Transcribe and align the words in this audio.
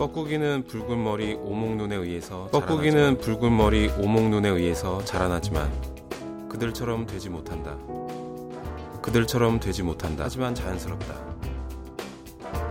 뻐꾸기는 0.00 0.64
붉은 0.66 1.04
머리 1.04 1.34
오목눈에 1.34 1.94
의해서 1.94 2.46
뻐꾸기는 2.52 3.18
붉은 3.18 3.54
머리 3.54 3.90
오목눈에 3.98 4.48
의해서 4.48 5.04
자라나지만 5.04 5.70
그들처럼 6.48 7.04
되지 7.06 7.28
못한다. 7.28 7.76
그들처럼 9.02 9.60
되지 9.60 9.82
못한다. 9.82 10.24
하지만 10.24 10.54
자연스럽다. 10.54 11.14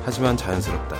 하지만 0.03 0.37
자연스럽다. 0.37 0.95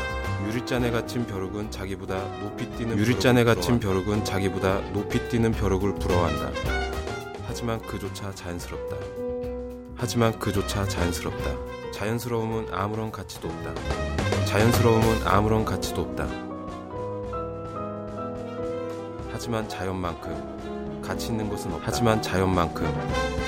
유리잔에 0.46 0.92
갇힌 0.92 1.26
벼룩은 1.26 1.71
자기보다 1.71 2.20
높이 2.41 2.70
뛰는 2.73 2.96
유리잔에 2.96 3.43
갇힌 3.43 3.80
벼룩은 3.80 4.23
자기보다 4.23 4.82
높이 4.91 5.27
뛰는 5.30 5.52
벼룩을 5.52 5.96
부러워한다. 5.96 6.52
하지만 7.48 7.82
그조차 7.82 8.36
자연스럽다. 8.36 8.98
하지만 9.96 10.38
그조차 10.38 10.88
자연스럽다. 10.88 11.91
자연스러움은 11.91 12.68
아무런 12.71 13.11
가치도 13.11 13.48
없다. 13.48 14.19
자연스러움은 14.46 15.27
아무런 15.27 15.66
가치도 15.66 16.02
없다. 16.02 16.27
하지만 19.32 19.68
자연만큼 19.70 21.02
가치 21.02 21.27
있는 21.27 21.50
것은 21.50 21.72
없다. 21.73 21.84
하지만 21.88 22.22
자연만큼 22.22 22.86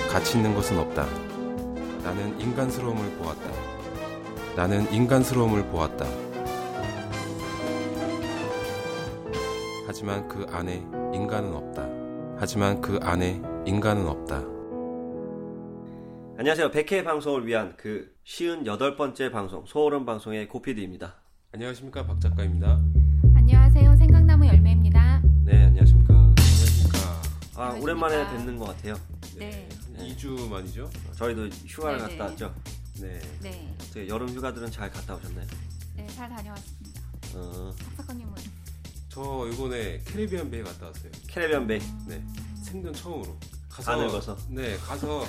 가치 0.09 0.37
있는 0.37 0.55
것은 0.55 0.77
없다. 0.77 1.05
나는 2.03 2.39
인간스러움을 2.39 3.11
보았다. 3.17 3.49
나는 4.55 4.91
인간스러움을 4.91 5.65
보았다. 5.67 6.05
하지만 9.87 10.27
그 10.27 10.45
안에 10.51 10.85
인간은 11.13 11.53
없다. 11.53 11.85
하지만 12.37 12.81
그 12.81 12.99
안에 13.01 13.41
인간은 13.65 14.07
없다. 14.07 14.60
안녕하세요. 16.41 16.71
100회 16.71 17.03
방송을 17.03 17.45
위한 17.45 17.75
그 17.77 18.15
쉬운 18.23 18.65
여덟 18.65 18.95
번째 18.95 19.29
방송 19.29 19.63
소울음 19.67 20.07
방송의 20.07 20.47
고피디입니다. 20.47 21.13
안녕하십니까 21.51 22.07
박 22.07 22.19
작가입니다. 22.19 22.81
안녕하세요. 23.35 23.95
생강나무 23.95 24.47
열매입니다. 24.47 25.21
네, 25.45 25.65
안녕하십니까. 25.65 26.15
안녕하십니까. 26.15 26.97
아, 26.97 27.61
안녕하십니까. 27.67 27.83
오랜만에 27.83 28.27
뵙는 28.31 28.57
것 28.57 28.65
같아요. 28.65 28.95
네. 29.37 29.69
한 29.95 30.07
2주 30.07 30.49
만이죠? 30.49 30.89
저희도 31.15 31.45
휴가를 31.67 31.99
네네. 31.99 32.17
갔다 32.17 32.31
왔죠. 32.31 32.55
네. 33.01 33.21
네. 33.43 33.75
어떻게 33.79 34.07
여름 34.07 34.27
휴가들은 34.29 34.71
잘 34.71 34.89
갔다 34.89 35.13
오셨나요? 35.13 35.45
네, 35.95 36.07
잘 36.07 36.27
다녀왔습니다. 36.27 37.01
어, 37.35 37.71
박사건님은 37.97 38.33
저 39.09 39.47
이번에 39.53 39.99
캐리비안 40.05 40.49
베이 40.49 40.63
갔다 40.63 40.87
왔어요. 40.87 41.11
캐리비안 41.27 41.67
베이. 41.67 41.79
네. 42.07 42.25
생전 42.63 42.93
처음으로. 42.93 43.37
가서 43.69 43.91
안 43.91 44.07
읽어서. 44.07 44.35
네, 44.49 44.75
가서 44.77 45.23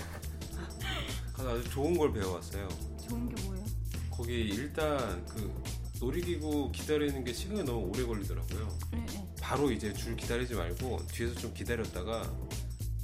가서 1.33 1.50
아주 1.50 1.70
좋은 1.70 1.97
걸 1.97 2.12
배워왔어요. 2.12 2.69
좋은 3.08 3.34
게 3.34 3.42
뭐예요? 3.44 3.64
거기 4.11 4.33
일단 4.41 5.25
그 5.27 5.52
놀이기구 6.00 6.72
기다리는 6.72 7.25
게 7.25 7.33
시간이 7.33 7.62
너무 7.64 7.88
오래 7.88 8.05
걸리더라고요. 8.05 8.78
네, 8.92 9.06
네. 9.06 9.28
바로 9.41 9.70
이제 9.70 9.92
줄 9.92 10.16
기다리지 10.16 10.55
말고 10.55 11.06
뒤에서 11.08 11.34
좀 11.34 11.55
기다렸다가 11.55 12.30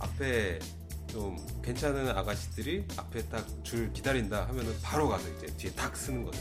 앞에 0.00 0.58
좀 1.08 1.36
괜찮은 1.62 2.08
아가씨들이 2.10 2.84
앞에 2.96 3.28
딱 3.28 3.46
줄 3.62 3.92
기다린다 3.92 4.46
하면은 4.48 4.74
바로 4.82 5.08
가서 5.08 5.28
이제 5.34 5.46
뒤에 5.56 5.72
탁 5.72 5.96
쓰는 5.96 6.24
거죠. 6.24 6.40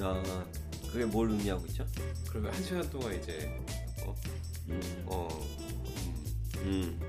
아, 0.00 0.44
그게 0.90 1.04
뭘 1.04 1.30
의미하고 1.30 1.66
있죠? 1.66 1.86
그러면 2.28 2.52
한 2.54 2.62
시간 2.64 2.88
동안 2.90 3.14
이제 3.20 3.48
어, 4.04 4.14
음, 4.68 5.02
어, 5.06 5.28
음, 6.58 6.62
음, 6.62 7.00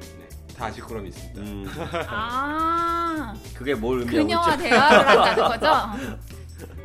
네, 0.58 0.60
다 0.60 0.66
아실 0.66 0.84
거럼 0.84 1.06
있습니다. 1.06 1.40
음. 1.42 1.66
아, 2.08 3.34
그게 3.54 3.76
뭘 3.76 4.00
의미하고 4.00 4.26
그녀와 4.28 4.54
있죠? 4.56 4.64
대화를 4.64 5.08
한다는 5.08 5.60
거죠? 5.60 6.28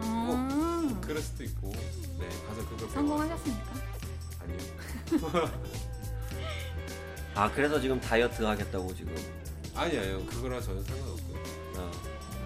음, 0.02 1.00
그럴 1.00 1.22
수도 1.22 1.42
있고, 1.44 1.72
네, 2.18 2.28
가서 2.46 2.68
그걸. 2.68 2.90
성공하셨습니까? 2.90 3.70
아니요, 4.42 4.58
아, 7.34 7.50
그래서 7.50 7.80
지금 7.80 7.98
다이어트 7.98 8.42
하겠다고 8.42 8.94
지금. 8.94 9.14
아니에요. 9.74 10.24
그거랑 10.26 10.60
전혀 10.60 10.82
상관없고요. 10.82 11.38
아, 11.78 11.90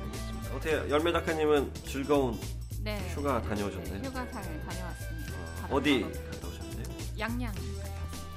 알겠습니다. 0.04 0.54
어떻게 0.54 0.91
열매 0.91 1.12
작가님은 1.12 1.75
즐거운 1.88 2.38
네. 2.82 3.04
휴가 3.12 3.42
다녀오셨나요? 3.42 4.00
휴가 4.04 4.31
잘 4.31 4.42
다녀왔습니다. 4.65 5.32
어, 5.32 5.54
바다 5.62 5.75
어디. 5.75 6.03
갔다 6.03 6.47
오셨나요? 6.47 6.84
양양. 7.19 7.53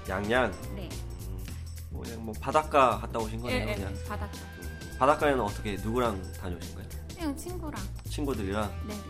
양양. 0.09 0.51
네. 0.75 0.89
음, 1.99 2.03
뭐 2.03 2.03
그냥 2.03 2.25
뭐 2.25 2.33
바닷가 2.39 2.99
갔다 2.99 3.19
오신 3.19 3.39
예, 3.39 3.41
거네요, 3.41 3.69
예, 3.69 3.75
그냥. 3.75 3.93
바닷가. 4.07 4.37
바닷가에는 4.97 5.41
어떻게 5.41 5.75
누구랑 5.75 6.21
다녀오신 6.41 6.75
거예요? 6.75 6.89
그냥 7.15 7.35
친구랑. 7.37 7.81
친구들이랑 8.09 8.71
네. 8.87 8.93
네. 8.93 9.01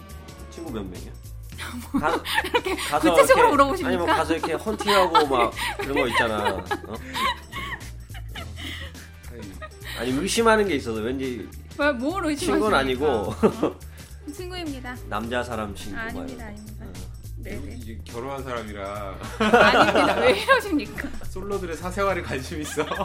친구 0.49 0.71
몇 0.71 0.83
명이요? 0.83 1.11
가, 1.99 2.21
이렇게 2.45 2.75
구체적으로 3.11 3.51
물어보십니까? 3.51 3.89
아니 3.89 3.97
뭐 3.97 4.05
가서 4.05 4.33
이렇게 4.33 4.53
헌팅하고 4.53 5.27
막 5.27 5.53
그런 5.77 5.97
거 5.97 6.07
있잖아. 6.07 6.53
어? 6.53 6.63
아니, 9.31 9.51
아니 9.99 10.11
의심하는 10.11 10.67
게 10.67 10.75
있어서 10.75 11.01
왠지 11.01 11.47
왜, 11.77 11.91
뭘 11.91 12.25
의심하십니까? 12.27 12.37
친구는 12.37 12.77
아니고 12.77 13.05
어? 13.07 13.79
친구입니다. 14.33 14.95
남자 15.09 15.43
사람 15.43 15.75
친구 15.75 15.95
막 15.97 16.07
아닙니다. 16.07 16.45
아닙니다. 16.45 16.78
어. 17.39 17.43
네네. 17.43 17.75
이게 17.77 17.97
결혼한 18.03 18.43
사람이라 18.43 19.17
아닙니다. 19.39 20.19
왜 20.19 20.39
이러십니까? 20.41 21.09
솔로들의 21.29 21.77
사생활에 21.77 22.21
관심 22.21 22.61
있어. 22.61 22.85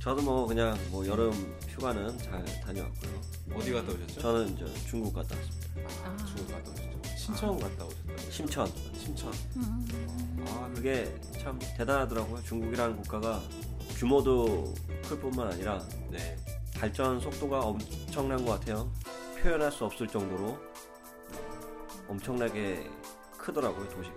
저도 0.00 0.22
뭐 0.22 0.46
그냥 0.46 0.78
뭐 0.90 1.06
여름 1.06 1.32
휴가는 1.68 2.16
잘 2.18 2.44
다녀왔고요. 2.62 3.20
어디 3.54 3.72
갔다 3.72 3.92
오셨죠? 3.92 4.20
저는 4.20 4.48
이제 4.54 4.64
중국 4.88 5.14
갔다 5.14 5.34
왔습니다. 5.36 5.68
아, 6.04 6.16
중국 6.24 6.52
갔다 6.52 6.70
오셨죠. 6.70 7.16
신청 7.16 7.58
갔다 7.58 7.84
오셨다고. 7.84 8.30
심천. 8.30 8.66
신천. 8.94 9.32
음, 9.56 10.44
아 10.48 10.70
그게 10.74 11.14
참 11.42 11.58
대단하더라고요. 11.76 12.42
중국이라는 12.44 12.96
국가가 13.02 13.42
규모도 13.96 14.74
클 15.08 15.18
뿐만 15.18 15.50
아니라 15.52 15.82
네. 16.10 16.36
발전 16.74 17.18
속도가 17.20 17.60
엄청난 17.60 18.44
것 18.44 18.60
같아요. 18.60 18.90
표현할 19.42 19.72
수 19.72 19.84
없을 19.84 20.06
정도로 20.06 20.58
엄청나게 22.08 22.90
크더라고요 23.38 23.88
도시가. 23.88 24.16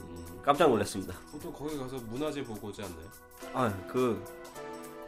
음, 0.00 0.40
깜짝 0.42 0.68
놀랐습니다. 0.68 1.14
보통 1.30 1.52
거기 1.52 1.78
가서 1.78 1.96
문화재 1.98 2.42
보고 2.44 2.68
오지 2.68 2.82
않나요? 2.82 3.10
아 3.54 3.72
그 3.88 4.22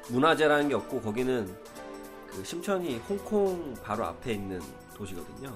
문화재라는 0.08 0.68
게 0.68 0.74
없고 0.74 1.00
거기는 1.00 1.56
그 2.28 2.44
심천이 2.44 2.98
홍콩 3.08 3.74
바로 3.82 4.04
앞에 4.06 4.34
있는 4.34 4.60
도시거든요. 4.94 5.48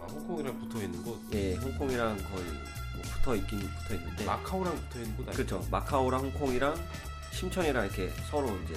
아, 0.00 0.06
홍콩이랑 0.10 0.58
붙어 0.58 0.82
있는 0.82 1.02
곳. 1.02 1.18
예, 1.32 1.54
홍콩이랑 1.56 2.16
거의 2.18 2.44
뭐 2.44 3.02
붙어 3.14 3.34
있긴 3.36 3.60
붙어 3.60 3.94
있는데. 3.94 4.24
마카오랑 4.24 4.74
붙어 4.76 4.98
있는 5.00 5.16
곳 5.16 5.22
아니에요? 5.28 5.36
그렇죠. 5.46 5.66
마카오랑 5.70 6.20
홍콩이랑 6.24 6.74
심천이랑 7.32 7.86
이렇게 7.86 8.10
서로 8.30 8.48
이제 8.64 8.74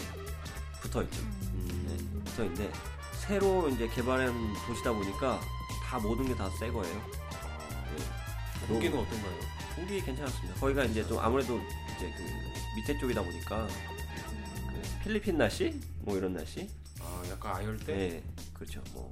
붙어 0.81 1.03
있죠. 1.03 1.21
음. 1.21 1.85
네, 1.87 2.23
붙어 2.31 2.43
있는데 2.43 2.71
새로 3.19 3.67
이제 3.69 3.87
개발한 3.89 4.33
도시다 4.67 4.93
보니까 4.93 5.39
다 5.83 5.99
모든 5.99 6.25
게 6.27 6.35
다 6.35 6.49
새 6.57 6.71
거예요. 6.71 7.01
네. 8.73 8.89
공기는 8.89 8.99
어떤가요? 8.99 9.39
공기 9.75 10.01
괜찮았습니다. 10.01 10.59
거기가 10.59 10.83
이제 10.85 11.05
좀 11.07 11.19
아무래도 11.19 11.59
이제 11.95 12.11
그 12.17 12.23
밑에 12.75 12.97
쪽이다 12.99 13.21
보니까 13.23 13.67
그 13.67 15.03
필리핀 15.03 15.37
날씨 15.37 15.79
뭐 15.99 16.17
이런 16.17 16.33
날씨. 16.33 16.69
아, 17.01 17.23
약간 17.29 17.55
아열대? 17.55 17.93
네, 17.95 18.23
그렇죠. 18.53 18.81
뭐 18.93 19.11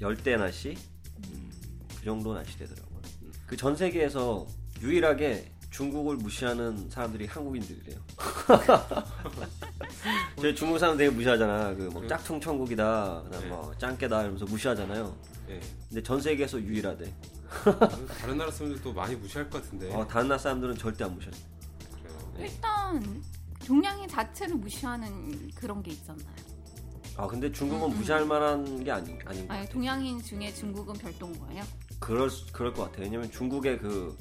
열대 0.00 0.36
날씨 0.36 0.76
음, 1.28 1.50
그 1.98 2.04
정도 2.04 2.34
날씨 2.34 2.58
되더라고요. 2.58 3.00
그전 3.46 3.76
세계에서 3.76 4.46
유일하게 4.80 5.52
중국을 5.70 6.16
무시하는 6.16 6.88
사람들이 6.90 7.26
한국인들이래요. 7.26 7.98
저희 10.40 10.54
중국 10.54 10.78
사람 10.78 10.96
되게 10.96 11.10
무시하잖아. 11.10 11.74
그 11.74 11.90
뭐 11.92 12.06
짝퉁 12.06 12.40
천국이다, 12.40 13.22
그다음 13.24 13.48
뭐 13.48 13.74
짱깨다 13.78 14.22
이러면서 14.22 14.44
무시하잖아요. 14.46 15.16
네. 15.48 15.60
근데 15.88 16.02
전 16.02 16.20
세계에서 16.20 16.60
유일하대. 16.60 17.12
다른 18.20 18.38
나라 18.38 18.50
사람들도 18.50 18.92
많이 18.92 19.14
무시할 19.16 19.48
것 19.50 19.62
같은데. 19.62 19.92
어, 19.94 20.06
다른 20.06 20.28
나라 20.28 20.38
사람들은 20.38 20.76
절대 20.76 21.04
안 21.04 21.14
무시해. 21.14 21.32
그래요. 22.02 22.32
일단 22.38 23.22
동양인 23.66 24.08
자체를 24.08 24.54
무시하는 24.56 25.50
그런 25.54 25.82
게 25.82 25.90
있잖아요. 25.92 26.26
아 27.16 27.26
근데 27.26 27.50
중국은 27.52 27.90
무시할 27.96 28.24
만한 28.24 28.82
게 28.84 28.90
아닌 28.90 29.18
아닌 29.26 29.46
것 29.46 29.54
아니 29.54 29.62
같아. 29.64 29.72
동양인 29.72 30.22
중에 30.22 30.52
중국은 30.54 30.94
별도인 30.94 31.38
거예요? 31.38 31.64
그럴 31.98 32.30
수- 32.30 32.50
그럴 32.52 32.72
것 32.72 32.84
같아요. 32.84 33.02
왜냐면 33.04 33.30
중국의 33.30 33.78
그 33.78 34.16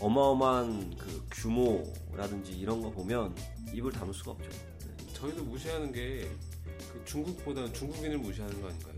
어마어마한 0.00 0.96
그 0.96 1.24
규모라든지 1.30 2.52
이런 2.52 2.80
거 2.82 2.90
보면 2.90 3.34
입을 3.72 3.92
다물 3.92 4.12
수가 4.14 4.32
없죠. 4.32 4.48
네. 4.50 5.12
저희도 5.12 5.44
무시하는 5.44 5.92
게그 5.92 7.02
중국보다는 7.04 7.72
중국인을 7.74 8.18
무시하는 8.18 8.60
거 8.60 8.68
아닌가요? 8.68 8.94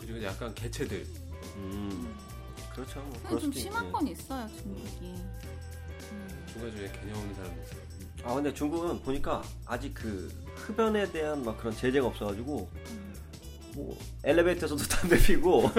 그리고 0.00 0.22
약간 0.22 0.54
개체들. 0.54 1.04
음, 1.56 2.14
그렇죠. 2.76 3.00
뭐 3.00 3.10
근데 3.14 3.28
그럴 3.28 3.40
좀 3.40 3.52
수도 3.52 3.60
심한 3.62 3.86
있- 3.86 3.92
건 3.92 4.06
있어요 4.08 4.48
중국이. 4.62 4.88
음. 5.02 5.36
중간중에 6.52 6.92
개념 6.92 7.16
없는 7.18 7.34
사람들 7.34 7.62
있어요. 7.64 7.80
아 8.24 8.34
근데 8.34 8.52
중국은 8.54 9.00
보니까 9.02 9.42
아직 9.66 9.94
그 9.94 10.30
흡연에 10.56 11.10
대한 11.10 11.42
막 11.44 11.56
그런 11.58 11.74
제재가 11.74 12.06
없어가지고 12.06 12.68
음. 12.90 13.14
뭐 13.74 13.98
엘리베이터에서도 14.24 14.82
담배 14.88 15.16
피고 15.18 15.70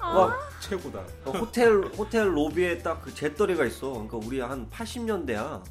와 0.00 0.36
최고다. 0.60 0.98
어, 1.24 1.30
호텔 1.32 1.72
호텔 1.96 2.34
로비에 2.36 2.78
딱 2.78 3.02
그 3.02 3.14
잿더리가 3.14 3.64
있어. 3.66 3.90
그러니까 3.92 4.16
우리 4.18 4.40
한 4.40 4.68
80년대야. 4.70 5.62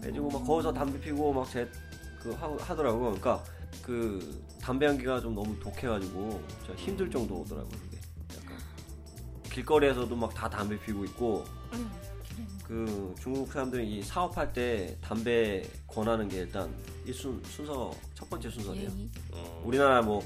그래가지고 0.00 0.30
막 0.30 0.44
거기서 0.46 0.72
담배 0.72 0.98
피고 1.00 1.32
막제그 1.32 2.32
하더라고. 2.60 3.00
그러니까 3.00 3.42
그 3.82 4.42
담배 4.60 4.86
연기가 4.86 5.20
좀 5.20 5.34
너무 5.34 5.58
독해가지고 5.58 6.42
진짜 6.64 6.74
힘들 6.76 7.10
정도더라고 7.10 7.68
그게. 7.68 7.91
약간 7.91 7.91
길거리에서도 9.52 10.14
막 10.16 10.32
다 10.34 10.48
담배 10.48 10.78
피고 10.80 11.04
있고 11.04 11.44
응. 11.74 11.90
그 12.66 13.14
중국 13.20 13.52
사람들이 13.52 13.86
이 13.98 14.02
사업할 14.02 14.52
때 14.52 14.96
담배 15.02 15.62
권하는 15.86 16.28
게 16.28 16.38
일단 16.38 16.72
일순 17.04 17.42
순서 17.44 17.92
첫 18.14 18.28
번째 18.30 18.48
순서예요. 18.50 18.90
예의. 18.90 19.08
어, 19.32 19.62
우리나라 19.64 20.00
뭐 20.02 20.22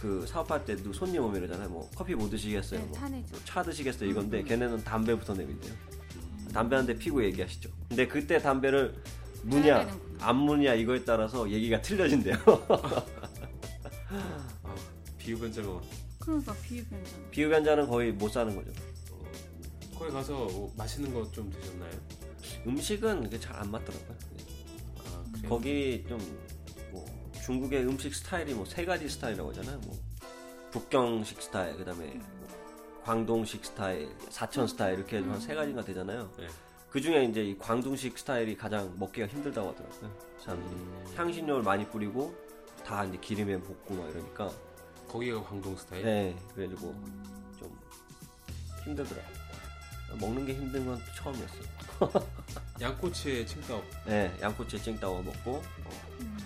그 0.00 0.26
사업할 0.26 0.62
때 0.66 0.76
누 0.76 0.92
손님 0.92 1.22
오면 1.24 1.36
이러잖아요. 1.38 1.70
뭐 1.70 1.88
커피 1.94 2.14
뭐 2.14 2.28
드시겠어요? 2.28 2.80
네, 2.80 2.86
뭐 2.86 2.98
차내죠. 2.98 3.44
차 3.46 3.62
드시겠어요? 3.62 4.10
이건데 4.10 4.40
음. 4.40 4.44
걔네는 4.44 4.84
담배부터 4.84 5.32
내민대요. 5.34 5.72
담배 6.52 6.76
한 6.76 6.84
대 6.86 6.94
피고 6.94 7.24
얘기하시죠. 7.24 7.70
근데 7.88 8.06
그때 8.06 8.38
담배를 8.38 8.94
무냐. 9.42 9.88
안 10.20 10.36
무냐 10.36 10.74
이거에 10.74 11.02
따라서 11.02 11.48
얘기가 11.50 11.80
틀려진대요. 11.80 12.36
아, 14.10 14.74
비흡연자가 15.18 15.80
그러니까 16.26 16.52
비흡연자. 16.62 17.10
비흡연자는 17.30 17.86
거의 17.86 18.12
못 18.12 18.28
사는 18.30 18.54
거죠. 18.54 18.70
거기 19.98 20.10
가서 20.12 20.34
뭐 20.34 20.72
맛있는 20.76 21.14
거 21.14 21.30
좀 21.32 21.50
드셨나요? 21.50 21.90
음식은 22.66 23.30
잘안 23.40 23.70
맞더라고요. 23.70 24.16
아, 24.98 25.24
그래요? 25.32 25.48
거기 25.48 26.04
좀 26.08 26.18
뭐 26.92 27.04
중국의 27.44 27.82
음식 27.86 28.14
스타일이 28.14 28.54
뭐 28.54 28.64
세 28.66 28.84
가지 28.84 29.08
스타일이라고 29.08 29.50
하잖아요. 29.50 29.78
뭐 29.80 29.96
북경식 30.70 31.40
스타일, 31.42 31.76
그다음에 31.76 32.06
뭐 32.14 32.48
광동식 33.04 33.64
스타일, 33.64 34.08
사천 34.30 34.66
스타일 34.66 34.98
이렇게 34.98 35.18
한 35.20 35.40
세 35.40 35.54
가지가 35.54 35.82
되잖아요. 35.84 36.30
네. 36.38 36.46
그 36.90 37.00
중에 37.00 37.24
이제 37.24 37.42
이 37.44 37.58
광둥식 37.58 38.18
스타일이 38.18 38.56
가장 38.56 38.94
먹기가 38.98 39.26
힘들다고 39.28 39.70
하더라고요. 39.70 40.12
사람들이 40.38 40.80
향신료를 41.16 41.62
많이 41.62 41.86
뿌리고 41.88 42.34
다 42.84 43.04
이제 43.04 43.18
기름에 43.20 43.58
볶고 43.60 43.94
막 43.94 44.08
이러니까 44.10 44.50
거기가 45.16 45.42
광동 45.42 45.74
스타일. 45.76 46.04
네 46.04 46.36
그래가지고 46.54 46.94
좀 47.58 47.78
힘들더라고요. 48.84 49.36
먹는 50.20 50.44
게 50.44 50.54
힘든 50.54 50.84
건 50.84 51.00
처음이었어요. 51.16 51.62
양꼬치에 52.80 53.46
칭따오. 53.46 53.82
네 54.04 54.36
양꼬치에 54.42 54.80
찡따워 54.80 55.22
먹고 55.22 55.56
어, 55.56 55.90
음. 56.20 56.36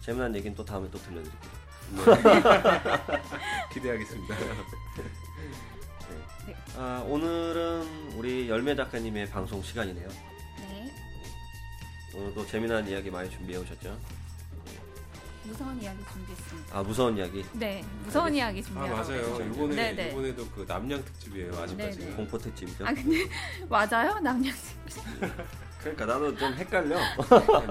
재미난 0.00 0.34
얘기는 0.34 0.56
또 0.56 0.64
다음에 0.64 0.90
또 0.90 0.98
들려드릴게요. 0.98 1.62
기대하겠습니다. 3.74 4.34
네. 6.46 6.56
아, 6.76 7.04
오늘은 7.06 8.12
우리 8.16 8.48
열매 8.48 8.74
작가님의 8.74 9.28
방송 9.28 9.62
시간이네요. 9.62 10.08
네. 10.08 10.90
오늘도 12.14 12.46
재미난 12.46 12.88
이야기 12.88 13.10
많이 13.10 13.30
준비해 13.30 13.58
오셨죠? 13.58 14.21
무서운 15.52 15.82
이야기 15.82 15.98
준비했습니다. 16.10 16.78
아 16.78 16.82
무서운 16.82 17.18
이야기, 17.18 17.44
네, 17.52 17.84
무서운 18.04 18.34
이야기 18.34 18.60
아 18.60 18.62
준비하고 18.62 18.96
맞아요. 18.96 19.50
이번에 19.52 19.74
네, 19.74 19.92
네. 19.92 20.10
이번에도 20.10 20.46
그 20.48 20.64
남양 20.66 21.04
특집이에요. 21.04 21.52
아직까지. 21.58 21.98
네, 21.98 22.06
네. 22.06 22.12
공포 22.14 22.38
특집이죠. 22.38 22.86
아 22.86 22.94
근데 22.94 23.28
맞아요 23.68 24.18
남양. 24.20 24.52
그러니까 25.80 26.06
나도 26.06 26.34
좀 26.36 26.54
헷갈려. 26.54 26.96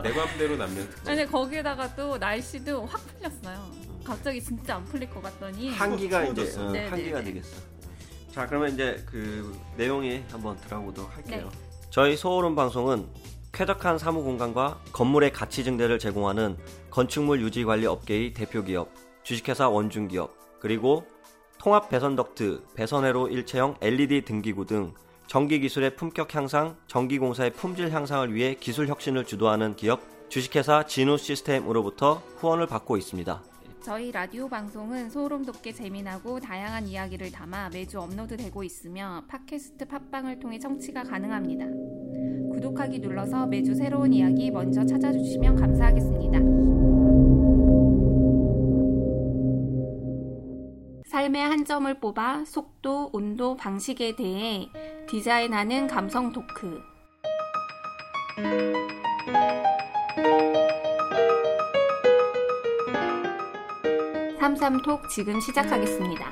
내 0.03 0.13
맘대로 0.13 0.57
남양 0.57 0.75
특집. 0.75 1.09
아니 1.09 1.25
거기에다가 1.25 1.95
또 1.95 2.17
날씨도 2.19 2.85
확 2.85 3.01
풀렸어요. 3.17 3.71
갑자기 4.05 4.41
진짜 4.43 4.75
안 4.75 4.85
풀릴 4.85 5.09
것 5.09 5.23
같더니 5.23 5.69
한기가 5.71 6.25
이제. 6.25 6.53
어, 6.59 6.71
네, 6.71 6.87
한기가. 6.87 7.23
되겠어. 7.23 7.61
자 8.31 8.45
그러면 8.47 8.73
이제 8.73 9.03
그 9.07 9.59
내용에 9.75 10.23
한번 10.31 10.55
들어가보도록 10.57 11.15
할게요. 11.17 11.49
네. 11.51 11.59
저희 11.89 12.15
소오름 12.15 12.55
방송은 12.55 13.07
쾌적한 13.51 13.97
사무 13.97 14.23
공간과 14.23 14.79
건물의 14.93 15.33
가치 15.33 15.63
증대를 15.63 15.99
제공하는 15.99 16.57
건축물 16.89 17.41
유지 17.41 17.65
관리 17.65 17.85
업계의 17.85 18.33
대표 18.33 18.63
기업 18.63 18.89
주식회사 19.23 19.67
원중 19.67 20.07
기업 20.07 20.35
그리고 20.59 21.05
통합 21.57 21.89
배선 21.89 22.15
덕트 22.15 22.63
배선회로 22.75 23.27
일체형 23.27 23.75
LED 23.81 24.21
등기구 24.21 24.65
등 24.65 24.93
전기 25.27 25.59
기술의 25.59 25.95
품격 25.95 26.33
향상, 26.33 26.75
전기 26.87 27.19
공사의 27.19 27.51
품질 27.51 27.91
향상을 27.91 28.33
위해 28.33 28.55
기술 28.59 28.87
혁신을 28.87 29.25
주도하는 29.25 29.75
기업 29.75 30.01
주식회사 30.29 30.85
진우 30.85 31.17
시스템으로부터 31.17 32.21
후원을 32.37 32.67
받고 32.67 32.97
있습니다. 32.97 33.50
저희 33.83 34.11
라디오 34.11 34.47
방송은 34.47 35.09
소름 35.09 35.43
돋게 35.43 35.73
재미나고 35.73 36.39
다양한 36.39 36.85
이야기를 36.85 37.31
담아 37.31 37.69
매주 37.69 37.99
업로드되고 37.99 38.63
있으며 38.63 39.23
팟캐스트 39.27 39.87
팟빵을 39.87 40.39
통해 40.39 40.59
청취가 40.59 41.03
가능합니다. 41.03 41.65
구독하기 42.53 42.99
눌러서 42.99 43.47
매주 43.47 43.73
새로운 43.73 44.13
이야기 44.13 44.51
먼저 44.51 44.85
찾아주시면 44.85 45.55
감사하겠습니다. 45.55 46.39
삶의 51.09 51.41
한 51.41 51.65
점을 51.65 51.91
뽑아 51.99 52.45
속도, 52.45 53.09
온도, 53.13 53.55
방식에 53.55 54.15
대해 54.15 54.69
디자인하는 55.09 55.87
감성 55.87 56.31
토크. 56.31 56.79
삼삼톡 64.41 65.07
지금 65.07 65.39
시작하겠습니다. 65.39 66.27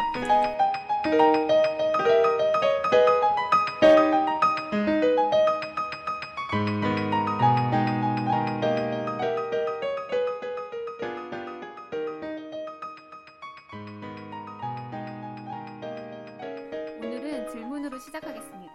오늘은 16.98 17.48
질문으로 17.52 18.00
시작하겠습니다. 18.00 18.74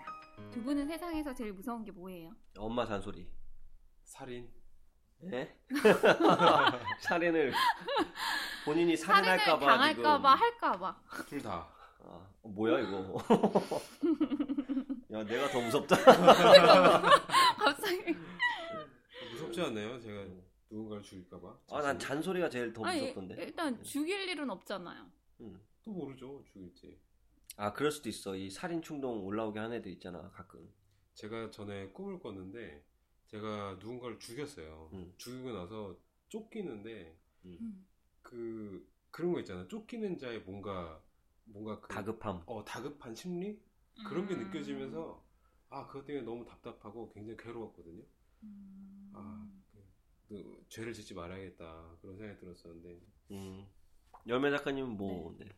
두 0.52 0.62
분은 0.62 0.86
세상에서 0.86 1.34
제일 1.34 1.52
무서운 1.52 1.82
게 1.82 1.90
뭐예요? 1.90 2.30
엄마 2.56 2.86
잔소리. 2.86 3.28
살인. 4.04 4.48
네? 5.18 5.56
살인을 7.00 7.52
본인이 8.64 8.96
살인을 8.96 9.24
살인할까봐 9.38 9.66
당할까봐 9.66 10.34
할까봐. 10.34 11.00
둘 11.28 11.42
다. 11.42 11.68
아, 12.00 12.26
어, 12.42 12.48
뭐야 12.48 12.80
이거? 12.80 13.18
야 15.12 15.24
내가 15.24 15.48
더 15.50 15.60
무섭다. 15.60 15.96
갑자기. 17.56 18.14
무섭지 19.32 19.60
않나요? 19.60 20.00
제가 20.00 20.24
누군가를 20.70 21.02
죽일까봐. 21.02 21.58
아난 21.72 21.98
잔소리가 21.98 22.48
제일 22.48 22.72
더 22.72 22.84
아니, 22.84 23.00
무섭던데. 23.02 23.34
일단 23.42 23.82
죽일 23.82 24.28
일은 24.28 24.50
없잖아요. 24.50 25.06
음. 25.40 25.60
또 25.84 25.90
모르죠. 25.92 26.42
죽일지. 26.52 26.98
아 27.56 27.72
그럴 27.72 27.90
수도 27.92 28.08
있어. 28.08 28.34
이 28.34 28.50
살인 28.50 28.82
충동 28.82 29.24
올라오게 29.24 29.58
하는 29.60 29.76
애들 29.76 29.92
있잖아 29.92 30.30
가끔. 30.30 30.68
제가 31.14 31.50
전에 31.50 31.88
꿈을 31.88 32.18
꿨는데 32.18 32.82
제가 33.28 33.76
누군가를 33.78 34.18
죽였어요. 34.18 34.90
음. 34.92 35.12
죽이고 35.16 35.52
나서 35.52 35.96
쫓기는데 36.28 37.16
음. 37.44 37.86
그 38.24 38.84
그런 39.12 39.32
거 39.32 39.38
있잖아. 39.38 39.68
쫓기는 39.68 40.18
자의 40.18 40.40
뭔가 40.40 41.00
뭔가 41.44 41.78
그 41.80 41.88
다급함. 41.88 42.42
어 42.46 42.64
다급한 42.64 43.14
심리 43.14 43.60
그런 44.08 44.26
게 44.26 44.34
음. 44.34 44.42
느껴지면서 44.44 45.24
아 45.70 45.86
그것 45.86 46.04
때문에 46.04 46.24
너무 46.24 46.44
답답하고 46.44 47.10
굉장히 47.10 47.36
괴로웠거든요. 47.36 48.02
음. 48.42 49.12
아 49.14 49.48
그, 50.28 50.64
죄를 50.68 50.92
짓지 50.92 51.14
말아야겠다 51.14 51.98
그런 52.00 52.16
생각이 52.16 52.40
들었었는데 52.40 53.00
음. 53.30 53.66
열매 54.26 54.50
작가님은 54.50 54.96
뭐 54.96 55.36
네. 55.38 55.48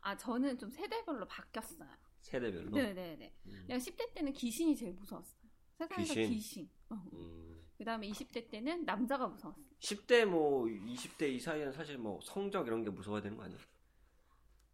아 0.00 0.16
저는 0.16 0.58
좀 0.58 0.70
세대별로 0.70 1.26
바뀌었어요. 1.28 1.88
세대별로. 2.22 2.70
네네네. 2.70 3.34
음. 3.46 3.64
그냥 3.66 3.78
10대 3.78 4.14
때는 4.14 4.32
귀신이 4.32 4.74
제일 4.74 4.92
무서웠어요. 4.94 5.42
세상에서 5.78 6.14
귀신? 6.14 6.32
귀신. 6.32 6.70
어. 6.88 6.94
음, 7.12 7.55
그 7.76 7.84
다음에 7.84 8.08
20대 8.08 8.50
때는 8.50 8.84
남자가 8.84 9.26
무서웠어요. 9.28 9.64
10대 9.80 10.24
뭐 10.24 10.64
20대 10.64 11.28
이 11.28 11.38
사이에는 11.38 11.72
사실 11.72 11.98
뭐 11.98 12.18
성적 12.22 12.66
이런 12.66 12.82
게 12.82 12.90
무서워야 12.90 13.20
되는 13.20 13.36
거 13.36 13.44
아니야? 13.44 13.58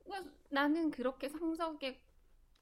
그러니까 0.05 0.31
나는 0.51 0.91
그렇게 0.91 1.29
성적에 1.29 2.01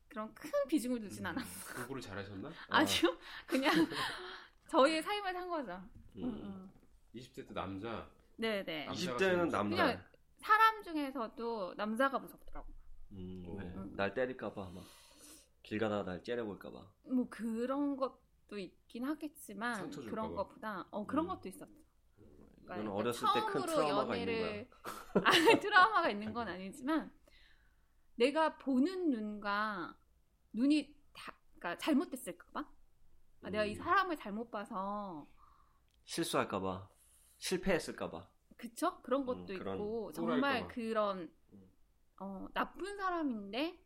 그런 0.09 0.32
큰 0.35 0.50
비중을 0.68 1.00
두진 1.00 1.26
않았어. 1.26 1.75
공부를 1.75 2.00
잘하셨나? 2.02 2.50
아니요. 2.68 3.18
그냥 3.47 3.73
저희의 4.68 5.02
삶을 5.02 5.32
산 5.32 5.49
거죠. 5.49 5.73
음. 6.16 6.23
응, 6.25 6.40
응. 6.42 6.70
20대 7.14 7.47
때 7.47 7.54
남자 7.54 8.09
네네. 8.37 8.87
남자가 8.87 9.16
20대는 9.16 9.18
제일 9.18 9.37
남자. 9.37 9.61
그냥 9.85 10.04
사람 10.38 10.82
중에서도 10.82 11.75
남자가 11.76 12.18
무섭더라고. 12.18 12.66
음? 13.12 13.44
음. 13.47 13.92
날 13.97 14.14
때릴까봐 14.14 14.70
막길 14.70 15.78
가다가 15.78 16.04
날 16.04 16.23
째려볼까봐. 16.23 16.87
뭐 17.04 17.28
그런 17.28 17.97
것 17.97 18.18
도 18.50 18.59
있긴 18.59 19.04
하겠지만 19.04 19.90
그런 19.90 20.35
봐. 20.35 20.42
것보다 20.42 20.87
어 20.90 21.07
그런 21.07 21.26
음. 21.26 21.28
것도. 21.28 21.49
이거는 21.49 21.69
그러니까 22.64 22.92
어렸을 22.95 23.28
때 23.33 23.40
큰 23.47 23.61
트라우마가 23.62 24.16
있는 24.16 24.35
연애를 24.35 24.71
아, 25.25 25.30
트라우마가 25.61 26.11
있는 26.11 26.33
건 26.33 26.49
아니지만 26.49 27.12
내가 28.16 28.59
보는 28.59 29.11
눈과 29.11 29.97
눈이 30.52 30.97
다, 31.12 31.33
그러니까 31.59 31.78
잘못됐을까봐? 31.78 32.69
아, 33.42 33.50
내가 33.50 33.64
이 33.64 33.75
음. 33.76 33.83
사람을 33.83 34.16
잘못 34.16 34.50
봐서 34.50 35.28
실수할까봐 36.04 36.88
실패했을까봐. 37.38 38.28
그쵸? 38.57 39.00
그런 39.02 39.25
것도 39.25 39.54
음, 39.54 39.59
그런 39.59 39.76
있고 39.76 40.07
또 40.09 40.12
정말. 40.12 40.69
그런 40.69 41.33
음. 41.52 41.71
어, 42.21 42.49
나쁜 42.52 42.97
사람인데 42.97 43.80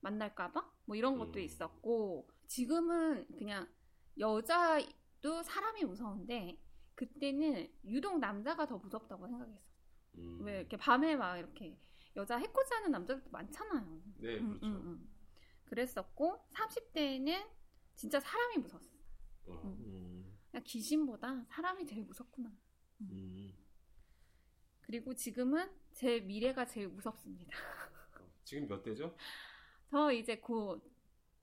만날까봐 0.00 0.72
뭐 0.86 0.96
이런 0.96 1.18
것도 1.18 1.38
음. 1.38 1.44
있었고 1.44 2.28
지금은 2.48 3.26
그냥 3.36 3.68
여자도 4.18 5.42
사람이 5.44 5.84
무서운데 5.84 6.60
그때는 6.94 7.72
유독 7.84 8.18
남자가 8.18 8.66
더 8.66 8.78
무섭다고 8.78 9.28
생각했어. 9.28 9.68
음. 10.16 10.42
왜 10.42 10.60
이렇게 10.60 10.76
밤에 10.76 11.14
막 11.14 11.38
이렇게 11.38 11.78
여자 12.16 12.36
해코지 12.36 12.74
하는 12.74 12.90
남자들도 12.90 13.30
많잖아요. 13.30 14.02
네, 14.16 14.38
음, 14.38 14.58
그렇죠. 14.58 14.66
음, 14.66 14.74
음. 14.86 15.14
그랬었고 15.66 16.48
30대에는 16.50 17.48
진짜 17.94 18.18
사람이 18.18 18.58
무서웠어. 18.58 18.96
어. 19.46 19.62
음. 19.64 20.38
그냥 20.50 20.64
귀신보다 20.64 21.44
사람이 21.50 21.86
제일 21.86 22.02
무섭구나. 22.04 22.50
음. 23.02 23.54
그리고 24.80 25.14
지금은 25.14 25.70
제 25.92 26.20
미래가 26.20 26.64
제일 26.64 26.88
무섭습니다. 26.88 27.56
지금 28.42 28.66
몇 28.66 28.82
대죠? 28.82 29.14
저 29.90 30.10
이제 30.10 30.38
곧 30.38 30.82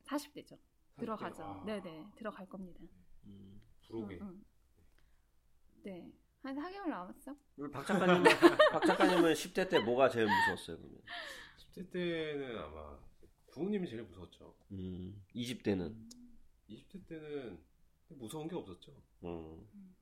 40대죠. 0.05 0.57
40대. 0.95 0.99
들어가죠. 0.99 1.43
아, 1.43 1.63
네네 1.65 2.05
들어갈 2.15 2.47
겁니다. 2.47 2.79
음. 3.25 3.61
부록에. 3.87 4.19
응, 4.21 4.27
응. 4.27 4.45
네. 5.83 6.11
한 6.41 6.55
4개월 6.55 6.87
남았어? 6.89 7.35
박 7.73 7.85
작가님은 7.85 8.23
박 8.71 8.85
작가님은 8.85 9.33
10대 9.33 9.69
때 9.69 9.79
뭐가 9.79 10.09
제일 10.09 10.27
무서웠어요 10.27 10.77
그러면? 10.77 11.01
10대 11.57 11.91
때는 11.91 12.57
아마 12.59 12.97
부모님이 13.51 13.87
제일 13.89 14.03
무서웠죠. 14.03 14.55
음. 14.71 15.23
20대는 15.35 15.95
20대 16.69 17.07
때는 17.07 17.59
무서운 18.09 18.47
게 18.47 18.55
없었죠. 18.55 18.91
음. 19.23 19.67
음. 19.73 19.95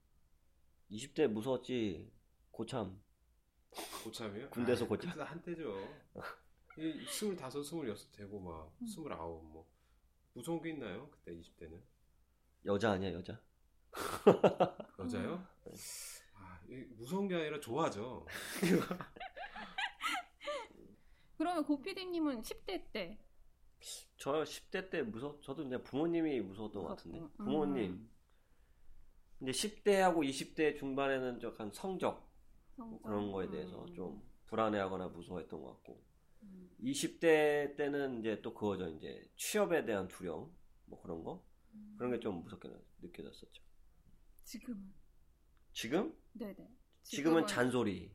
20대 0.92 1.28
무서웠지 1.28 2.12
고참. 2.52 3.02
고참이요? 4.04 4.50
군대에서 4.52 4.86
아, 4.86 4.88
고참. 4.88 5.20
한때죠. 5.20 5.74
이 6.78 7.06
스물다섯, 7.08 7.64
스물여섯 7.66 8.12
되고 8.12 8.40
막 8.40 8.76
음. 8.82 8.86
스물아홉 8.86 9.44
뭐 9.46 9.68
무서운 10.34 10.62
게 10.62 10.72
있나요? 10.72 11.10
그때 11.10 11.32
20대는 11.34 11.82
여자 12.66 12.92
아니야 12.92 13.14
여자? 13.14 13.40
여자요? 15.00 15.46
음. 15.68 15.74
아, 16.36 16.60
이 16.68 16.76
무서운 16.98 17.28
게 17.28 17.36
아니라 17.36 17.60
좋아하죠. 17.60 18.26
그러면 21.38 21.64
고피디님은 21.66 22.42
10대 22.42 22.92
때저 22.92 24.44
10대 24.44 24.90
때 24.90 25.02
무서 25.04 25.40
저도 25.42 25.64
그냥 25.64 25.84
부모님이 25.84 26.42
무서웠던 26.42 26.82
것 26.84 26.90
같은데 26.90 27.20
무섭고. 27.20 27.44
부모님. 27.44 27.92
음. 27.92 28.10
근데 29.40 29.52
10대하고 29.52 30.28
20대 30.28 30.78
중반에는 30.78 31.42
약간 31.44 31.70
성적 31.72 32.32
뭐 32.76 32.88
성적? 32.88 33.04
그런 33.04 33.32
거에 33.32 33.50
대해서 33.50 33.84
음. 33.84 33.94
좀 33.94 34.24
불안해하거나 34.48 35.10
무서워했던 35.10 35.62
것 35.62 35.68
같고 35.74 36.02
음. 36.44 36.70
20대 36.82 37.76
때는 37.78 38.20
이제 38.20 38.42
또 38.42 38.54
그거죠 38.54 38.88
이제 38.90 39.30
취업에 39.36 39.86
대한 39.86 40.08
두려움 40.08 40.52
뭐 40.86 41.02
그런 41.02 41.24
거 41.24 41.44
음. 41.74 41.96
그런 41.98 42.12
게 42.12 42.20
좀 42.20 42.44
무섭게 42.44 42.70
느껴졌었죠. 43.02 43.64
지금은 44.44 44.94
지금 45.74 46.16
네네. 46.34 46.70
지금은 47.04 47.48
잔소리. 47.48 48.14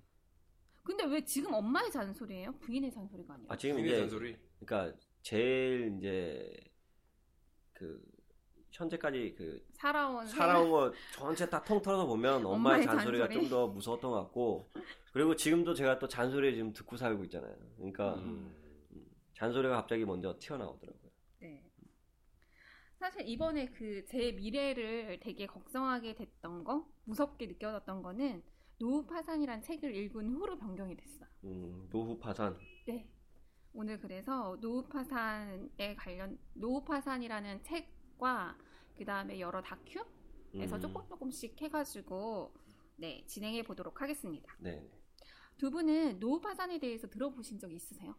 근데 0.83 1.05
왜 1.05 1.23
지금 1.25 1.53
엄마의 1.53 1.91
잔소리예요? 1.91 2.53
부인의 2.61 2.91
잔소리가 2.91 3.35
아니라? 3.35 3.53
아 3.53 3.57
지금 3.57 3.77
부인의 3.77 3.91
이제 3.93 4.01
잔소리. 4.01 4.37
그러니까 4.61 4.99
제일 5.23 5.97
이제 5.99 6.51
그 7.73 8.03
현재까지 8.79 9.35
그 9.37 9.61
살아온 9.73 10.27
살아온 10.27 10.71
거 10.71 10.93
전체 11.13 11.49
딱 11.49 11.65
통틀어서 11.65 12.07
보면 12.07 12.47
엄마의 12.47 12.55
엄마의 12.55 12.85
잔소리가 12.85 13.27
잔소리. 13.27 13.49
좀더 13.49 13.67
무서웠던 13.69 14.11
것 14.11 14.17
같고 14.23 14.71
그리고 15.13 15.35
지금도 15.35 15.75
제가 15.75 15.99
또 15.99 16.07
잔소리 16.07 16.55
지금 16.55 16.73
듣고 16.73 16.97
살고 16.97 17.25
있잖아요. 17.25 17.57
그러니까 17.77 18.15
음. 18.15 18.55
잔소리가 19.35 19.75
갑자기 19.77 20.05
먼저 20.05 20.37
튀어나오더라고요. 20.39 21.11
네. 21.41 21.65
사실 22.99 23.27
이번에 23.29 23.67
그 23.67 24.05
제 24.07 24.33
미래를 24.33 25.19
되게 25.21 25.47
걱정하게 25.47 26.15
됐던 26.15 26.65
거, 26.65 26.87
무섭게 27.05 27.47
느껴졌던 27.47 28.03
거는 28.03 28.43
노후 28.79 29.05
파산이란 29.07 29.63
책을 29.63 29.95
읽은 29.95 30.31
후로 30.31 30.57
변경이 30.59 30.97
됐어요. 30.97 31.29
음, 31.45 31.89
노후 31.91 32.17
파산. 32.19 32.57
네. 32.87 33.09
오늘 33.73 33.99
그래서 34.01 34.57
노후 34.61 34.89
파산에 34.89 35.95
관련 35.97 36.39
노후 36.55 36.85
파산이라는 36.85 37.63
책과 37.65 38.57
그 38.99 39.05
다음에 39.05 39.39
여러 39.39 39.63
다큐에서 39.63 40.07
음, 40.77 40.81
조금 40.81 41.07
조금씩 41.07 41.61
해가지고 41.63 42.53
네 42.97 43.25
진행해 43.27 43.63
보도록 43.63 44.03
하겠습니다. 44.03 44.53
네. 44.59 44.91
두 45.57 45.71
분은 45.71 46.19
노후 46.21 46.41
파산에 46.41 46.79
대해서 46.79 47.09
들어보신 47.09 47.59
적 47.59 47.73
있으세요? 47.73 48.15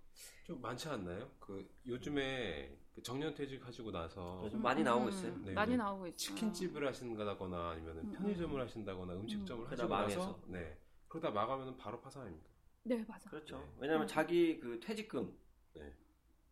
좀 0.45 0.61
많지 0.61 0.87
않나요? 0.89 1.31
그 1.39 1.69
요즘에 1.85 2.77
그 2.93 3.01
정년퇴직 3.03 3.65
하시고 3.65 3.91
나서 3.91 4.41
요즘 4.45 4.61
많이 4.61 4.83
나오고 4.83 5.05
음, 5.05 5.09
있어요. 5.09 5.37
네, 5.43 5.53
많이 5.53 5.71
네. 5.71 5.77
나오고 5.77 6.07
있어요. 6.07 6.17
치킨집을 6.17 6.87
하신다거나 6.87 7.71
아니면 7.71 7.97
음, 7.99 8.11
편의점을 8.13 8.61
하신다거나 8.61 9.13
음식점을 9.13 9.65
그러다 9.65 9.83
하시고 9.83 9.89
나서 9.89 10.19
망해서. 10.19 10.41
네 10.47 10.77
그러다 11.09 11.31
마감하면 11.31 11.75
바로 11.77 11.99
파산입니다. 11.99 12.49
네 12.83 13.03
맞아. 13.05 13.29
그렇죠. 13.29 13.57
네. 13.57 13.65
왜냐면 13.79 14.03
음. 14.03 14.07
자기 14.07 14.59
그 14.59 14.79
퇴직금 14.79 15.37
네. 15.73 15.93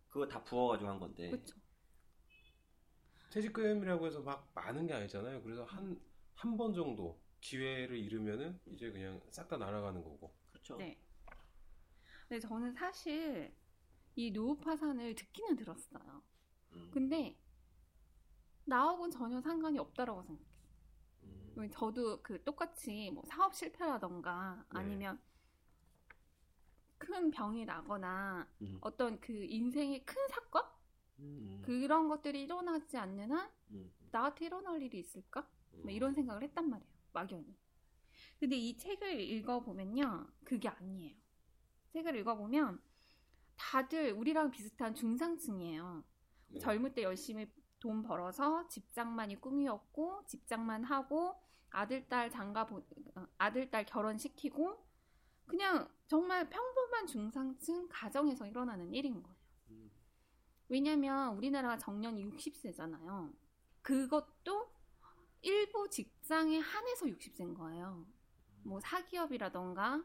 그거 0.09 0.27
다 0.27 0.43
부어가지고 0.43 0.89
한 0.89 0.99
건데. 0.99 1.29
그렇죠. 1.29 1.55
퇴직금이라고 3.29 4.07
해서 4.07 4.21
막 4.21 4.49
많은 4.55 4.87
게 4.87 4.93
아니잖아요. 4.93 5.41
그래서 5.43 5.63
한 5.65 5.97
한 6.39 6.55
번 6.55 6.71
정도 6.73 7.19
기회를 7.41 7.97
잃으면은 7.97 8.59
이제 8.67 8.91
그냥 8.91 9.19
싹 9.31 9.47
다 9.47 9.57
날아가는 9.57 10.03
거고. 10.03 10.31
그렇죠. 10.51 10.77
네. 10.77 10.97
근데 12.27 12.39
저는 12.39 12.73
사실 12.73 13.53
이 14.15 14.31
노후 14.31 14.57
파산을 14.59 15.15
듣기는 15.15 15.55
들었어요. 15.57 16.23
음, 16.73 16.91
근데 16.91 17.37
나하고는 18.65 19.09
전혀 19.09 19.41
상관이 19.41 19.79
없다라고 19.79 20.21
생각해요. 20.21 20.47
음, 21.23 21.69
저도 21.71 22.21
그 22.21 22.43
똑같이 22.43 23.09
뭐 23.11 23.23
사업 23.27 23.53
실패라던가 23.55 24.65
네. 24.69 24.79
아니면 24.79 25.19
큰 26.99 27.31
병이 27.31 27.65
나거나 27.65 28.47
음, 28.61 28.81
어떤 28.81 29.19
그 29.19 29.33
인생의 29.33 30.05
큰 30.05 30.15
사건 30.29 30.63
음, 31.19 31.61
그런 31.63 32.07
것들이 32.07 32.43
일어나지 32.43 32.97
않는 32.97 33.31
한 33.31 33.49
음, 33.71 33.91
나한테 34.11 34.45
일어날 34.45 34.81
일이 34.81 34.99
있을까? 34.99 35.47
뭐 35.71 35.85
음. 35.85 35.89
이런 35.89 36.13
생각을 36.13 36.43
했단 36.43 36.69
말이에요. 36.69 36.91
막연히. 37.13 37.55
근데 38.39 38.55
이 38.55 38.77
책을 38.77 39.19
읽어보면요. 39.19 40.27
그게 40.43 40.69
아니에요. 40.69 41.15
책을 41.93 42.15
읽어보면 42.17 42.81
다들 43.55 44.13
우리랑 44.13 44.51
비슷한 44.51 44.93
중상층이에요. 44.93 46.03
네. 46.49 46.59
젊을 46.59 46.93
때 46.93 47.03
열심히 47.03 47.51
돈 47.79 48.03
벌어서 48.03 48.67
직장만이 48.67 49.37
꿈이었고 49.41 50.25
직장만 50.25 50.83
하고 50.83 51.35
아들 51.69 52.07
딸 52.07 52.29
장가 52.29 52.65
보 52.65 52.77
어, 53.15 53.27
아들 53.37 53.69
딸 53.69 53.85
결혼시키고 53.85 54.85
그냥 55.45 55.87
정말 56.07 56.49
평범한 56.49 57.07
중상층 57.07 57.87
가정에서 57.89 58.47
일어나는 58.47 58.93
일인 58.93 59.21
거예요. 59.21 59.36
음, 60.67 60.73
왜냐면 60.73 61.35
우리나라가 61.37 61.77
정년이 61.77 62.25
60세잖아요. 62.31 63.31
그것도 63.81 64.69
일부 65.41 65.89
직장에 65.89 66.59
한해서 66.59 67.05
60세인 67.05 67.55
거예요. 67.57 68.05
뭐 68.63 68.79
사기업이라던가 68.81 70.03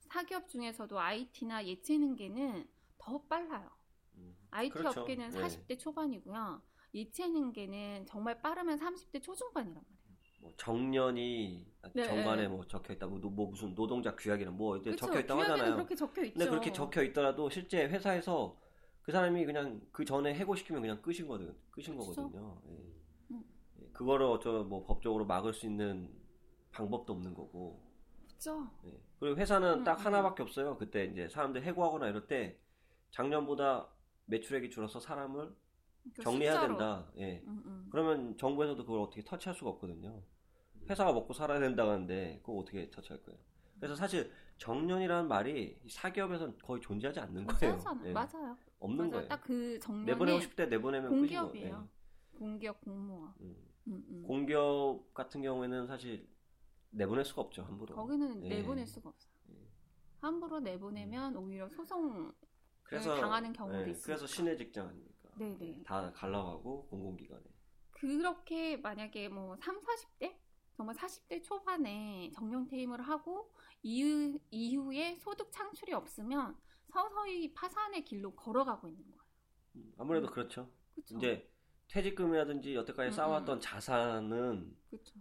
사기업 0.00 0.48
중에서도 0.48 0.98
IT나 0.98 1.64
예체능계는 1.66 2.68
더 2.98 3.22
빨라요. 3.22 3.70
음. 4.16 4.36
IT 4.50 4.70
그렇죠. 4.78 5.00
업계는 5.02 5.30
네. 5.30 5.40
40대 5.40 5.78
초반이고요. 5.78 6.60
예체능계는 6.94 8.06
정말 8.06 8.42
빠르면 8.42 8.78
30대 8.78 9.22
초중반이란 9.22 9.76
말이에요. 9.76 10.02
뭐 10.40 10.52
정년이 10.56 11.72
네. 11.94 12.02
정관에 12.04 12.48
뭐 12.48 12.66
적혀 12.66 12.92
있다, 12.94 13.06
뭐, 13.06 13.20
노- 13.20 13.30
뭐 13.30 13.48
무슨 13.48 13.74
노동자 13.76 14.14
규약이나 14.16 14.50
뭐 14.50 14.76
이렇게? 14.76 14.96
적혀 14.96 15.20
있다고 15.20 15.40
하잖아요. 15.42 15.76
그렇게 15.76 15.94
적혀 15.94 16.22
있죠. 16.24 16.34
근데 16.36 16.50
그렇게 16.50 16.72
적혀 16.72 17.02
있더라도 17.04 17.48
실제 17.48 17.86
회사에서 17.86 18.60
그 19.02 19.10
사람이 19.10 19.44
그냥 19.44 19.80
그 19.90 20.04
전에 20.04 20.34
해고시키면 20.34 20.80
그냥 20.80 21.02
끝인 21.02 21.26
거든, 21.26 21.54
끝인 21.70 21.96
그쵸. 21.98 22.14
거거든요. 22.14 22.60
예. 22.68 22.72
음. 23.32 23.44
예, 23.80 23.86
그거를 23.92 24.26
어쩌 24.26 24.62
뭐 24.62 24.84
법적으로 24.84 25.26
막을 25.26 25.52
수 25.52 25.66
있는 25.66 26.08
방법도 26.70 27.12
없는 27.12 27.34
거고. 27.34 27.82
그렇죠. 28.26 28.70
예. 28.86 29.00
그리고 29.18 29.36
회사는 29.36 29.80
음, 29.80 29.84
딱 29.84 29.98
음. 30.00 30.06
하나밖에 30.06 30.42
없어요. 30.42 30.76
그때 30.78 31.04
이제 31.06 31.28
사람들 31.28 31.62
해고하거나 31.64 32.08
이럴 32.08 32.26
때 32.26 32.58
작년보다 33.10 33.88
매출액이 34.26 34.70
줄어서 34.70 35.00
사람을 35.00 35.52
그러니까 36.02 36.22
정리해야 36.22 36.52
숫자로. 36.54 36.68
된다. 36.78 37.12
예. 37.18 37.42
음, 37.46 37.62
음. 37.66 37.88
그러면 37.90 38.36
정부에서도 38.36 38.84
그걸 38.84 39.00
어떻게 39.00 39.22
터치할 39.24 39.54
수가 39.56 39.70
없거든요. 39.70 40.22
회사가 40.88 41.12
먹고 41.12 41.32
살아야 41.32 41.60
된다는데 41.60 42.40
그거 42.44 42.58
어떻게 42.58 42.88
터치할 42.90 43.22
거예요? 43.22 43.38
그래서 43.76 43.94
사실 43.96 44.30
정년이라는 44.62 45.26
말이 45.26 45.76
사기업에서는 45.88 46.56
거의 46.62 46.80
존재하지 46.80 47.18
않는 47.18 47.46
거예요. 47.48 47.78
예. 48.04 48.12
맞아요. 48.12 48.56
없는 48.78 48.98
맞아요. 48.98 49.10
거예요. 49.10 49.28
딱 49.28 49.42
그 49.42 49.78
정년이 49.80 50.06
내보내고 50.06 50.54
때 50.54 50.66
내보내면 50.66 51.10
공기업이에요. 51.10 51.70
끝이고. 52.30 52.38
공기업 52.38 52.80
공무원. 52.80 53.34
예. 53.40 53.44
음. 53.46 53.56
음, 53.88 54.04
음. 54.08 54.22
공기업 54.22 55.12
같은 55.14 55.42
경우에는 55.42 55.88
사실 55.88 56.28
내보낼 56.90 57.24
수가 57.24 57.42
없죠 57.42 57.64
함부로. 57.64 57.96
거기는 57.96 58.44
예. 58.44 58.48
내보낼 58.50 58.86
수가 58.86 59.08
없어 59.10 59.28
요. 59.50 59.56
함부로 60.20 60.60
내보내면 60.60 61.34
오히려 61.36 61.68
소송 61.68 62.32
그래서 62.84 63.16
당하는 63.16 63.52
경우도 63.52 63.78
예, 63.78 63.90
있으니까. 63.90 64.06
그래서 64.06 64.26
시내 64.28 64.56
직장 64.56 64.86
아닙니까? 64.86 65.28
네네. 65.38 65.82
다 65.84 66.12
갈라가고 66.14 66.86
공공기관에. 66.86 67.42
그렇게 67.90 68.76
만약에 68.76 69.28
뭐 69.28 69.56
3, 69.56 69.80
40대? 69.80 70.36
정말 70.74 70.94
40대 70.94 71.42
초반에 71.42 72.30
정년 72.34 72.66
퇴임을 72.68 73.02
하고 73.02 73.52
이후, 73.82 74.38
이후에 74.50 75.16
소득 75.18 75.50
창출이 75.50 75.92
없으면 75.92 76.56
서서히 76.92 77.52
파산의 77.54 78.04
길로 78.04 78.34
걸어가고 78.34 78.88
있는 78.88 79.02
거예요. 79.10 79.22
음, 79.76 79.92
아무래도 79.98 80.28
음. 80.28 80.32
그렇죠. 80.32 80.70
그렇죠. 80.94 81.16
이제 81.16 81.50
퇴직금이라든지 81.88 82.74
여태까지 82.74 83.08
음, 83.08 83.12
쌓아왔던 83.12 83.58
음. 83.58 83.60
자산은 83.60 84.76
그렇죠. 84.90 85.14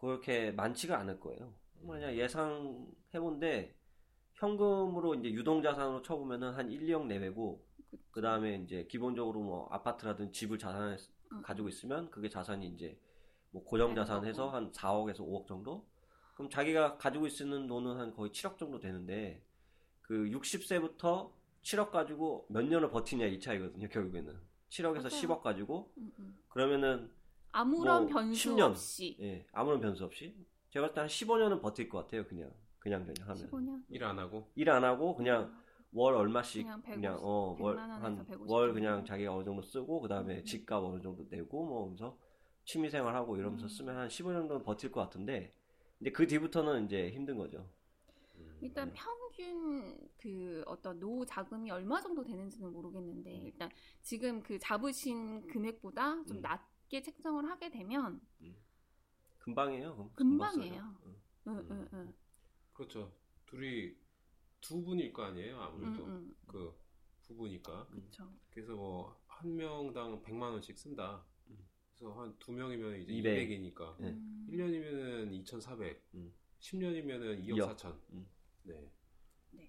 그렇게 0.00 0.50
많지가 0.52 0.98
않을 0.98 1.20
거예요. 1.20 1.54
만약 1.82 2.16
예상해본데 2.16 3.76
현금으로 4.34 5.14
이제 5.16 5.30
유동자산으로 5.30 6.02
쳐보면은 6.02 6.54
한 6.54 6.70
1, 6.70 6.86
2억 6.86 7.06
내외고. 7.06 7.66
그 8.12 8.22
다음에 8.22 8.56
이제 8.56 8.86
기본적으로 8.88 9.40
뭐 9.40 9.68
아파트라든 9.70 10.32
집을 10.32 10.58
자산을 10.58 10.96
음. 11.32 11.42
가지고 11.42 11.68
있으면 11.68 12.10
그게 12.10 12.28
자산이 12.28 12.66
이제 12.68 12.98
뭐 13.50 13.64
고정 13.64 13.94
자산 13.94 14.24
해서 14.24 14.46
네, 14.46 14.50
한 14.52 14.72
4억에서 14.72 15.20
5억 15.20 15.46
정도? 15.46 15.86
그럼 16.40 16.48
자기가 16.48 16.96
가지고 16.96 17.26
있는 17.26 17.66
돈은 17.66 17.98
한 17.98 18.14
거의 18.14 18.30
7억 18.30 18.56
정도 18.56 18.80
되는데 18.80 19.44
그 20.00 20.14
60세부터 20.24 21.30
7억 21.62 21.90
가지고 21.90 22.46
몇 22.48 22.62
년을 22.64 22.88
버티냐 22.88 23.26
이 23.26 23.38
차이거든요, 23.38 23.88
결국에는. 23.90 24.40
7억에서 24.70 24.94
맞아요. 24.94 25.08
10억 25.08 25.42
가지고 25.42 25.92
음, 25.98 26.10
음. 26.18 26.38
그러면은 26.48 27.10
아무런 27.52 28.04
뭐 28.04 28.12
변수 28.14 28.54
10년. 28.56 28.70
없이 28.70 29.18
예, 29.20 29.46
아무런 29.52 29.80
변수 29.82 30.02
없이 30.04 30.34
제가 30.70 30.86
봤을 30.86 30.94
때 30.94 31.00
한 31.02 31.08
15년은 31.08 31.60
버틸 31.60 31.90
것 31.90 31.98
같아요, 31.98 32.26
그냥. 32.26 32.50
그냥 32.78 33.04
그냥 33.04 33.28
하면. 33.28 33.50
15년 33.50 33.82
일 33.90 34.02
안 34.02 34.18
하고 34.18 34.50
일 34.54 34.70
안 34.70 34.82
하고 34.82 35.14
그냥 35.14 35.54
월 35.92 36.14
얼마씩 36.14 36.62
그냥 36.62 36.80
150, 36.80 36.94
그냥 36.94 37.18
어, 37.20 37.54
월, 37.60 37.76
100만 37.76 37.90
원에서 38.02 38.22
한150월 38.24 38.48
정도. 38.48 38.72
그냥 38.72 39.04
자기가 39.04 39.34
어느 39.34 39.44
정도 39.44 39.60
쓰고 39.60 40.00
그 40.00 40.08
다음에 40.08 40.38
음. 40.38 40.44
집값 40.46 40.82
어느 40.82 41.02
정도 41.02 41.26
내고 41.28 41.66
뭐 41.66 41.82
하면서 41.84 42.16
취미 42.64 42.88
생활 42.88 43.14
하고 43.14 43.36
이러면서 43.36 43.66
음. 43.66 43.68
쓰면 43.68 43.94
한 43.94 44.08
15년 44.08 44.32
정도는 44.38 44.62
버틸 44.62 44.90
것 44.90 45.02
같은데 45.02 45.52
근데 46.00 46.10
그 46.12 46.26
뒤부터는 46.26 46.86
이제 46.86 47.10
힘든 47.10 47.38
거죠. 47.38 47.68
일단 48.62 48.92
평균 48.92 50.08
그 50.18 50.64
어떤 50.66 50.98
노후 50.98 51.24
자금이 51.24 51.70
얼마 51.70 52.00
정도 52.00 52.24
되는지는 52.24 52.72
모르겠는데 52.72 53.30
일단 53.32 53.70
지금 54.02 54.42
그 54.42 54.58
잡으신 54.58 55.46
금액보다 55.46 56.24
좀 56.24 56.38
음. 56.38 56.42
낮게 56.42 57.02
책정을 57.02 57.48
하게 57.48 57.70
되면 57.70 58.20
금방이에요. 59.38 59.94
그럼. 59.94 60.10
금방이에요. 60.16 60.74
써요. 60.74 60.94
응. 61.06 61.16
응, 61.46 61.52
음. 61.58 61.68
응, 61.70 61.88
응. 61.92 62.14
그렇죠. 62.72 63.12
둘이 63.46 63.94
두 64.60 64.82
분일 64.82 65.12
거 65.12 65.22
아니에요 65.24 65.60
아무래도. 65.60 66.06
그 66.46 66.74
부부니까. 67.22 67.86
그렇죠. 67.86 68.28
그래서 68.50 68.74
뭐 68.74 69.20
한 69.40 69.56
명당 69.56 70.22
100만 70.22 70.52
원씩 70.52 70.78
쓴다. 70.78 71.24
음. 72.00 72.04
그래서 72.04 72.20
한 72.20 72.34
두 72.38 72.52
명이면 72.52 73.00
이제 73.00 73.12
200. 73.12 73.42
200 73.42 73.50
이니까 73.58 73.94
네. 73.98 74.08
음. 74.08 74.46
1년이면은 74.50 75.32
2,400. 75.32 76.02
음. 76.14 76.32
10년이면은 76.60 77.44
2억 77.46 77.56
2억. 77.56 77.76
4천. 77.76 77.94
음. 78.12 78.26
네. 78.64 78.74
네. 79.52 79.68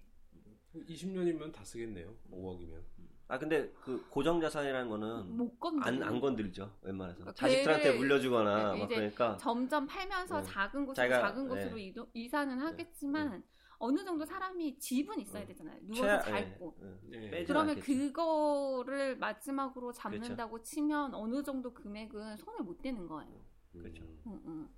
20년이면 0.74 1.52
다 1.52 1.64
쓰겠네요. 1.64 2.14
5억이면. 2.30 2.82
아 3.28 3.38
근데 3.38 3.70
그 3.82 4.04
고정 4.10 4.40
자산이라는 4.40 4.90
거는 4.90 5.36
못 5.36 5.58
건드. 5.58 5.82
안, 5.86 6.02
안 6.02 6.20
건들죠. 6.20 6.70
웬만해서. 6.82 7.18
그러니까 7.20 7.34
자식들한테 7.34 7.92
걔를- 7.94 7.96
물려주거나 7.98 8.72
네, 8.74 8.78
막 8.80 8.84
이제 8.86 8.94
그러니까 8.96 9.36
점점 9.38 9.86
팔면서 9.86 10.40
네. 10.42 10.46
작은 10.50 10.84
곳으로 10.86 11.06
자기가- 11.06 11.20
작은 11.20 11.48
곳으로 11.48 11.76
네. 11.76 11.82
이동, 11.82 12.06
이사는 12.12 12.58
하겠지만 12.58 13.42
어느 13.82 14.04
정도 14.04 14.24
사람이 14.24 14.78
집은 14.78 15.20
있어야 15.20 15.42
음. 15.42 15.46
되잖아요. 15.48 15.80
누워서 15.82 16.02
최하- 16.02 16.20
잘 16.20 16.52
예, 16.52 16.58
곳. 16.58 16.76
예. 16.82 17.18
네. 17.18 17.30
빼진 17.30 17.46
그러면 17.48 17.70
않겠죠. 17.70 17.86
그거를 17.86 19.16
마지막으로 19.18 19.92
잡는다고 19.92 20.62
치면 20.62 21.14
어느 21.14 21.42
정도 21.42 21.74
금액은 21.74 22.36
손에 22.36 22.60
못 22.62 22.80
대는 22.80 23.06
거예요. 23.08 23.44
그렇죠. 23.72 24.04
음. 24.04 24.22
응, 24.26 24.42
응. 24.46 24.68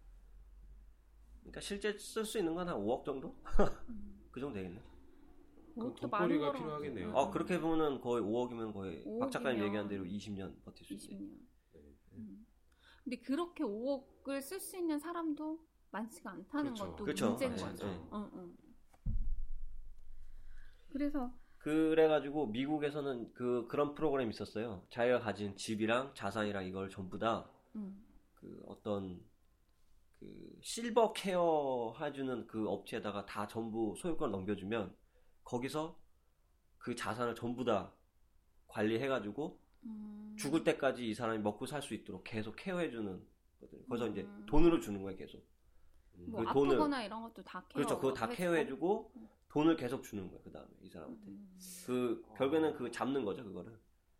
그러니까 1.40 1.60
실제 1.60 1.96
쓸 1.98 2.24
수 2.24 2.38
있는 2.38 2.54
건 2.54 2.66
한 2.68 2.76
5억 2.76 3.04
정도? 3.04 3.36
음. 3.90 4.20
그 4.32 4.40
정도 4.40 4.54
되겠네. 4.54 4.82
돈벌이가 5.76 6.46
거라. 6.46 6.58
필요하겠네요. 6.58 7.08
응, 7.08 7.16
아 7.16 7.24
응. 7.26 7.30
그렇게 7.30 7.60
보면은 7.60 8.00
거의 8.00 8.22
5억이면 8.22 8.72
거의 8.72 9.04
박 9.18 9.30
작가님 9.30 9.60
5억이면 9.60 9.66
얘기한 9.66 9.88
대로 9.88 10.04
20년 10.04 10.54
버틸 10.64 10.86
수 10.86 10.94
있어요. 10.94 11.18
20년. 11.18 11.38
네. 11.72 11.80
음. 12.12 12.46
근데 13.02 13.20
그렇게 13.20 13.64
5억을 13.64 14.40
쓸 14.40 14.60
수 14.60 14.76
있는 14.78 14.98
사람도 14.98 15.60
많지가 15.90 16.30
않다는 16.30 16.74
그렇죠. 16.74 16.90
것도 16.92 17.04
그렇죠. 17.04 17.28
문제인 17.30 17.54
네, 17.56 17.62
거죠. 17.62 17.86
네. 17.86 18.08
응, 18.12 18.30
응. 18.34 18.56
그래서 20.94 21.33
그래가지고 21.59 22.46
미국에서는 22.46 23.33
그 23.35 23.66
그런 23.66 23.94
프로그램이 23.96 24.30
있었어요. 24.30 24.87
자기가 24.90 25.18
가진 25.18 25.57
집이랑 25.57 26.12
자산이랑 26.14 26.66
이걸 26.66 26.88
전부 26.88 27.18
다그 27.18 27.48
음, 27.74 28.04
어떤 28.66 29.20
그 30.20 30.57
실버 30.62 31.12
케어 31.14 31.96
해주는 32.00 32.46
그 32.46 32.68
업체에다가 32.68 33.26
다 33.26 33.44
전부 33.48 33.94
소유권 33.98 34.30
넘겨주면 34.30 34.94
거기서 35.42 35.98
그 36.78 36.94
자산을 36.94 37.35
전부 37.35 37.64
다 37.64 37.92
관리해가지고 38.68 39.59
음, 39.87 40.37
죽을 40.38 40.62
때까지 40.62 41.09
이 41.09 41.12
사람이 41.14 41.40
먹고 41.40 41.66
살 41.66 41.83
수 41.83 41.92
있도록 41.94 42.22
계속 42.22 42.54
케어해주는. 42.57 43.35
거기서 43.88 44.09
이제 44.09 44.20
음. 44.22 44.46
돈으로 44.46 44.78
주는 44.78 45.02
거예요, 45.02 45.16
계속. 45.18 45.42
뭐그 46.28 46.46
돈을- 46.52 46.72
아프거나 46.74 47.02
이런 47.02 47.22
것도 47.22 47.42
다 47.42 47.64
케어. 47.68 47.83
그렇죠. 47.83 47.98
그거 47.98 48.12
다 48.14 48.26
해주고. 48.26 48.37
케어해주고 48.37 49.12
돈을 49.54 49.76
계속 49.76 50.02
주는 50.02 50.26
거예요. 50.26 50.42
그 50.42 50.50
다음에 50.50 50.66
이 50.82 50.88
사람한테. 50.88 51.26
음, 51.28 51.48
그 51.86 52.24
결국에는 52.36 52.74
그 52.74 52.90
잡는 52.90 53.24
거죠, 53.24 53.44
그거를. 53.44 53.72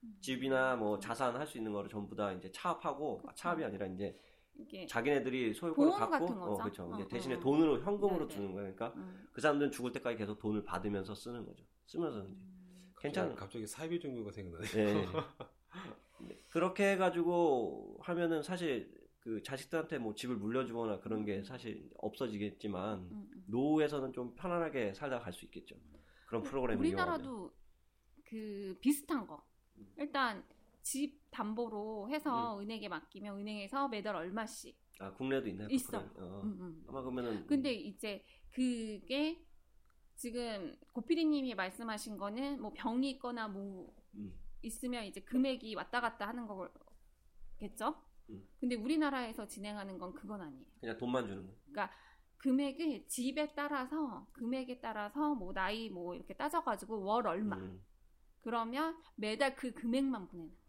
음. 0.05 0.17
집이나 0.21 0.77
뭐 0.77 0.97
자산 1.01 1.35
할 1.35 1.45
수 1.45 1.59
있는 1.59 1.73
거를 1.73 1.91
전부 1.91 2.15
다 2.15 2.33
이제 2.33 2.53
차압하고 2.53 3.21
아, 3.27 3.35
차압이 3.35 3.65
아니라 3.65 3.87
이제 3.87 4.17
이게 4.57 4.87
자기네들이 4.87 5.53
소유권을 5.55 5.91
갖고 5.93 6.27
어? 6.27 6.57
그렇죠. 6.59 6.85
어, 6.85 6.95
이제 6.95 7.09
대신에 7.09 7.35
어. 7.35 7.41
돈으로 7.41 7.81
현금으로 7.81 8.21
네, 8.21 8.29
네. 8.29 8.35
주는 8.35 8.53
거예요. 8.53 8.73
그러니까 8.77 8.97
음, 8.97 9.27
그 9.33 9.41
사람들은 9.41 9.73
죽을 9.73 9.91
때까지 9.91 10.17
계속 10.17 10.39
돈을 10.39 10.63
받으면서 10.63 11.17
쓰는 11.17 11.45
거죠. 11.45 11.65
쓰면서 11.87 12.21
이제 12.29 12.37
괜찮은 13.01 13.35
갑자기 13.35 13.67
사이비 13.67 13.99
종교가 13.99 14.31
생각나네. 14.31 14.69
예. 14.77 14.95
네. 16.21 16.39
그렇게 16.49 16.93
해가지고 16.93 17.99
하면은 18.03 18.41
사실 18.41 18.94
그 19.25 19.43
자식들한테 19.43 19.99
뭐 19.99 20.15
집을 20.15 20.37
물려주거나 20.37 21.01
그런 21.01 21.25
게 21.25 21.43
사실 21.43 21.91
없어지겠지만 21.97 22.99
음, 22.99 23.29
음. 23.33 23.45
노후에서는 23.47 24.13
좀 24.13 24.35
편안하게 24.35 24.93
살다 24.93 25.19
갈 25.19 25.33
수 25.33 25.47
있겠죠. 25.47 25.77
그런 26.27 26.43
프로그램을 26.43 26.83
네, 26.83 26.89
우리나라도 26.89 27.51
그 28.25 28.77
비슷한 28.81 29.27
거. 29.27 29.43
일단 29.97 30.45
집 30.83 31.19
담보로 31.31 32.11
해서 32.11 32.61
은행에 32.61 32.87
맡기면 32.89 33.39
은행에서 33.41 33.89
매달 33.89 34.15
얼마씩. 34.15 34.77
이용하면. 35.01 35.15
아 35.15 35.17
국내도 35.17 35.49
있나요? 35.49 35.69
그 35.69 35.75
있어. 35.75 35.99
어. 35.99 36.43
음, 36.45 36.59
음. 36.61 36.85
아마 36.87 37.01
그러면은 37.01 37.47
근데 37.47 37.73
이제 37.73 38.23
그게 38.51 39.43
지금 40.17 40.77
고피디님이 40.93 41.55
말씀하신 41.55 42.19
거는 42.19 42.61
뭐 42.61 42.73
병이 42.75 43.11
있거나 43.13 43.49
뭐 43.49 43.91
음, 44.17 44.39
있으면 44.63 45.05
이제 45.07 45.21
금액이 45.23 45.75
왔다 45.77 46.01
갔다 46.03 46.29
하는 46.29 46.47
거겠죠? 46.47 47.97
음. 48.31 48.47
근데 48.61 48.77
우리나라에서 48.77 49.47
진행하는 49.47 49.99
건 49.99 50.13
그건 50.15 50.41
아니에요. 50.41 50.65
그냥 50.81 50.97
돈만 50.99 51.27
주는 51.27 51.47
거. 51.47 51.53
그러니까 51.71 51.95
금액이 52.39 53.07
집에 53.07 53.55
따라서 53.55 54.27
금액에 54.33 54.81
따라서 54.81 55.35
뭐 55.35 55.53
나이 55.53 55.89
뭐 55.89 56.15
이렇게 56.15 56.35
따져가지고 56.35 57.03
월 57.03 57.27
얼마 57.27 57.57
음. 57.57 57.83
그러면 58.43 59.01
매달 59.17 59.57
그 59.57 59.73
금액만 59.73 60.29
보내는 60.29 60.51
거예요. 60.51 60.65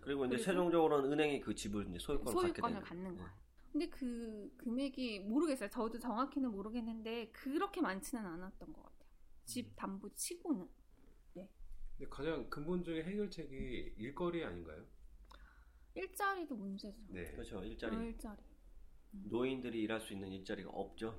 그리고 0.00 0.24
이제 0.24 0.36
그리고 0.36 0.44
최종적으로는 0.44 1.12
은행이 1.12 1.40
그 1.40 1.54
집을 1.54 1.88
이제 1.88 1.98
소유권을, 1.98 2.32
소유권을 2.40 2.80
갖는 2.80 3.04
거예요. 3.16 3.18
거야. 3.18 3.36
근데 3.72 3.88
그 3.90 4.54
금액이 4.56 5.20
모르겠어요. 5.20 5.68
저도 5.68 5.98
정확히는 5.98 6.50
모르겠는데 6.50 7.30
그렇게 7.32 7.80
많지는 7.80 8.24
않았던 8.24 8.72
것 8.72 8.82
같아요. 8.82 9.10
집 9.44 9.74
담보 9.76 10.14
치고는. 10.14 10.66
근데 11.34 12.10
가장 12.10 12.48
근본적인 12.50 13.04
해결책이 13.04 13.94
일거리 13.96 14.44
아닌가요? 14.44 14.84
일자리도 15.96 16.54
문제죠. 16.54 16.96
네. 17.08 17.24
그렇죠. 17.32 17.62
일자리. 17.64 17.96
어, 17.96 18.02
일자리. 18.02 18.36
노인들이 19.12 19.80
일할 19.82 20.00
수 20.00 20.12
있는 20.12 20.30
일자리가 20.30 20.70
없죠. 20.70 21.18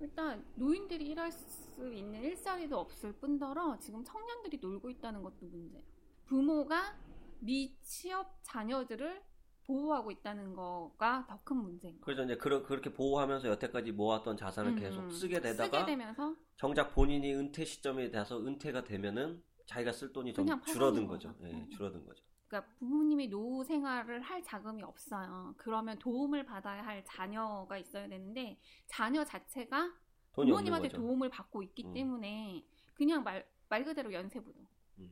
일단 0.00 0.44
노인들이 0.56 1.06
일할 1.08 1.30
수 1.32 1.92
있는 1.92 2.22
일자리도 2.22 2.78
없을 2.78 3.12
뿐더러 3.14 3.78
지금 3.78 4.02
청년들이 4.04 4.58
놀고 4.60 4.90
있다는 4.90 5.22
것도 5.22 5.46
문제예요. 5.46 5.84
부모가 6.26 6.96
미취업 7.40 8.38
자녀들을 8.42 9.22
보호하고 9.64 10.10
있다는 10.10 10.54
거가 10.54 11.26
더 11.28 11.38
큰 11.44 11.56
문제인 11.56 11.94
거예요. 11.94 12.04
그래서 12.04 12.24
이제 12.24 12.36
그러, 12.36 12.62
그렇게 12.64 12.92
보호하면서 12.92 13.48
여태까지 13.48 13.92
모았던 13.92 14.36
자산을 14.36 14.72
음, 14.72 14.76
계속 14.76 15.00
음. 15.02 15.10
쓰게 15.10 15.40
되다가 15.40 15.80
쓰게 15.80 15.86
되면서 15.92 16.36
정작 16.56 16.94
본인이 16.94 17.34
은퇴 17.34 17.64
시점에 17.64 18.10
돼서 18.10 18.44
은퇴가 18.44 18.84
되면은 18.84 19.42
자기가 19.66 19.92
쓸 19.92 20.12
돈이 20.12 20.34
좀 20.34 20.46
줄어든 20.66 21.06
거죠. 21.06 21.28
거죠. 21.32 21.46
예, 21.46 21.52
음. 21.52 21.68
줄어든 21.70 22.04
거죠. 22.04 22.24
그러니까 22.52 22.70
부모님이 22.78 23.28
노후 23.28 23.64
생활을 23.64 24.20
할 24.20 24.42
자금이 24.42 24.82
없어요. 24.82 25.54
그러면 25.56 25.98
도움을 25.98 26.44
받아야 26.44 26.84
할 26.84 27.02
자녀가 27.02 27.78
있어야 27.78 28.06
되는데 28.06 28.60
자녀 28.86 29.24
자체가 29.24 29.90
부모님한테. 30.32 30.90
도움을 30.90 31.30
받고 31.30 31.62
있기 31.62 31.86
음. 31.86 31.94
때문에 31.94 32.66
그냥 32.92 33.24
말, 33.24 33.48
말 33.70 33.84
그대로 33.84 34.12
연쇄부도 34.12 34.60
음. 34.98 35.10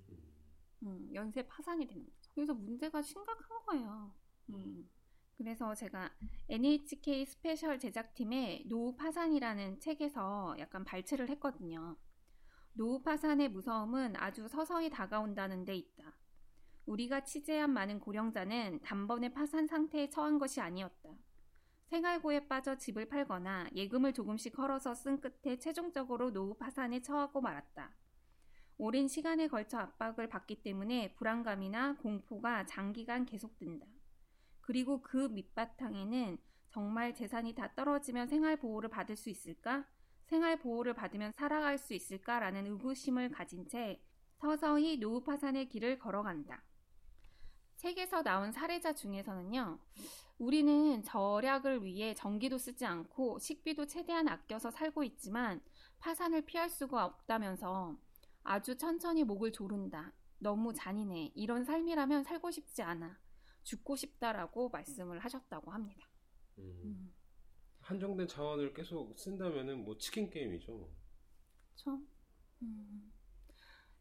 음, 0.82 1.10
연쇄 1.14 1.46
파산이 1.46 1.86
되는 1.86 2.04
거죠. 2.04 2.30
그래서 2.34 2.52
문제가 2.52 3.00
심각한 3.00 3.64
거예요. 3.64 4.12
음. 4.50 4.88
그래서 5.38 5.74
제가 5.74 6.10
NHK 6.50 7.24
스페셜 7.24 7.78
제작팀의 7.78 8.66
노후 8.68 8.94
파산이라는 8.96 9.80
책에서 9.80 10.56
약간 10.58 10.84
발췌를 10.84 11.30
했거든요. 11.30 11.96
노후 12.74 13.02
파산의 13.02 13.48
무서움은 13.48 14.16
아주 14.16 14.46
서서히 14.46 14.90
다가온다는 14.90 15.64
데 15.64 15.74
있다. 15.74 16.19
우리가 16.86 17.24
취재한 17.24 17.70
많은 17.70 18.00
고령자는 18.00 18.80
단번에 18.82 19.32
파산 19.32 19.66
상태에 19.66 20.08
처한 20.08 20.38
것이 20.38 20.60
아니었다. 20.60 21.10
생활고에 21.86 22.46
빠져 22.46 22.76
집을 22.76 23.08
팔거나 23.08 23.68
예금을 23.74 24.12
조금씩 24.12 24.56
헐어서 24.56 24.94
쓴 24.94 25.20
끝에 25.20 25.58
최종적으로 25.58 26.32
노후 26.32 26.54
파산에 26.56 27.02
처하고 27.02 27.40
말았다. 27.40 27.90
오랜 28.78 29.08
시간에 29.08 29.48
걸쳐 29.48 29.78
압박을 29.78 30.28
받기 30.28 30.62
때문에 30.62 31.14
불안감이나 31.14 31.96
공포가 31.96 32.64
장기간 32.64 33.26
계속된다. 33.26 33.86
그리고 34.60 35.02
그 35.02 35.28
밑바탕에는 35.28 36.38
정말 36.70 37.14
재산이 37.14 37.54
다 37.54 37.74
떨어지면 37.74 38.28
생활보호를 38.28 38.88
받을 38.88 39.16
수 39.16 39.28
있을까? 39.28 39.84
생활보호를 40.26 40.94
받으면 40.94 41.32
살아갈 41.32 41.76
수 41.76 41.92
있을까라는 41.92 42.66
의구심을 42.68 43.30
가진 43.32 43.66
채 43.66 44.00
서서히 44.36 44.96
노후 44.98 45.24
파산의 45.24 45.68
길을 45.68 45.98
걸어간다. 45.98 46.62
책에서 47.80 48.22
나온 48.22 48.52
사례자 48.52 48.92
중에서는요, 48.92 49.78
우리는 50.38 51.02
절약을 51.02 51.82
위해 51.82 52.14
전기도 52.14 52.58
쓰지 52.58 52.84
않고 52.84 53.38
식비도 53.38 53.86
최대한 53.86 54.28
아껴서 54.28 54.70
살고 54.70 55.02
있지만 55.04 55.62
파산을 55.98 56.42
피할 56.42 56.68
수가 56.68 57.06
없다면서 57.06 57.96
아주 58.42 58.76
천천히 58.76 59.24
목을 59.24 59.52
조른다. 59.52 60.12
너무 60.38 60.74
잔인해. 60.74 61.32
이런 61.34 61.64
삶이라면 61.64 62.24
살고 62.24 62.50
싶지 62.50 62.82
않아. 62.82 63.18
죽고 63.62 63.96
싶다라고 63.96 64.68
말씀을 64.68 65.18
하셨다고 65.18 65.70
합니다. 65.70 66.06
음. 66.58 66.80
음, 66.84 67.14
한정된 67.80 68.28
자원을 68.28 68.74
계속 68.74 69.18
쓴다면은 69.18 69.84
뭐 69.84 69.96
치킨 69.96 70.28
게임이죠. 70.28 70.90
그렇죠. 71.72 72.02
음. 72.60 73.10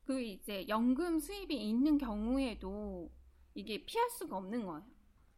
그 0.03 0.21
이제 0.21 0.67
연금 0.67 1.19
수입이 1.19 1.55
있는 1.55 1.97
경우에도 1.97 3.09
이게 3.53 3.83
피할 3.85 4.09
수가 4.09 4.37
없는 4.37 4.65
거예요. 4.65 4.85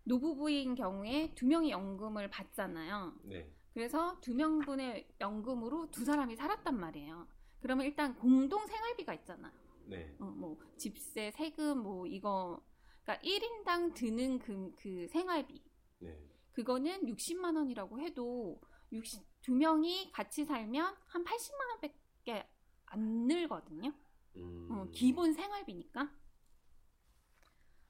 노부부인 0.04 0.76
경우에 0.76 1.34
두 1.36 1.48
명이 1.48 1.72
연금을 1.72 2.30
받잖아요. 2.30 3.14
네. 3.24 3.52
그래서 3.74 4.20
두 4.20 4.34
명분의 4.36 5.08
연금으로 5.20 5.92
두 5.92 6.04
사람이 6.04 6.36
살았단 6.36 6.78
말이에요. 6.78 7.28
그러면 7.62 7.86
일단 7.86 8.16
공동 8.16 8.66
생활비가 8.66 9.14
있잖아요. 9.16 9.54
네. 9.86 10.16
어, 10.20 10.26
뭐 10.26 10.58
집세, 10.78 11.32
세금 11.32 11.84
뭐 11.84 12.08
이거 12.08 12.62
그러니까 13.04 13.26
1인당 13.28 13.94
드는 13.94 14.40
그, 14.40 14.74
그 14.78 15.08
생활비 15.08 15.62
네. 16.00 16.18
그거는 16.52 17.06
60만 17.06 17.56
원이라고 17.56 18.00
해도 18.00 18.60
60, 18.92 19.22
두 19.42 19.54
명이 19.54 20.12
같이 20.12 20.46
살면 20.46 20.96
한 21.06 21.24
80만 21.24 21.70
원밖에 21.70 22.48
안 22.88 23.28
늘거든요. 23.28 23.94
음. 24.36 24.68
어, 24.72 24.88
기본 24.92 25.34
생활비니까. 25.34 26.12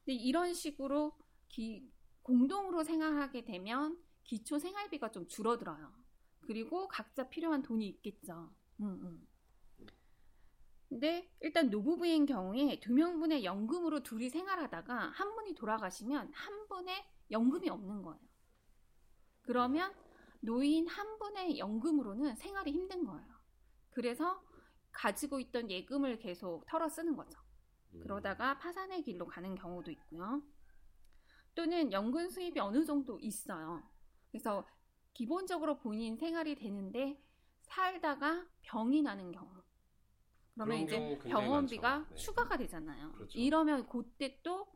근데 0.06 0.14
이런 0.16 0.54
식으로 0.54 1.14
기- 1.48 1.92
공동으로 2.24 2.84
생활하게 2.84 3.46
되면 3.46 3.98
기초 4.24 4.60
생활비가 4.60 5.12
좀 5.12 5.28
줄어들어요. 5.28 5.92
그리고 6.42 6.88
각자 6.88 7.30
필요한 7.30 7.62
돈이 7.62 7.88
있겠죠. 7.88 8.54
음, 8.80 8.86
음. 9.04 9.28
근데 10.90 11.32
일단 11.40 11.70
노부부인 11.70 12.26
경우에 12.26 12.80
두 12.82 12.94
명분의 12.94 13.46
연금으로 13.46 14.04
둘이 14.04 14.30
생활하다가 14.30 14.94
한 15.12 15.36
분이 15.36 15.56
돌아가시면 15.56 16.32
한 16.34 16.68
분의 16.68 17.06
연금이 17.32 17.70
없는 17.70 18.02
거예요. 18.02 18.22
그러면 19.42 19.94
노인 20.42 20.88
한 20.88 21.18
분의 21.18 21.58
연금으로는 21.60 22.36
생활이 22.36 22.72
힘든 22.72 23.06
거예요. 23.06 23.32
그래서 23.92 24.44
가지고 24.92 25.40
있던 25.40 25.72
예금을 25.72 26.20
계속 26.20 26.66
털어 26.66 26.90
쓰는 26.90 27.16
거죠. 27.16 27.40
음. 27.94 28.00
그러다가 28.02 28.58
파산의 28.58 29.04
길로 29.04 29.26
가는 29.28 29.56
경우도 29.56 29.92
있고요. 29.92 30.42
또는 31.56 31.92
연금 31.92 32.30
수입이 32.30 32.60
어느 32.60 32.86
정도 32.86 33.20
있어요. 33.20 33.84
그래서 34.32 34.66
기본적으로 35.14 35.78
본인 35.80 36.16
생활이 36.16 36.56
되는데 36.56 37.22
살다가 37.62 38.48
병이 38.62 39.02
나는 39.02 39.32
경우. 39.32 39.50
그러면 40.54 40.78
이제 40.80 41.18
병원비가. 41.20 42.08
네. 42.10 42.16
추가가 42.16 42.58
되잖아요. 42.58 43.12
그렇죠. 43.14 43.38
이러면 43.38 43.88
그때 43.88 44.40
또 44.44 44.68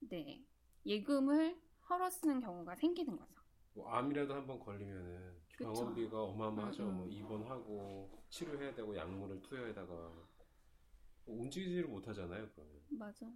네, 0.00 0.44
예금을 0.86 1.60
헐어 1.88 2.08
쓰는 2.10 2.40
경우가 2.40 2.76
생기는 2.76 3.16
거죠. 3.16 3.40
뭐 3.74 3.88
암이라도 3.90 4.34
한번 4.34 4.58
걸리면은. 4.58 5.38
병원비가 5.58 6.22
어마어마하죠. 6.22 6.84
음, 6.84 6.88
음. 6.88 6.96
뭐 6.98 7.06
입원하고 7.08 8.24
치료해야 8.30 8.74
되고 8.74 8.96
약물을 8.96 9.42
투여해다가 9.42 9.92
뭐 9.92 10.27
움직이지를 11.28 11.88
못하잖아요. 11.88 12.48
그러면 12.54 12.82
맞아. 12.90 13.30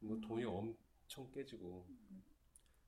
뭐 0.00 0.18
돈이 0.20 0.44
엄청 0.44 1.30
깨지고. 1.32 1.86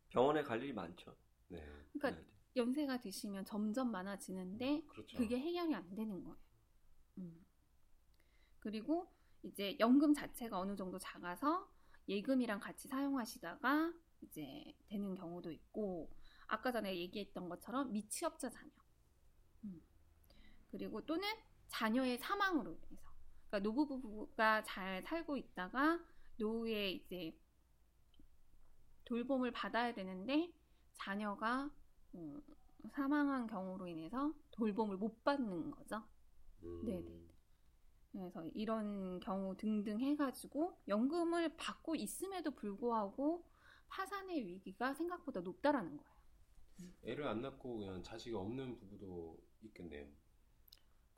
병원에 0.08 0.42
갈 0.42 0.62
일이 0.62 0.72
많죠. 0.72 1.14
네. 1.48 1.62
그러니까 1.92 2.10
네. 2.20 2.26
연세가 2.56 3.00
드시면 3.00 3.44
점점 3.44 3.90
많아지는데 3.90 4.84
그렇죠. 4.88 5.18
그게 5.18 5.38
해결이 5.38 5.74
안 5.74 5.94
되는 5.94 6.24
거예요. 6.24 6.38
음. 7.18 7.44
그리고 8.58 9.12
이제 9.42 9.76
연금 9.78 10.14
자체가 10.14 10.58
어느 10.58 10.74
정도 10.76 10.98
작아서 10.98 11.70
예금이랑 12.08 12.58
같이 12.58 12.88
사용하시다가 12.88 13.92
이제 14.22 14.74
되는 14.86 15.14
경우도 15.14 15.52
있고 15.52 16.10
아까 16.46 16.72
전에 16.72 16.96
얘기했던 16.96 17.48
것처럼 17.48 17.92
미취업자 17.92 18.50
자녀 18.50 18.70
음. 19.64 19.82
그리고 20.70 21.04
또는 21.04 21.28
자녀의 21.68 22.18
사망으로 22.18 22.78
인해서 22.90 23.08
그러니까 23.48 23.60
노부부가 23.60 24.62
잘 24.62 25.02
살고 25.02 25.36
있다가 25.36 26.00
노후에 26.36 26.90
이제 26.90 27.36
돌봄을 29.04 29.50
받아야 29.52 29.92
되는데 29.94 30.52
자녀가 30.92 31.70
어, 32.12 32.36
사망한 32.90 33.46
경우로 33.46 33.86
인해서 33.88 34.32
돌봄을 34.52 34.96
못 34.98 35.24
받는 35.24 35.70
거죠. 35.70 36.02
음. 36.62 36.84
네네. 36.84 37.28
그래서 38.12 38.44
이런 38.54 39.20
경우 39.20 39.56
등등 39.56 40.00
해가지고 40.00 40.78
연금을 40.88 41.56
받고 41.56 41.94
있음에도 41.94 42.50
불구하고 42.50 43.44
파산의 43.88 44.46
위기가 44.46 44.94
생각보다 44.94 45.40
높다라는 45.40 45.96
거예요. 45.96 46.18
애를 47.04 47.26
안 47.26 47.40
낳고 47.40 47.78
그냥 47.78 48.02
자식이 48.02 48.34
없는 48.34 48.76
부부도 48.78 49.38
있겠네요. 49.62 50.06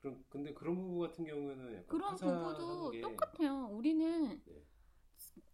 그럼 0.00 0.24
근데 0.28 0.54
그런 0.54 0.76
부부 0.76 0.98
같은 1.00 1.24
경우에는 1.24 1.74
약간 1.74 1.86
그런 1.86 2.16
부부도 2.16 2.90
게 2.90 3.00
똑같아요. 3.00 3.66
우리는 3.70 4.42
네. 4.44 4.64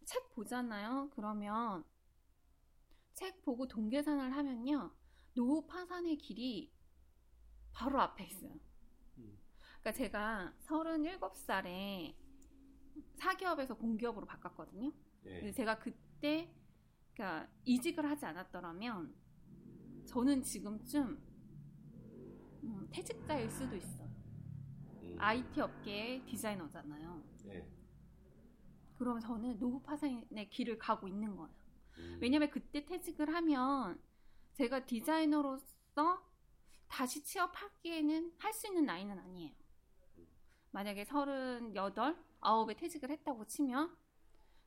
책 0.05 0.33
보잖아요. 0.33 1.09
그러면 1.13 1.83
책 3.13 3.41
보고 3.41 3.67
동계산을 3.67 4.35
하면요. 4.35 4.91
노후 5.33 5.65
파산의 5.67 6.17
길이 6.17 6.71
바로 7.73 7.99
앞에 7.99 8.25
있어요. 8.25 8.53
음. 9.17 9.37
그러니까 9.81 9.91
제가 9.91 10.53
37살에 10.61 12.15
사기업에서 13.15 13.75
공기업으로 13.75 14.25
바꿨거든요. 14.25 14.91
예. 15.25 15.39
근데 15.39 15.51
제가 15.51 15.77
그때 15.79 16.53
그러니까 17.13 17.49
이직을 17.65 18.09
하지 18.09 18.25
않았더라면 18.25 19.13
저는 20.05 20.41
지금쯤 20.41 21.21
음, 22.63 22.87
퇴직자일 22.91 23.49
수도 23.49 23.75
있어요. 23.75 24.05
음. 24.05 24.06
IT 25.19 25.61
업계의 25.61 26.25
디자이너잖아요. 26.25 27.23
예. 27.47 27.67
그러면 28.97 29.21
저는 29.21 29.59
노후 29.59 29.81
파산의 29.81 30.49
길을 30.49 30.77
가고 30.77 31.07
있는 31.07 31.35
거예요. 31.35 31.53
음. 31.97 32.17
왜냐면 32.21 32.49
그때 32.49 32.85
퇴직을 32.85 33.33
하면 33.33 34.01
제가 34.53 34.85
디자이너로서 34.85 36.23
다시 36.87 37.23
취업하기에는 37.23 38.33
할 38.37 38.53
수 38.53 38.67
있는 38.67 38.85
나이는 38.85 39.17
아니에요. 39.19 39.53
만약에 40.71 41.05
38, 41.05 42.15
9에 42.41 42.77
퇴직을 42.77 43.09
했다고 43.11 43.45
치면 43.45 43.95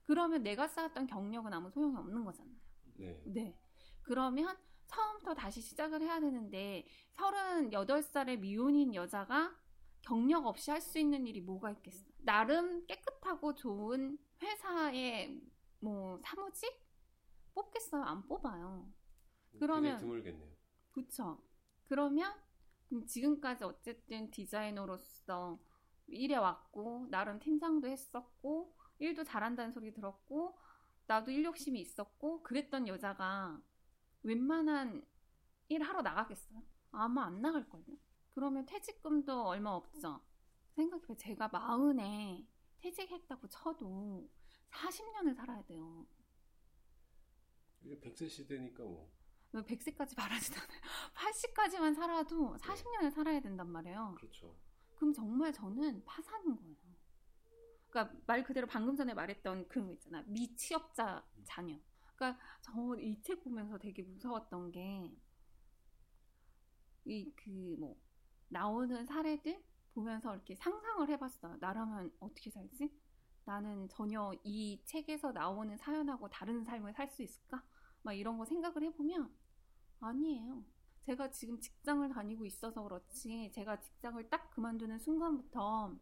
그러면 0.05 0.43
내가 0.43 0.67
쌓았던 0.67 1.07
경력은 1.07 1.53
아무 1.53 1.71
소용이 1.71 1.97
없는 1.97 2.25
거잖아요. 2.25 2.57
네. 2.97 3.23
네. 3.27 3.59
그러면 4.03 4.57
처음부터 4.89 5.35
다시 5.35 5.61
시작을 5.61 6.03
해야 6.03 6.19
되는데 6.19 6.85
38살의 7.15 8.39
미혼인 8.41 8.95
여자가 8.95 9.55
경력 10.03 10.47
없이 10.47 10.71
할 10.71 10.81
수 10.81 10.99
있는 10.99 11.27
일이 11.27 11.41
뭐가 11.41 11.71
있겠어? 11.73 12.05
나름 12.19 12.85
깨끗하고 12.87 13.55
좋은 13.55 14.19
회사의 14.43 15.41
뭐 15.81 16.19
사무직 16.23 16.71
뽑겠어요? 17.55 18.03
안 18.03 18.27
뽑아요. 18.27 18.93
그러면- 19.59 19.99
드물겠네요. 19.99 20.51
그쵸? 20.93 21.43
그러면 21.87 22.33
음, 22.93 23.07
지금까지 23.07 23.65
어쨌든 23.65 24.31
디자이너로서 24.31 25.59
일해 26.09 26.37
왔고 26.37 27.07
나름 27.11 27.39
팀장도 27.39 27.87
했었고 27.89 28.77
일도 28.99 29.25
잘한다는 29.25 29.73
소리 29.73 29.93
들었고 29.93 30.59
나도 31.07 31.31
일 31.31 31.45
욕심이 31.45 31.81
있었고 31.81 32.43
그랬던 32.43 32.89
여자가 32.89 33.61
웬만한 34.23 35.05
일 35.69 35.83
하러 35.83 36.03
나가겠어요? 36.03 36.63
아마 36.93 37.27
안 37.27 37.41
나갈걸요? 37.41 37.97
그러면 38.35 38.65
퇴직금도 38.67 39.47
얼마 39.49 39.71
없죠? 39.71 40.21
생각해봐 40.77 41.15
제가 41.17 41.49
마흔에 41.49 42.47
퇴직했다고 42.79 43.49
쳐도 43.49 44.29
40년을 44.71 45.35
살아야 45.35 45.63
돼요 45.65 46.07
이게 47.83 47.99
100세 47.99 48.29
시대니까 48.29 48.83
뭐. 48.85 49.11
100세까지 49.53 50.17
바라진 50.17 50.55
않아요 50.55 50.81
80까지만 51.15 51.95
살아도 51.95 52.57
40년을 52.57 53.11
살아야 53.11 53.41
된단 53.41 53.69
말이에요 53.69 54.15
그렇죠. 54.17 54.57
그럼 54.95 55.13
정말 55.13 55.53
저는 55.53 56.05
파산인 56.05 56.55
거예요. 56.57 56.77
그러니까 57.89 58.17
말 58.27 58.45
그대로 58.45 58.67
방금 58.67 58.95
전에 58.95 59.13
말했던 59.15 59.67
거 59.69 59.93
있잖아. 59.93 60.23
미취업자 60.27 61.27
자녀. 61.45 61.77
그러니까 62.15 62.39
저 62.61 62.95
이 63.01 63.21
책 63.23 63.43
보면서 63.43 63.79
되게 63.79 64.03
무서웠던 64.03 64.71
게 64.73 65.11
이 67.07 67.33
그 67.35 67.77
뭐 67.79 67.97
나오는 68.51 69.07
사례들 69.07 69.63
보면서 69.95 70.35
이렇게 70.35 70.57
상상을 70.57 71.09
해봤어요. 71.11 71.59
나라면 71.61 72.13
어떻게 72.21 72.51
살지? 72.51 72.93
나는 73.47 73.89
전혀 73.89 74.33
이 74.45 74.83
책에서 74.87 75.33
나오는 75.33 75.77
사연하고 75.79 76.31
다른 76.31 76.65
삶을 76.65 76.95
살 76.95 77.09
수 77.11 77.23
있을까? 77.23 77.65
막 78.03 78.15
이런 78.15 78.39
거 78.39 78.47
생각을 78.47 78.85
해보면 78.85 79.35
아니에요. 80.01 80.65
제가 81.03 81.31
지금 81.33 81.61
직장을 81.61 82.09
다니고 82.11 82.47
있어서 82.47 82.83
그렇지 82.85 83.51
제가 83.55 83.81
직장을 83.81 84.31
딱 84.31 84.51
그만두는 84.53 84.99
순간부터 85.01 85.97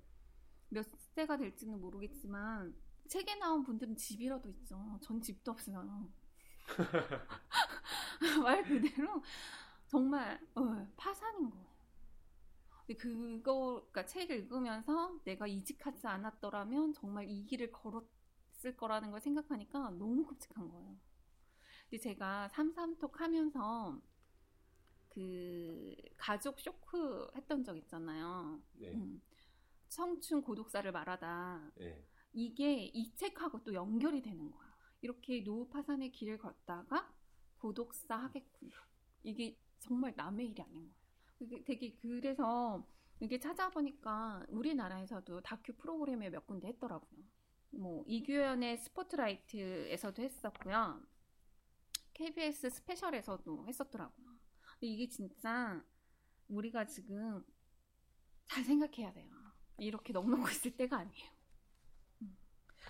몇 0.70 0.86
세가 1.14 1.38
될지는 1.38 1.80
모르겠지만 1.80 2.76
책에 3.08 3.36
나온 3.36 3.64
분들은 3.64 3.96
집이라도 3.96 4.48
있죠. 4.50 4.98
전 5.02 5.20
집도 5.22 5.52
없어요. 5.52 6.10
말 8.42 8.62
그대로 8.64 9.22
정말 9.86 10.40
어, 10.54 10.86
파산인 10.96 11.50
거예요. 11.50 11.66
근데 12.88 12.94
그거 12.96 13.86
그러니까 13.90 14.06
책을 14.06 14.36
읽으면서 14.36 15.20
내가 15.24 15.46
이직하지 15.46 16.06
않았더라면 16.06 16.94
정말 16.94 17.28
이 17.28 17.44
길을 17.44 17.70
걸었을 17.70 18.76
거라는 18.78 19.10
걸 19.10 19.20
생각하니까 19.20 19.90
너무 19.90 20.24
끔찍한 20.24 20.70
거예요. 20.70 20.96
근데 21.82 21.98
제가 22.02 22.48
삼삼톡 22.48 23.20
하면서 23.20 24.00
그 25.10 25.94
가족 26.16 26.58
쇼크 26.60 27.30
했던 27.36 27.62
적 27.62 27.76
있잖아요. 27.76 28.62
네. 28.72 28.94
음. 28.94 29.20
청춘 29.88 30.42
고독사를 30.42 30.90
말하다. 30.90 31.72
네. 31.76 32.02
이게 32.32 32.84
이 32.84 33.14
책하고 33.14 33.64
또 33.64 33.74
연결이 33.74 34.22
되는 34.22 34.50
거야. 34.50 34.74
이렇게 35.02 35.44
노후 35.44 35.68
파산의 35.68 36.12
길을 36.12 36.38
걷다가 36.38 37.12
고독사 37.58 38.16
하겠구나. 38.16 38.76
이게 39.24 39.58
정말 39.78 40.14
남의 40.16 40.48
일이 40.48 40.62
아닌 40.62 40.88
거야. 40.88 40.97
되게 41.64 41.94
그래서 41.96 42.86
이게 43.20 43.38
찾아보니까 43.38 44.44
우리나라에서도 44.48 45.40
다큐 45.40 45.72
프로그램에 45.74 46.30
몇 46.30 46.46
군데 46.46 46.68
했더라고요. 46.68 47.24
뭐 47.70 48.04
이규현의 48.06 48.78
스포트라이트에서도 48.78 50.22
했었고요. 50.22 51.02
KBS 52.14 52.70
스페셜에서도 52.70 53.66
했었더라고요. 53.68 54.26
근데 54.72 54.86
이게 54.86 55.08
진짜 55.08 55.84
우리가 56.48 56.86
지금 56.86 57.44
잘 58.44 58.64
생각해야 58.64 59.12
돼요. 59.12 59.30
이렇게 59.78 60.12
넉넉고 60.12 60.48
있을 60.48 60.76
때가 60.76 60.98
아니에요. 60.98 61.30
음. 62.22 62.36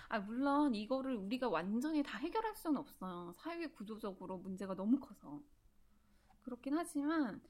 아, 0.09 0.19
물론 0.21 0.75
이거를 0.75 1.17
우리가 1.17 1.49
완전히 1.49 2.03
다 2.03 2.19
해결할 2.19 2.55
수는 2.57 2.79
없어요. 2.79 3.33
사회 3.37 3.67
구조적으로 3.67 4.39
문제가 4.39 4.75
너무 4.75 4.99
커서. 5.01 5.43
그렇긴 6.43 6.75
하지만 6.79 7.43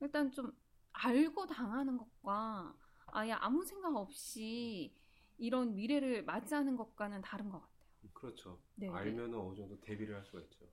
일단 0.00 0.30
좀 0.32 0.52
알고 0.92 1.46
당하는 1.46 1.96
것과 1.96 2.74
아예 3.06 3.32
아무 3.32 3.64
생각 3.64 3.94
없이 3.96 4.94
이런 5.38 5.74
미래를 5.74 6.24
맞이하는 6.24 6.76
것과는 6.76 7.22
다른 7.22 7.48
것 7.48 7.60
같아요. 7.60 7.80
그렇죠. 8.12 8.60
네, 8.74 8.88
네. 8.88 8.92
알면은 8.92 9.38
어느 9.38 9.56
정도 9.56 9.80
대비를 9.80 10.14
할 10.16 10.24
수가 10.24 10.40
있죠. 10.42 10.66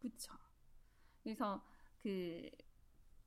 그쵸. 0.00 0.32
그래서 1.22 1.62
그 2.02 2.50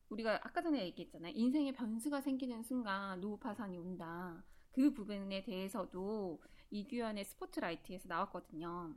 우리가 0.10 0.36
아까 0.44 0.62
전에 0.62 0.84
얘기했잖아요. 0.86 1.34
인생의 1.36 1.74
변수가 1.74 2.22
생기는 2.22 2.64
순간 2.64 3.20
노후 3.22 3.38
파산이 3.38 3.78
온다. 3.78 4.44
그 4.72 4.92
부분에 4.94 5.44
대해서도 5.44 6.42
이규현의 6.72 7.26
스포트라이트에서 7.26 8.08
나왔거든요. 8.08 8.96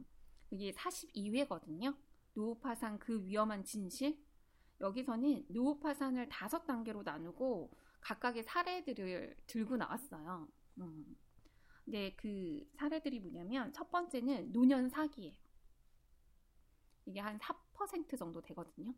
그게 0.49 0.73
42회거든요. 0.73 1.97
노후 2.35 2.59
파산 2.59 2.99
그 2.99 3.23
위험한 3.25 3.65
진실. 3.65 4.19
여기서는 4.81 5.47
노후 5.49 5.79
파산을 5.81 6.29
다섯 6.29 6.65
단계로 6.65 7.03
나누고 7.03 7.71
각각의 8.01 8.43
사례들을 8.45 9.37
들고 9.47 9.77
나왔어요. 9.77 10.49
음. 10.79 11.17
근데 11.85 12.15
그 12.17 12.69
사례들이 12.75 13.21
뭐냐면 13.21 13.73
첫 13.73 13.91
번째는 13.91 14.53
노년 14.53 14.89
사기예요. 14.89 15.35
이게 17.07 17.21
한 17.21 17.39
4% 17.39 18.19
정도 18.19 18.41
되거든요. 18.43 18.93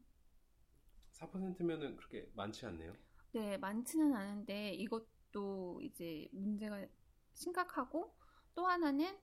4%면은 1.12 1.96
그렇게 1.96 2.30
많지 2.34 2.64
않네요. 2.66 2.94
네, 3.32 3.58
많지는 3.58 4.14
않은데 4.14 4.72
이것도 4.74 5.80
이제 5.82 6.28
문제가 6.32 6.86
심각하고 7.34 8.16
또 8.54 8.66
하나는 8.66 9.18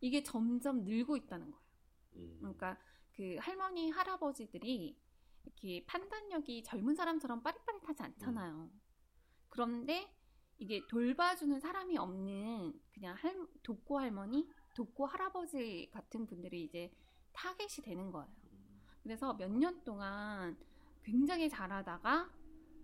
이게 0.00 0.22
점점 0.22 0.84
늘고 0.84 1.16
있다는 1.16 1.50
거예요. 1.50 1.68
음. 2.16 2.36
그러니까 2.38 2.78
그 3.12 3.36
할머니, 3.40 3.90
할아버지들이 3.90 4.96
이렇게 5.44 5.84
판단력이 5.86 6.62
젊은 6.64 6.94
사람처럼 6.94 7.42
빠릿빠릿하지 7.42 8.02
않잖아요. 8.02 8.70
그런데 9.48 10.12
이게 10.58 10.82
돌봐주는 10.88 11.58
사람이 11.60 11.96
없는 11.96 12.80
그냥 12.92 13.14
할, 13.16 13.46
독고 13.62 13.98
할머니, 13.98 14.48
독고 14.74 15.06
할아버지 15.06 15.88
같은 15.92 16.26
분들이 16.26 16.64
이제 16.64 16.92
타겟이 17.32 17.84
되는 17.84 18.10
거예요. 18.10 18.28
그래서 19.02 19.32
몇 19.34 19.48
년 19.50 19.82
동안 19.84 20.56
굉장히 21.02 21.48
잘하다가 21.48 22.30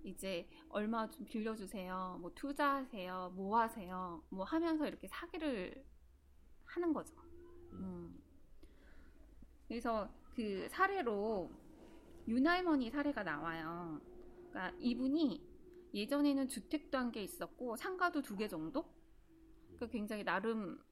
이제 0.05 0.49
얼마 0.69 1.09
좀 1.11 1.25
빌려주세요. 1.27 2.19
뭐 2.21 2.33
투자하세요. 2.35 3.33
뭐 3.35 3.59
하세요. 3.59 4.23
뭐 4.31 4.45
하면서 4.45 4.87
이렇게 4.87 5.09
사기를 5.09 5.85
하는 6.64 6.93
거죠. 6.93 7.14
음. 7.73 8.23
그래서 9.67 10.09
그 10.35 10.69
사례로 10.69 11.51
윤할머니 12.27 12.91
사례가 12.91 13.23
나와요. 13.23 14.01
그러니까 14.51 14.77
이분이 14.81 15.43
예전에는 15.95 16.49
주택도 16.49 16.99
한 16.99 17.13
개 17.13 17.23
있었고 17.23 17.77
상가도 17.77 18.23
두 18.23 18.37
개 18.37 18.49
정도? 18.49 18.85
그 19.77 19.89
굉장히 19.89 20.25
나름 20.25 20.83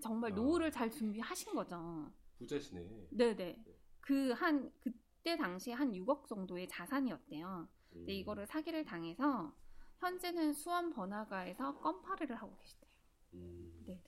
정말 0.00 0.32
아. 0.32 0.34
노후를 0.34 0.70
잘 0.70 0.90
준비하신 0.90 1.54
거죠. 1.54 2.12
부자시네. 2.38 3.08
네네. 3.10 3.64
그 4.00 4.32
한 4.34 4.70
그때 4.80 5.36
당시에 5.36 5.72
한 5.74 5.92
6억 5.94 6.26
정도의 6.28 6.68
자산이었대요. 6.68 7.68
음. 7.70 7.92
근데 7.92 8.12
이거를 8.14 8.46
사기를 8.46 8.84
당해서 8.84 9.54
현재는 9.98 10.52
수원 10.52 10.90
번화가에서 10.90 11.78
껌파리를 11.78 12.34
하고 12.36 12.56
계시대요. 12.58 12.90
음. 13.34 13.82
네. 13.86 14.02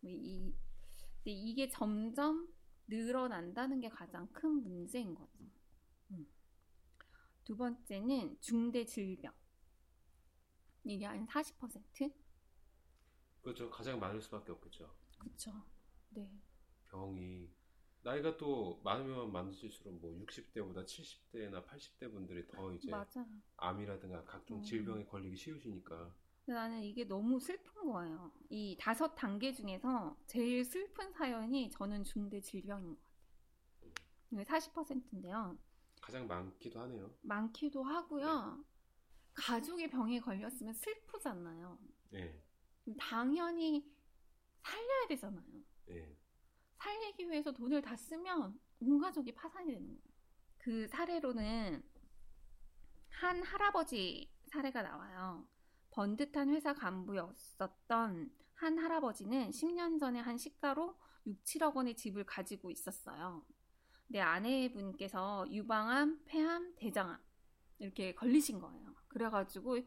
뭐 0.00 0.10
이, 0.10 0.54
근데 1.18 1.30
이게 1.32 1.68
점점 1.68 2.48
늘어난다는 2.92 3.80
게 3.80 3.88
가장 3.88 4.30
큰 4.32 4.62
문제인 4.62 5.14
거죠. 5.14 5.44
음. 6.10 6.26
두 7.42 7.56
번째는 7.56 8.38
중대 8.40 8.84
질병. 8.84 9.32
이게 10.84 11.06
한 11.06 11.26
40%? 11.26 12.12
그렇죠. 13.40 13.70
가장 13.70 13.98
많을 13.98 14.20
수밖에 14.20 14.52
없겠죠. 14.52 14.94
그쵸. 15.18 15.64
네. 16.10 16.30
병이 16.90 17.50
나이가 18.02 18.36
또 18.36 18.80
많으면 18.84 19.32
많으실수록 19.32 20.00
뭐 20.00 20.12
60대보다 20.26 20.84
70대나 20.84 21.64
80대 21.64 22.12
분들이 22.12 22.46
더 22.46 22.72
이제 22.74 22.90
맞아요. 22.90 23.26
암이라든가 23.56 24.24
각종 24.24 24.58
음. 24.58 24.62
질병에 24.62 25.04
걸리기 25.06 25.36
쉬우시니까 25.36 26.14
나는 26.44 26.82
이게 26.82 27.04
너무 27.04 27.38
슬픈 27.38 27.90
거예요. 27.90 28.32
이 28.50 28.76
다섯 28.78 29.14
단계 29.14 29.52
중에서 29.52 30.16
제일 30.26 30.64
슬픈 30.64 31.12
사연이 31.12 31.70
저는 31.70 32.04
중대 32.04 32.40
질병인 32.40 32.96
것 32.96 33.00
같아요. 33.00 33.92
이게 34.32 34.44
40%인데요. 34.44 35.58
가장 36.00 36.26
많기도 36.26 36.80
하네요. 36.80 37.14
많기도 37.22 37.82
하고요. 37.82 38.64
가족이 39.34 39.88
병에 39.88 40.20
걸렸으면 40.20 40.74
슬프잖아요. 40.74 41.78
네. 42.10 42.42
당연히 42.98 43.88
살려야 44.62 45.06
되잖아요. 45.08 45.62
네. 45.86 46.16
살리기 46.78 47.30
위해서 47.30 47.52
돈을 47.52 47.80
다 47.80 47.96
쓰면 47.96 48.58
온 48.80 48.98
가족이 48.98 49.32
파산이 49.34 49.70
되는 49.70 49.86
거예요. 49.86 50.12
그 50.58 50.88
사례로는 50.88 51.82
한 53.10 53.42
할아버지 53.42 54.28
사례가 54.46 54.82
나와요. 54.82 55.46
번듯한 55.92 56.50
회사 56.50 56.74
간부였었던 56.74 58.32
한 58.54 58.78
할아버지는 58.78 59.50
10년 59.50 59.98
전에 59.98 60.20
한 60.20 60.38
시가로 60.38 60.96
6, 61.26 61.44
7억 61.44 61.74
원의 61.76 61.96
집을 61.96 62.24
가지고 62.24 62.70
있었어요. 62.70 63.44
내 64.08 64.20
아내분께서 64.20 65.46
유방암, 65.50 66.24
폐암, 66.24 66.74
대장암 66.76 67.18
이렇게 67.78 68.14
걸리신 68.14 68.60
거예요. 68.60 68.94
그래가지고 69.08 69.78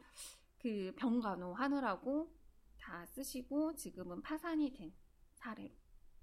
그 0.60 0.94
병간호 0.98 1.54
하느라고 1.54 2.36
다 2.78 3.06
쓰시고 3.08 3.76
지금은 3.76 4.22
파산이 4.22 4.74
된 4.74 4.94
사례로 5.34 5.74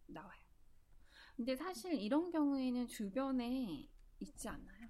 나와요. 0.07 0.43
근데 1.37 1.57
사실 1.57 1.95
이런 1.95 2.31
경우에는 2.31 2.87
주변에 2.87 3.89
있지 4.21 4.49
않나요? 4.49 4.89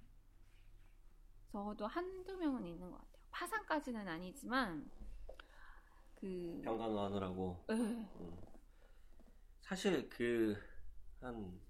적어도 1.50 1.86
한두 1.86 2.36
명은 2.36 2.66
있는 2.66 2.90
것 2.90 2.98
같아요. 2.98 3.21
파산까지는 3.32 4.06
아니지만 4.08 4.88
그 6.14 6.60
병간호 6.64 7.00
하느라고 7.00 7.64
네. 7.68 8.08
사실 9.62 10.08
그 10.08 10.56
한 11.20 11.60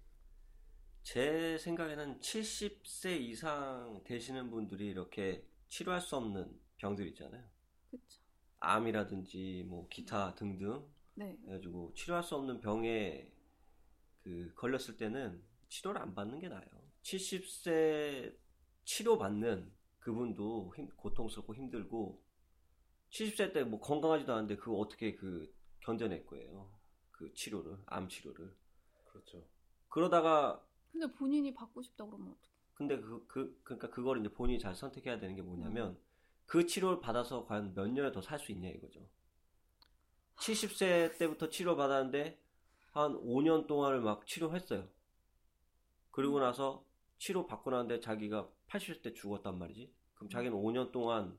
제 1.02 1.58
생각에는 1.58 2.20
70세 2.20 3.20
이상 3.20 4.00
되시는 4.04 4.50
분들이 4.50 4.86
이렇게 4.86 5.44
치료할 5.68 6.00
수 6.00 6.16
없는 6.16 6.58
병들 6.78 7.08
있잖아요. 7.08 7.44
그렇죠. 7.90 8.20
암이라든지 8.60 9.64
뭐 9.68 9.88
기타 9.88 10.34
등등 10.36 10.86
네. 11.14 11.36
해가지고 11.44 11.92
치료할 11.94 12.22
수 12.22 12.36
없는 12.36 12.60
병에 12.60 13.32
그 14.22 14.52
걸렸을 14.54 14.96
때는 14.96 15.42
치료를 15.68 16.00
안 16.00 16.14
받는 16.14 16.38
게 16.38 16.48
나아요. 16.48 16.66
70세 17.02 18.38
치료받는 18.84 19.72
그분도 20.02 20.74
힘- 20.76 20.88
고통스럽고 20.96 21.54
힘들고 21.56 22.22
70세 23.10 23.52
때 23.52 23.64
뭐 23.64 23.80
건강하지도 23.80 24.32
않은데 24.34 24.56
그거 24.56 24.76
어떻게 24.78 25.14
그 25.16 25.54
견뎌낼 25.80 26.26
거예요. 26.26 26.70
그 27.12 27.32
치료를 27.34 27.78
암 27.86 28.08
치료를 28.08 28.54
그렇죠. 29.06 29.44
그러다가 29.88 30.64
근데 30.92 31.06
본인이 31.12 31.54
받고 31.54 31.82
싶다 31.82 32.04
그러면 32.06 32.32
어떡해? 32.32 32.52
근데 32.74 33.00
그, 33.00 33.26
그, 33.28 33.60
그러니까 33.64 33.90
그걸 33.90 34.20
이제 34.20 34.28
본인이 34.32 34.58
잘 34.58 34.74
선택해야 34.74 35.18
되는 35.18 35.34
게 35.36 35.42
뭐냐면, 35.42 35.98
그 36.46 36.66
치료를 36.66 37.00
받아서 37.00 37.46
과연 37.46 37.74
몇 37.74 37.86
년을 37.88 38.12
더 38.12 38.20
살 38.20 38.38
수 38.40 38.52
있냐 38.52 38.68
이거죠. 38.70 39.00
70세 40.36 41.16
때부터 41.18 41.48
치료 41.50 41.76
받았는데, 41.76 42.38
한 42.92 43.14
5년 43.16 43.66
동안을 43.66 44.00
막 44.00 44.26
치료했어요. 44.26 44.88
그리고 46.10 46.38
나서 46.40 46.84
치료 47.22 47.46
받고 47.46 47.70
나는데 47.70 48.00
자기가 48.00 48.50
80세 48.66 49.00
때 49.00 49.14
죽었단 49.14 49.56
말이지. 49.56 49.94
그럼 50.14 50.28
자기는 50.28 50.56
5년 50.56 50.90
동안 50.90 51.38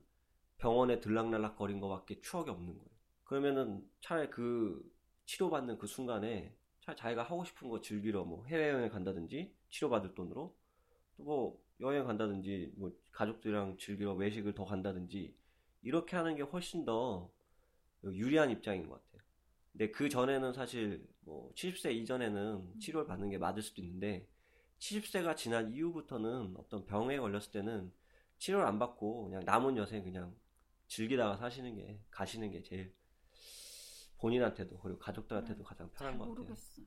병원에 0.56 0.98
들락날락 0.98 1.58
거린 1.58 1.78
거밖에 1.78 2.22
추억이 2.22 2.48
없는 2.48 2.72
거예요. 2.72 2.88
그러면은 3.24 3.86
차라리 4.00 4.30
그 4.30 4.82
치료받는 5.26 5.76
그 5.76 5.86
순간에 5.86 6.56
차라리 6.80 6.98
자기가 6.98 7.22
하고 7.24 7.44
싶은 7.44 7.68
거 7.68 7.82
즐기러 7.82 8.24
뭐 8.24 8.46
해외여행 8.46 8.88
간다든지 8.88 9.54
치료받을 9.68 10.14
돈으로 10.14 10.56
또 11.18 11.22
뭐 11.22 11.62
여행 11.80 12.06
간다든지 12.06 12.72
뭐 12.76 12.90
가족들이랑 13.12 13.76
즐기러 13.76 14.14
외식을 14.14 14.54
더 14.54 14.64
간다든지 14.64 15.36
이렇게 15.82 16.16
하는 16.16 16.34
게 16.34 16.42
훨씬 16.42 16.86
더 16.86 17.30
유리한 18.04 18.50
입장인 18.50 18.88
것 18.88 18.94
같아요. 18.94 19.28
근데 19.72 19.90
그 19.90 20.08
전에는 20.08 20.54
사실 20.54 21.06
뭐 21.20 21.52
70세 21.52 21.94
이전에는 21.94 22.80
치료를 22.80 23.06
받는 23.06 23.28
게 23.28 23.36
맞을 23.36 23.60
수도 23.60 23.82
있는데 23.82 24.26
70세가 24.78 25.36
지난 25.36 25.70
이후부터는 25.72 26.56
어떤 26.58 26.84
병에 26.84 27.18
걸렸을 27.18 27.52
때는 27.52 27.92
치료를 28.38 28.66
안 28.66 28.78
받고 28.78 29.24
그냥 29.24 29.42
남은 29.44 29.76
여생 29.76 30.02
그냥 30.04 30.34
즐기다가 30.88 31.36
사시는 31.36 31.76
게 31.76 32.00
가시는 32.10 32.50
게 32.50 32.62
제일 32.62 32.94
본인한테도 34.18 34.78
그리고 34.78 34.98
가족들한테도 34.98 35.62
가장 35.64 35.90
잘 35.92 35.98
편한 35.98 36.18
것 36.18 36.24
같아요. 36.24 36.34
모르겠어요. 36.44 36.86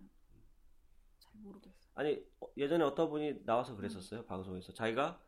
잘 1.19 1.32
모르겠어요. 1.41 1.91
아니 1.95 2.23
어, 2.39 2.47
예전에 2.58 2.84
어떤 2.84 3.10
분이 3.10 3.45
나와서 3.45 3.76
그랬었어요 3.76 4.26
방송에서 4.26 4.73
자기가 4.73 5.19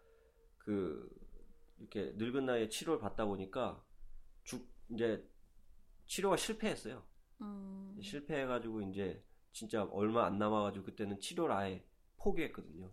그 0.58 1.10
이렇게 1.80 2.14
늙은 2.16 2.46
나이에 2.46 2.70
치료를 2.70 3.00
받다 3.00 3.26
보니까 3.26 3.84
죽 4.44 4.68
이제 4.90 5.28
치료가 6.06 6.36
실패했어요 6.38 7.04
음, 7.42 7.98
실패해가지고 8.02 8.82
이제 8.82 9.24
진짜 9.52 9.84
얼마 9.86 10.26
안 10.26 10.38
남아가지고 10.38 10.86
그때는 10.86 11.20
치료를 11.20 11.56
아예 11.56 11.84
포기했거든요 12.20 12.92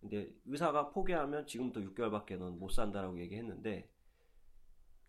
근데 0.00 0.34
의사가 0.46 0.90
포기하면 0.90 1.46
지금부터 1.46 1.80
6개월밖에 1.80 2.36
넌 2.36 2.58
못 2.58 2.70
산다라고 2.70 3.20
얘기했는데 3.20 3.88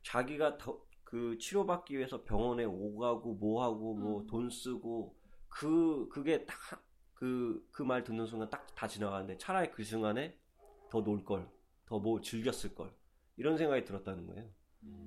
자기가 0.04 0.58
더 0.58 0.84
그 1.04 1.38
치료받기 1.38 1.96
위해서 1.96 2.24
병원에 2.24 2.64
오가고 2.66 3.36
뭐하고 3.36 3.94
뭐 3.94 4.22
음. 4.22 4.28
돈 4.28 4.50
쓰고 4.50 5.16
그 5.48 6.10
그게 6.10 6.44
딱 6.46 6.56
그 7.14 7.64
그 7.72 7.84
말 7.84 8.04
듣는 8.04 8.26
순간 8.26 8.50
딱 8.50 8.66
다 8.76 8.88
지나가는데 8.88 9.38
차라리 9.38 9.70
그 9.72 9.84
순간에 9.84 10.36
더 10.90 11.02
놀 11.02 11.24
걸, 11.24 11.48
더 11.86 12.00
뭐 12.00 12.20
즐겼을 12.20 12.74
걸 12.74 12.92
이런 13.38 13.58
생각이 13.58 13.86
들었다는 13.86 14.26
거예요. 14.26 14.50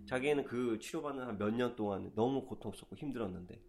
자기는 0.07 0.45
그 0.45 0.79
치료받는 0.79 1.27
한 1.27 1.39
몇 1.39 1.51
년 1.53 1.75
동안 1.75 2.13
너무 2.15 2.47
고통스럽고 2.47 2.95
힘들었는데 2.95 3.61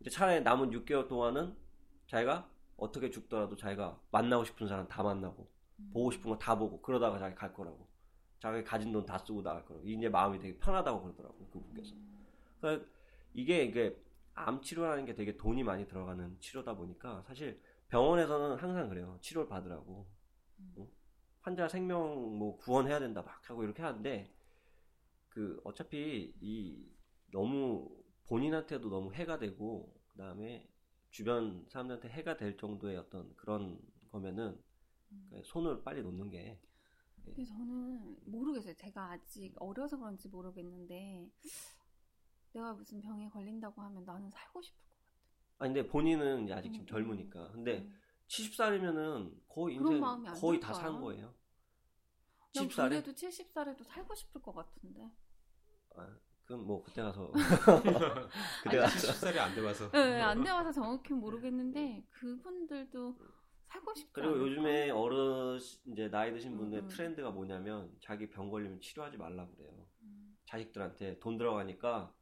이제 0.00 0.10
차라리 0.10 0.42
남은 0.42 0.72
6개월 0.72 1.08
동안은 1.08 1.56
자기가 2.06 2.50
어떻게 2.84 3.10
죽더라도 3.10 3.56
자기가 3.56 4.00
만나고 4.10 4.44
싶은 4.44 4.68
사람 4.68 4.86
다 4.88 5.02
만나고 5.02 5.50
보고 5.92 6.10
싶은 6.10 6.30
거 6.30 6.38
다 6.38 6.56
보고 6.58 6.80
그러다가 6.82 7.18
자기 7.18 7.34
갈 7.34 7.52
거라고. 7.54 7.88
자기 8.40 8.62
가진 8.64 8.92
돈 8.92 9.06
다 9.06 9.18
쓰고 9.18 9.42
나갈 9.42 9.64
거라고. 9.64 9.86
이제 9.86 10.08
마음이 10.08 10.38
되게 10.38 10.58
편하다고 10.58 11.02
그러더라고요 11.02 11.48
그분께서. 11.50 11.94
그러니까 12.60 12.86
이게 13.34 13.64
이게 13.64 13.96
암 14.34 14.60
치료라는 14.62 15.04
게 15.06 15.14
되게 15.14 15.36
돈이 15.36 15.62
많이 15.64 15.86
들어가는 15.88 16.38
치료다 16.40 16.74
보니까 16.76 17.22
사실 17.26 17.60
병원에서는 17.88 18.56
항상 18.58 18.88
그래요. 18.88 19.18
치료를 19.20 19.48
받으라고. 19.48 20.06
어? 20.76 20.88
환자 21.40 21.68
생명 21.68 22.38
뭐 22.38 22.56
구원해야 22.58 22.98
된다 23.00 23.22
막 23.22 23.48
하고 23.48 23.64
이렇게 23.64 23.82
하는데 23.82 24.32
그 25.28 25.60
어차피 25.64 26.34
이 26.40 26.88
너무 27.32 27.90
본인한테도 28.28 28.88
너무 28.88 29.12
해가 29.14 29.38
되고 29.38 29.92
그다음에 30.08 30.68
주변 31.14 31.64
사람들한테 31.68 32.08
해가 32.08 32.36
될 32.36 32.56
정도의 32.56 32.96
어떤 32.96 33.32
그런 33.36 33.80
거면은 34.10 34.60
그 35.30 35.42
손을 35.44 35.84
빨리 35.84 36.02
놓는 36.02 36.28
게 36.28 36.60
근데 37.24 37.44
저는 37.44 38.18
모르겠어요. 38.24 38.74
제가 38.74 39.12
아직 39.12 39.54
어려서 39.60 39.96
그런지 39.96 40.28
모르겠는데 40.28 41.30
내가 42.52 42.72
무슨 42.74 43.00
병에 43.00 43.28
걸린다고 43.28 43.80
하면 43.80 44.04
나는 44.04 44.28
살고 44.28 44.60
싶을 44.60 44.76
것 44.76 44.98
같아. 44.98 45.06
아니 45.58 45.72
근데 45.74 45.88
본인은 45.88 46.52
아직 46.52 46.72
지금 46.72 46.84
음, 46.84 46.86
젊으니까 46.88 47.52
근데 47.52 47.82
음. 47.82 48.00
70살이면은 48.26 49.40
거의 49.48 49.76
인생 49.76 50.00
거의 50.40 50.58
다? 50.58 50.74
산 50.74 51.00
거예요. 51.00 51.32
난 52.54 52.66
70살에 52.66 52.88
그래도 52.88 53.12
70살에도 53.12 53.84
살고 53.84 54.14
싶을 54.16 54.42
것 54.42 54.52
같은데. 54.52 55.12
아, 55.94 56.18
그럼 56.46 56.66
뭐 56.66 56.82
그때 56.82 57.02
가서 57.02 57.30
그때 58.62 58.76
가서 58.78 59.12
70살이 59.12 59.38
안 59.38 59.54
돼봐서. 59.54 59.90
네, 59.90 60.20
안 60.20 60.42
돼봐서 60.42 60.72
정확히 60.72 61.14
모르겠는데 61.14 62.04
그분들도 62.10 63.16
살고 63.66 63.94
싶지 63.94 64.12
그리고 64.12 64.30
않을까? 64.34 64.46
요즘에 64.46 64.90
어른 64.90 65.58
이제 65.86 66.08
나이 66.10 66.32
드신 66.32 66.56
분들 66.56 66.78
음, 66.80 66.84
음. 66.84 66.88
트렌드가 66.88 67.30
뭐냐면 67.30 67.90
자기 68.00 68.28
병 68.28 68.50
걸리면 68.50 68.80
치료하지 68.80 69.16
말라 69.16 69.48
그래요. 69.56 69.86
음. 70.02 70.36
자식들한테 70.44 71.18
돈 71.18 71.38
들어가니까 71.38 72.12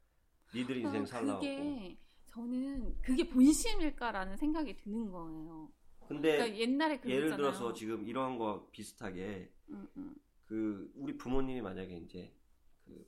니들 0.54 0.76
인생 0.76 1.02
아, 1.02 1.06
살라고. 1.06 1.40
그게 1.40 1.98
저는 2.26 2.96
그게 3.02 3.28
본심일까라는 3.28 4.36
생각이 4.36 4.76
드는 4.78 5.10
거예요. 5.10 5.70
근데 6.06 6.36
그러니까 6.36 6.58
옛날에. 6.58 7.00
예를 7.04 7.36
들어서 7.36 7.72
지금 7.72 8.06
이런 8.06 8.38
거 8.38 8.68
비슷하게 8.70 9.50
음, 9.70 9.88
음. 9.96 10.14
그 10.46 10.90
우리 10.94 11.16
부모님이 11.16 11.60
만약에 11.60 11.96
이제 11.96 12.32
그뭐 12.84 13.04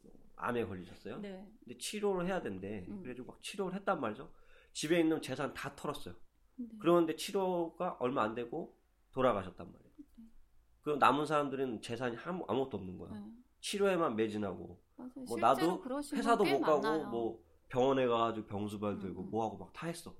암에 0.49 0.65
걸리셨어요. 0.67 1.19
네. 1.21 1.47
근데 1.61 1.79
치료를 1.79 2.27
해야 2.27 2.41
된대. 2.43 2.85
음. 2.89 3.03
그래가지고 3.03 3.33
막 3.33 3.43
치료를 3.43 3.75
했단 3.77 4.01
말이죠. 4.01 4.31
집에 4.73 5.01
있는 5.01 5.21
재산 5.23 5.53
다 5.55 5.75
털었어요. 5.75 6.15
네. 6.57 6.67
그런데 6.81 7.17
치료가 7.17 7.97
얼마 8.01 8.23
안 8.23 8.35
되고 8.35 8.77
돌아가셨단 9.13 9.71
말이에요. 9.71 9.93
그럼 10.83 10.99
남은 10.99 11.25
사람들은 11.27 11.81
재산이 11.81 12.17
아무, 12.25 12.45
아무것도 12.47 12.77
없는 12.77 12.99
거야. 12.99 13.13
네. 13.13 13.25
치료에만 13.61 14.17
매진하고 14.17 14.81
맞아요. 14.97 15.11
뭐 15.27 15.39
나도 15.39 15.85
회사도 16.13 16.45
못 16.45 16.61
가고 16.61 16.83
많아요. 16.83 17.09
뭐 17.09 17.43
병원에 17.69 18.07
가가지고 18.07 18.47
병수발 18.47 18.99
들고 18.99 19.23
음, 19.23 19.27
음. 19.27 19.31
뭐 19.31 19.45
하고 19.45 19.57
막 19.57 19.73
다 19.73 19.87
했어. 19.87 20.15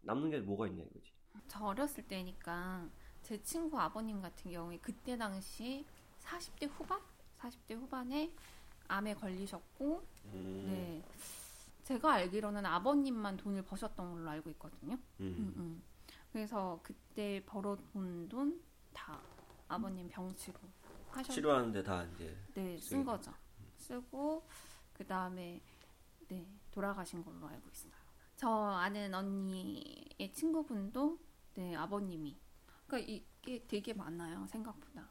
남는 0.00 0.30
게 0.30 0.40
뭐가 0.40 0.66
있냐 0.68 0.82
이거지. 0.82 1.12
저 1.46 1.64
어렸을 1.64 2.04
때니까 2.06 2.88
제 3.22 3.40
친구 3.42 3.78
아버님 3.78 4.20
같은 4.20 4.50
경우에 4.50 4.78
그때 4.78 5.16
당시 5.16 5.84
40대 6.20 6.68
후반? 6.70 7.00
40대 7.38 7.74
후반에 7.74 8.32
암에 8.88 9.14
걸리셨고 9.14 10.02
음. 10.34 10.64
네. 10.70 11.02
제가 11.84 12.14
알기로는 12.14 12.66
아버님만 12.66 13.36
돈을 13.38 13.62
버셨던 13.62 14.12
걸로 14.12 14.28
알고 14.30 14.50
있거든요. 14.50 14.94
음. 14.94 15.00
음, 15.20 15.54
음. 15.56 15.82
그래서 16.32 16.80
그때 16.82 17.42
벌어본 17.46 18.28
돈 18.28 18.68
다 18.98 19.20
아버님 19.68 20.08
병치료 20.08 20.58
하셨 21.10 21.32
치료하는데 21.32 21.82
다 21.82 22.04
이제 22.04 22.36
네, 22.54 22.76
쓴 22.78 23.04
거죠. 23.04 23.32
쓰고 23.76 24.46
그 24.92 25.06
다음에 25.06 25.60
네 26.26 26.46
돌아가신 26.72 27.24
걸로 27.24 27.46
알고 27.46 27.68
있어요. 27.70 27.92
저 28.36 28.48
아는 28.50 29.14
언니의 29.14 30.32
친구분도 30.32 31.18
네 31.54 31.74
아버님이 31.76 32.36
그러니까 32.86 33.12
이게 33.12 33.64
되게 33.66 33.92
많아요 33.94 34.46
생각보다. 34.46 35.08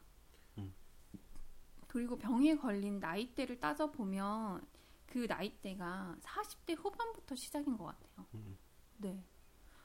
음. 1.88 1.90
그리고 1.90 2.16
병에 2.18 2.54
걸린 2.56 3.00
나이대를 3.00 3.58
따져 3.60 3.90
보면 3.90 4.64
그 5.06 5.26
나이대가 5.28 6.16
40대 6.20 6.76
후반부터 6.76 7.34
시작인 7.34 7.76
것 7.76 7.84
같아요. 7.86 8.26
음. 8.34 8.58
네. 8.98 9.22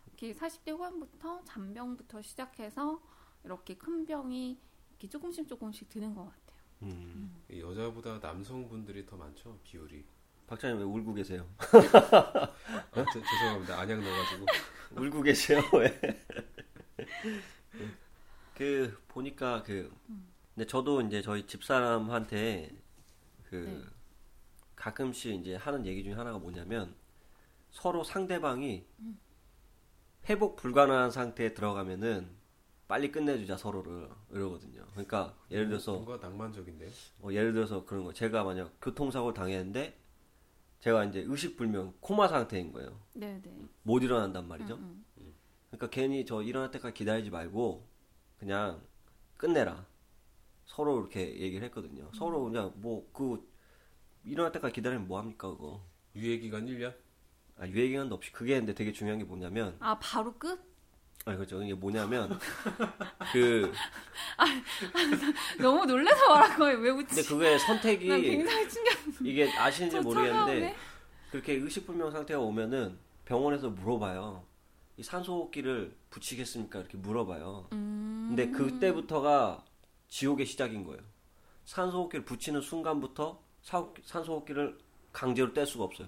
이렇게 0.08 0.34
40대 0.34 0.72
후반부터 0.72 1.44
잔병부터 1.46 2.22
시작해서 2.22 3.02
이렇게 3.44 3.76
큰 3.78 4.06
병이 4.06 4.60
이렇게 4.92 5.08
조금씩 5.10 5.48
조금씩 5.48 5.90
드는 5.90 6.14
것 6.14 6.26
같아요. 6.26 6.44
음. 6.84 7.42
여자보다 7.58 8.20
남성분들이 8.20 9.06
더 9.06 9.16
많죠 9.16 9.58
비율이. 9.64 10.06
박사님 10.46 10.78
왜 10.78 10.84
울고 10.84 11.14
계세요? 11.14 11.48
어? 11.58 13.06
제- 13.14 13.22
죄송합니다 13.22 13.80
안약 13.80 14.02
넣어가지고. 14.02 14.46
울고 15.02 15.22
계세요 15.22 15.62
왜? 15.74 16.00
그 18.56 19.02
보니까 19.08 19.64
그 19.64 19.92
근데 20.54 20.68
저도 20.68 21.02
이제 21.02 21.22
저희 21.22 21.46
집사람한테 21.48 22.72
그 23.50 23.56
네. 23.56 23.82
가끔씩 24.76 25.36
이제 25.36 25.56
하는 25.56 25.86
얘기 25.86 26.04
중에 26.04 26.14
하나가 26.14 26.38
뭐냐면 26.38 26.94
서로 27.72 28.04
상대방이 28.04 28.86
회복 30.30 30.56
불가능한 30.56 31.12
상태에 31.12 31.54
들어가면은 31.54 32.30
빨리 32.88 33.12
끝내주자 33.12 33.58
서로를 33.58 34.10
이러거든요. 34.30 34.86
그러니까 34.92 35.36
예를 35.50 35.68
들어서 35.68 35.94
뭔가 35.94 36.18
낭만적인데. 36.18 36.90
어, 37.22 37.30
예를 37.32 37.54
들어서 37.54 37.86
그런 37.86 38.04
거 38.04 38.14
제가 38.14 38.44
만약 38.44 38.72
교통사고를 38.82 39.34
당했는데 39.34 39.98
제가 40.82 41.06
이제 41.06 41.24
의식불명 41.26 41.96
코마 42.02 42.28
상태인 42.28 42.72
거예요. 42.72 43.00
네, 43.16 43.42
네. 43.42 43.68
못 43.84 44.04
일어난단 44.04 44.48
말이죠. 44.48 44.76
음, 44.76 45.04
그러니까 45.72 45.90
괜히 45.90 46.26
저 46.26 46.44
일어날 46.44 46.70
때까지 46.72 46.94
기다리지 46.94 47.30
말고 47.32 47.88
그냥 48.38 48.82
끝내라. 49.38 49.86
서로 50.76 51.00
이렇게 51.00 51.40
얘기를 51.40 51.64
했거든요. 51.68 52.10
서로 52.14 52.44
그냥 52.46 52.72
뭐 52.78 53.06
그 53.14 53.48
일어날 54.26 54.52
때까지 54.54 54.74
기다리면 54.74 55.08
뭐 55.08 55.20
합니까 55.20 55.50
그거. 55.50 55.82
유예 56.16 56.38
기간 56.40 56.66
1년? 56.66 56.94
아, 57.60 57.68
유예 57.68 57.90
기간도 57.90 58.16
없이 58.16 58.32
그게 58.32 58.56
근데 58.58 58.74
되게 58.74 58.92
중요한 58.92 59.20
게 59.20 59.26
뭐냐면 59.26 59.76
아 59.80 59.98
바로 60.00 60.34
끝? 60.38 60.60
아 61.26 61.36
그렇죠. 61.36 61.62
이게 61.62 61.74
뭐냐면 61.74 62.40
그 63.34 63.72
너무 65.62 65.86
놀라서 65.86 66.34
말한 66.34 66.58
거예요. 66.60 66.80
왜 66.80 66.90
웃지? 66.90 67.16
근데 67.16 67.24
그게 67.24 67.50
난 67.52 67.60
선택이 67.60 68.08
굉장히 68.08 68.70
충격. 68.70 68.98
이게 69.22 69.52
아시는지 69.58 69.98
저 69.98 70.02
모르겠는데 70.02 70.34
차가우네. 70.36 70.76
그렇게 71.32 71.54
의식불명 71.54 72.12
상태가 72.12 72.40
오면은 72.40 72.98
병원에서 73.26 73.70
물어봐요. 73.70 74.44
이 74.98 75.04
산소호흡기를 75.04 75.96
붙이겠습니까? 76.10 76.80
이렇게 76.80 76.98
물어봐요. 76.98 77.68
음. 77.74 78.26
근데 78.30 78.50
그때부터가 78.50 79.64
지옥의 80.14 80.46
시작인 80.46 80.84
거예요. 80.84 81.02
산소호흡기를 81.66 82.24
붙이는 82.24 82.62
순간부터 82.62 83.42
사- 83.64 83.88
산소호흡기를 84.04 84.78
강제로 85.12 85.52
뗄 85.54 85.66
수가 85.66 85.86
없어요. 85.86 86.08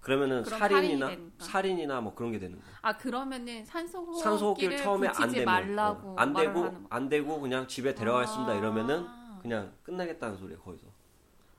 그러면은 0.00 0.42
살인이나 0.44 1.06
살인이. 1.06 1.32
살인이나 1.38 2.00
뭐 2.00 2.12
그런 2.16 2.32
게 2.32 2.40
되는 2.40 2.58
거예요. 2.58 2.74
아 2.82 2.96
그러면은 2.96 3.64
산소호흡기를 3.64 4.22
산소호흡기를 4.24 4.76
처음에 4.78 5.06
안 5.06 5.12
붙이지 5.14 5.34
되면 5.36 5.44
말라고 5.44 6.08
어, 6.08 6.14
안 6.18 6.32
되고. 6.32 6.86
안 6.90 7.08
되고 7.08 7.40
그냥 7.40 7.68
집에 7.68 7.94
데려가겠습니다 7.94 8.52
아. 8.52 8.56
이러면은 8.56 9.06
그냥 9.42 9.72
끝나겠다는 9.84 10.36
소리예요 10.36 10.60
거기서. 10.60 10.86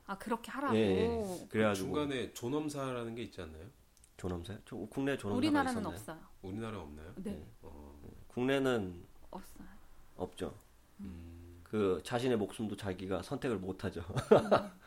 아 0.08 0.18
그렇게 0.18 0.52
하라고. 0.52 0.76
예, 0.76 0.80
예. 0.82 1.48
그래가지고 1.50 1.88
중간에 1.88 2.34
존엄사라는 2.34 3.16
게 3.16 3.22
있지 3.24 3.42
않나요? 3.42 3.64
존엄사요? 4.18 4.58
저 4.66 4.76
국내 4.76 5.16
존엄사가 5.16 5.38
우리나라는 5.38 5.72
있었나요? 5.72 5.94
없어요. 5.96 6.18
우리나라 6.42 6.80
없나요? 6.82 7.14
네, 7.16 7.46
어, 7.62 7.98
국내는 8.28 9.06
없어요. 9.32 9.68
없죠. 10.18 10.54
음, 11.00 11.62
그 11.64 12.02
자신의 12.04 12.38
목숨도 12.38 12.76
자기가 12.76 13.22
선택을 13.22 13.58
못 13.58 13.84
하죠. 13.84 14.04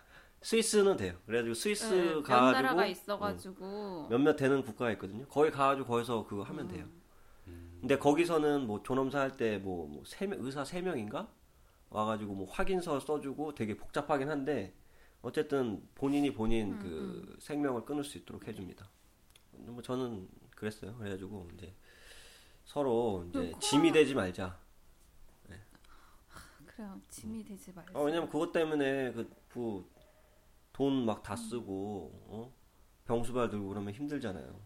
스위스는 0.42 0.96
돼요. 0.96 1.14
그래가지고 1.26 1.54
스위스 1.54 1.84
네, 1.92 2.14
몇 2.14 2.22
가가지고 2.22 2.62
나라가 2.62 2.86
있어가지고 2.86 4.08
몇몇 4.10 4.34
되는 4.36 4.62
국가가 4.62 4.90
있거든요. 4.92 5.24
거기 5.26 5.50
가가지고 5.50 5.86
거기서 5.86 6.26
그거 6.26 6.42
하면 6.42 6.68
돼요. 6.68 6.86
근데 7.80 7.98
거기서는 7.98 8.66
뭐 8.66 8.82
존엄사 8.82 9.20
할때뭐 9.20 10.02
의사 10.20 10.64
세 10.64 10.80
명인가 10.80 11.28
와가지고 11.90 12.34
뭐 12.34 12.48
확인서 12.50 12.98
써주고 13.00 13.54
되게 13.54 13.76
복잡하긴 13.76 14.28
한데 14.30 14.74
어쨌든 15.20 15.82
본인이 15.94 16.32
본인 16.32 16.78
그 16.78 17.36
생명을 17.40 17.84
끊을 17.84 18.02
수 18.04 18.18
있도록 18.18 18.46
해줍니다. 18.46 18.88
뭐 19.52 19.82
저는 19.82 20.28
그랬어요. 20.54 20.94
그래가지고 20.96 21.48
이제 21.54 21.72
서로 22.64 23.24
이제 23.28 23.52
짐이 23.60 23.92
되지 23.92 24.14
말자. 24.14 24.58
그래요. 26.82 27.00
짐이 27.08 27.44
되지 27.44 27.72
말고. 27.72 27.98
아, 27.98 28.02
왜냐면 28.02 28.28
그것 28.28 28.52
때문에 28.52 29.12
그 29.12 29.84
돈 30.72 31.04
막 31.04 31.22
다 31.22 31.36
쓰고 31.36 32.10
어? 32.28 32.52
병수발 33.04 33.50
들고 33.50 33.68
그러면 33.68 33.92
힘들잖아요. 33.92 34.58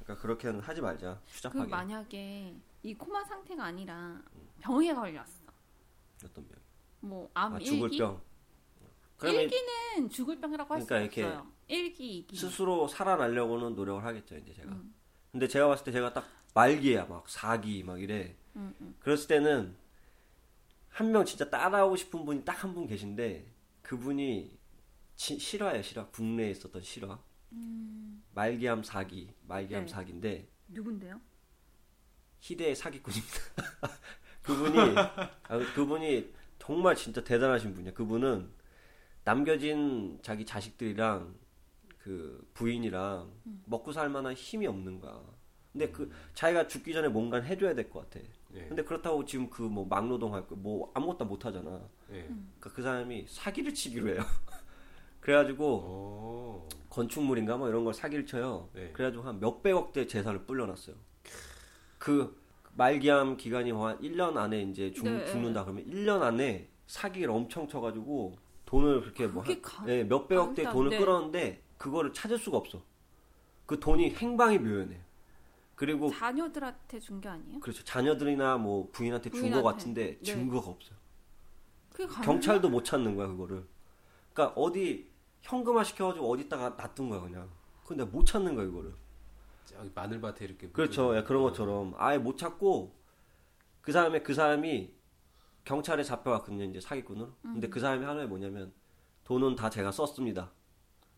그러니까 0.00 0.22
그렇게는 0.22 0.60
하지 0.60 0.80
말자. 0.82 1.18
그 1.24 1.32
추잡하게. 1.32 1.70
만약에 1.70 2.54
이 2.82 2.94
코마 2.94 3.24
상태가 3.24 3.64
아니라 3.64 4.20
병에 4.60 4.92
걸렸어. 4.92 5.46
어떤 6.24 6.46
병? 6.46 6.58
뭐암 7.00 7.54
아, 7.54 7.58
일기. 7.58 7.64
죽을 7.70 7.90
병. 7.90 8.20
일기는 9.22 10.10
죽을 10.10 10.38
병이라고 10.38 10.74
할수 10.74 10.86
그러니까 10.86 11.04
이렇게 11.04 11.24
없어요. 11.24 11.50
일기, 11.68 12.18
이기. 12.18 12.36
스스로 12.36 12.86
살아나려고는 12.86 13.74
노력을 13.74 14.04
하겠죠, 14.04 14.36
이제 14.36 14.52
제가. 14.52 14.70
음. 14.72 14.94
근데 15.32 15.48
제가 15.48 15.68
봤을 15.68 15.84
때 15.86 15.92
제가 15.92 16.12
딱 16.12 16.28
말기야, 16.54 17.06
막 17.06 17.26
사기 17.30 17.82
막 17.82 17.98
이래. 18.00 18.36
음, 18.56 18.74
음. 18.82 18.94
그랬을 19.00 19.26
때는 19.26 19.74
한 20.96 21.12
명 21.12 21.24
진짜 21.24 21.48
따라오고 21.50 21.96
싶은 21.96 22.24
분이 22.24 22.44
딱 22.44 22.64
한 22.64 22.74
분 22.74 22.86
계신데 22.86 23.46
그분이 23.82 24.58
지- 25.16 25.38
실화예요, 25.38 25.82
실화. 25.82 26.06
국내에 26.08 26.50
있었던 26.50 26.82
실화. 26.82 27.18
말기암 28.34 28.82
사기, 28.82 29.32
말기암 29.46 29.86
네. 29.86 29.88
사기인데 29.92 30.48
누군데요? 30.68 31.20
희대의 32.40 32.76
사기꾼입니다. 32.76 33.34
그분이 34.42 34.78
아, 34.96 35.58
그분이 35.74 36.32
정말 36.58 36.94
진짜 36.96 37.22
대단하신 37.24 37.74
분이야. 37.74 37.92
그분은 37.94 38.50
남겨진 39.24 40.18
자기 40.22 40.44
자식들이랑 40.44 41.34
그 41.98 42.48
부인이랑 42.54 43.32
먹고 43.64 43.92
살 43.92 44.08
만한 44.08 44.34
힘이 44.34 44.66
없는 44.66 45.00
거야. 45.00 45.20
근데 45.72 45.90
그 45.90 46.10
자기가 46.34 46.68
죽기 46.68 46.92
전에 46.92 47.08
뭔가 47.08 47.40
해줘야 47.40 47.74
될 47.74 47.90
것 47.90 48.08
같아. 48.10 48.24
예. 48.56 48.66
근데 48.68 48.82
그렇다고 48.84 49.24
지금 49.24 49.48
그 49.50 49.62
뭐 49.62 49.86
막노동 49.86 50.34
할거뭐 50.34 50.90
아무것도 50.94 51.24
못 51.24 51.44
하잖아. 51.44 51.80
예. 52.12 52.22
그러니까 52.22 52.70
그 52.72 52.82
사람이 52.82 53.26
사기를 53.28 53.74
치기로 53.74 54.08
해요. 54.10 54.20
그래가지고 55.20 55.66
오, 55.66 56.68
건축물인가 56.88 57.56
뭐 57.56 57.68
이런 57.68 57.84
걸 57.84 57.92
사기를 57.92 58.26
쳐요. 58.26 58.68
네. 58.74 58.90
그래가지고 58.92 59.24
한 59.24 59.40
몇백억대 59.40 60.06
재산을 60.06 60.44
불려놨어요. 60.44 60.94
그 61.98 62.40
말기암 62.74 63.36
기간이 63.36 63.72
한 63.72 63.98
1년 64.00 64.36
안에 64.36 64.62
이제 64.62 64.92
죽, 64.92 65.04
네. 65.08 65.24
죽는다 65.26 65.64
그러면 65.64 65.84
1년 65.86 66.22
안에 66.22 66.68
사기를 66.86 67.30
엄청 67.30 67.66
쳐가지고 67.66 68.36
돈을 68.66 69.00
그렇게 69.00 69.26
뭐 69.26 69.42
한, 69.42 69.60
가- 69.62 69.84
예, 69.88 70.04
몇백억대 70.04 70.70
돈을 70.70 70.90
네. 70.90 70.98
끌었는데 70.98 71.62
그거를 71.78 72.12
찾을 72.12 72.38
수가 72.38 72.58
없어. 72.58 72.82
그 73.64 73.80
돈이 73.80 74.10
행방이 74.10 74.58
묘연해. 74.58 75.00
그리고 75.76 76.10
자녀들한테 76.10 76.98
준 76.98 77.20
게 77.20 77.28
아니에요? 77.28 77.60
그렇죠 77.60 77.84
자녀들이나 77.84 78.56
뭐 78.56 78.88
부인한테 78.92 79.30
준거 79.30 79.42
부인한테. 79.42 79.62
같은데 79.62 80.18
네. 80.18 80.22
증거가 80.22 80.70
없어요. 80.70 80.96
그게 81.90 82.06
가능해요? 82.06 82.24
경찰도 82.24 82.68
못 82.70 82.82
찾는 82.84 83.14
거야 83.14 83.28
그거를. 83.28 83.66
그러니까 84.32 84.60
어디 84.60 85.10
현금화 85.42 85.84
시켜가지고 85.84 86.28
어디다가 86.30 86.70
놔둔 86.70 87.08
거야 87.10 87.20
그냥. 87.20 87.48
근데 87.84 88.04
못 88.04 88.24
찾는 88.24 88.54
거야 88.54 88.66
이거를. 88.66 88.94
저기 89.66 89.90
마늘밭에 89.94 90.44
이렇게 90.46 90.68
그렇죠. 90.70 91.14
예, 91.16 91.22
그런 91.22 91.42
거. 91.42 91.48
것처럼 91.50 91.94
아예 91.98 92.18
못 92.18 92.36
찾고 92.38 92.94
그 93.82 93.92
사람의 93.92 94.22
그 94.22 94.32
사람이 94.34 94.94
경찰에 95.64 96.02
잡혀갔거든요. 96.02 96.64
이제 96.64 96.80
사기꾼으로. 96.80 97.32
근데 97.42 97.68
그 97.68 97.80
사람이 97.80 98.04
하는 98.04 98.22
게 98.22 98.26
뭐냐면 98.28 98.72
돈은 99.24 99.56
다 99.56 99.68
제가 99.68 99.92
썼습니다. 99.92 100.52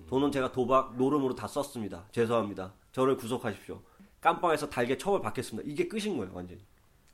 돈은 0.09 0.33
제가 0.33 0.51
도박 0.53 0.97
노름으로 0.97 1.35
다 1.35 1.47
썼습니다. 1.47 2.07
죄송합니다. 2.13 2.75
저를 2.93 3.17
구속하십시오. 3.17 3.83
깜빵에서 4.21 4.69
달게 4.69 4.97
처벌 4.99 5.21
받겠습니다. 5.23 5.69
이게 5.71 5.87
끝인 5.89 6.17
거예요, 6.17 6.33
완전히. 6.35 6.61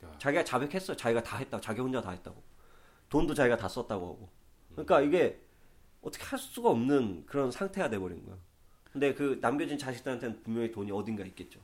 야. 0.05 0.15
자기가 0.19 0.45
자백했어. 0.45 0.97
자기가 0.97 1.23
다 1.23 1.37
했다고. 1.39 1.61
자기 1.61 1.81
혼자 1.81 2.01
다 2.01 2.11
했다고. 2.11 2.43
돈도 3.11 3.35
자기가 3.35 3.57
다 3.57 3.69
썼다고 3.69 4.07
하고. 4.07 4.29
그러니까 4.73 5.01
이게 5.03 5.41
어떻게 6.03 6.25
할 6.25 6.39
수가 6.39 6.71
없는 6.71 7.27
그런 7.27 7.51
상태가 7.51 7.89
돼버린 7.91 8.25
거야. 8.25 8.37
근데 8.93 9.15
그 9.15 9.39
남겨진 9.41 9.77
자식들한테는 9.79 10.43
분명히 10.43 10.71
돈이 10.71 10.91
어딘가 10.93 11.25
있겠죠. 11.25 11.61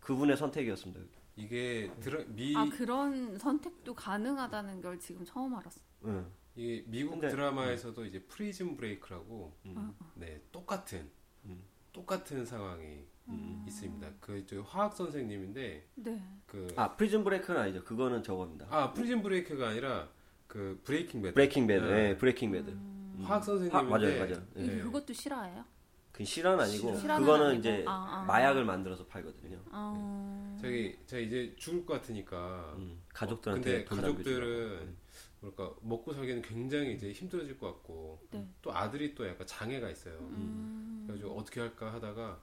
그분의 0.00 0.36
선택이었습니다. 0.36 1.00
이게 1.36 1.90
드라마, 2.00 2.24
미 2.28 2.54
아 2.56 2.64
그런 2.70 3.36
선택도 3.38 3.94
가능하다는 3.94 4.80
걸 4.80 4.98
지금 4.98 5.24
처음 5.24 5.54
알았어. 5.54 5.80
응. 6.04 6.26
이게 6.54 6.82
미국 6.86 7.12
근데- 7.20 7.28
드라마에서도 7.30 8.04
이제 8.06 8.20
프리즌 8.22 8.76
브레이크라고 8.76 9.54
음. 9.66 9.94
네 10.14 10.40
똑같은 10.52 11.10
음. 11.44 11.62
똑같은 11.92 12.46
상황이 12.46 13.04
음. 13.28 13.64
있습니다. 13.66 14.08
그저 14.20 14.60
화학 14.62 14.94
선생님인데 14.94 15.86
네. 15.96 16.22
그아 16.46 16.96
프리즌 16.96 17.24
브레이크는 17.24 17.60
아니죠. 17.60 17.84
그거는 17.84 18.22
저겁니다. 18.22 18.66
아 18.70 18.92
프리즌 18.92 19.22
브레이크가 19.22 19.68
아니라 19.68 20.08
그 20.46 20.80
브레이킹 20.84 21.22
배드 21.22 21.34
브레이킹 21.34 21.66
배드. 21.66 21.84
네. 21.84 21.94
네, 21.94 22.16
브레이킹 22.16 22.52
배드. 22.52 22.76
화학 23.22 23.40
화, 23.40 23.40
선생님인데 23.40 23.90
맞아요, 23.90 24.18
맞아요. 24.18 24.46
네. 24.54 24.66
네. 24.66 24.78
그것도 24.82 25.12
실화예요? 25.12 25.64
그 26.12 26.24
실화는 26.24 26.64
아니고 26.64 26.96
실화는 26.96 27.26
그거는 27.26 27.46
아니고? 27.46 27.60
이제 27.60 27.84
아, 27.86 28.22
아. 28.22 28.24
마약을 28.24 28.64
만들어서 28.64 29.04
팔거든요. 29.06 29.60
어... 29.70 30.58
저기 30.62 30.96
제가 31.06 31.20
이제 31.20 31.54
죽을 31.58 31.84
것 31.84 31.94
같으니까 31.94 32.72
음, 32.76 33.02
가족들한테 33.12 33.70
근데 33.70 33.84
돈 33.84 34.00
가족들은 34.00 34.96
뭐랄까 35.40 35.74
먹고 35.82 36.14
살기는 36.14 36.40
굉장히 36.40 36.94
이제 36.94 37.12
힘들어질 37.12 37.58
것 37.58 37.66
같고 37.66 38.22
네. 38.30 38.48
또 38.62 38.74
아들이 38.74 39.14
또 39.14 39.28
약간 39.28 39.46
장애가 39.46 39.90
있어요. 39.90 40.14
음... 40.20 41.04
그래가지고 41.06 41.38
어떻게 41.38 41.60
할까 41.60 41.92
하다가 41.92 42.40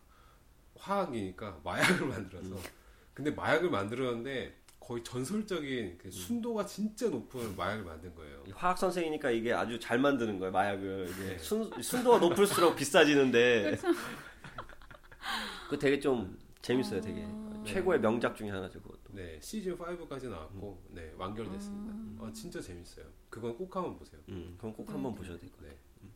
화학이니까 0.76 1.62
마약을 1.64 2.08
만들어서 2.08 2.56
근데 3.14 3.32
마약을 3.32 3.70
만들었는데 3.70 4.62
거의 4.80 5.04
전설적인 5.04 5.98
그 5.98 6.12
순도가 6.12 6.66
진짜 6.66 7.08
높은 7.08 7.56
마약을 7.56 7.86
만든 7.86 8.14
거예요. 8.16 8.44
화학 8.54 8.78
선생이니까 8.78 9.32
이게 9.32 9.54
아주 9.54 9.80
잘 9.80 9.98
만드는 9.98 10.40
거예요. 10.40 10.52
마약을 10.52 11.08
이게 11.10 11.24
네. 11.30 11.38
순, 11.38 11.72
순도가 11.82 12.18
높을수록 12.20 12.76
비싸지는데 12.76 13.78
그 15.70 15.80
되게 15.80 16.00
좀 16.00 16.38
재밌어요. 16.62 17.00
되게 17.00 17.24
어. 17.26 17.64
최고의 17.66 18.02
명작 18.02 18.36
중에 18.36 18.50
하나죠. 18.50 18.82
그것도. 18.82 19.14
네 19.14 19.40
시즌 19.42 19.78
5까지 19.78 20.28
나왔고 20.30 20.84
네 20.90 21.14
완결됐습니다. 21.18 21.94
음. 21.94 22.18
어, 22.20 22.32
진짜 22.34 22.60
재밌어요. 22.60 23.06
그건 23.30 23.56
꼭 23.56 23.74
한번 23.76 23.96
보세요. 23.98 24.20
음, 24.30 24.56
그럼 24.58 24.74
꼭 24.74 24.86
네. 24.88 24.92
한번 24.92 25.16
보셔야 25.16 25.38
될 25.38 25.50
거예요. 25.54 25.74
네. 26.02 26.10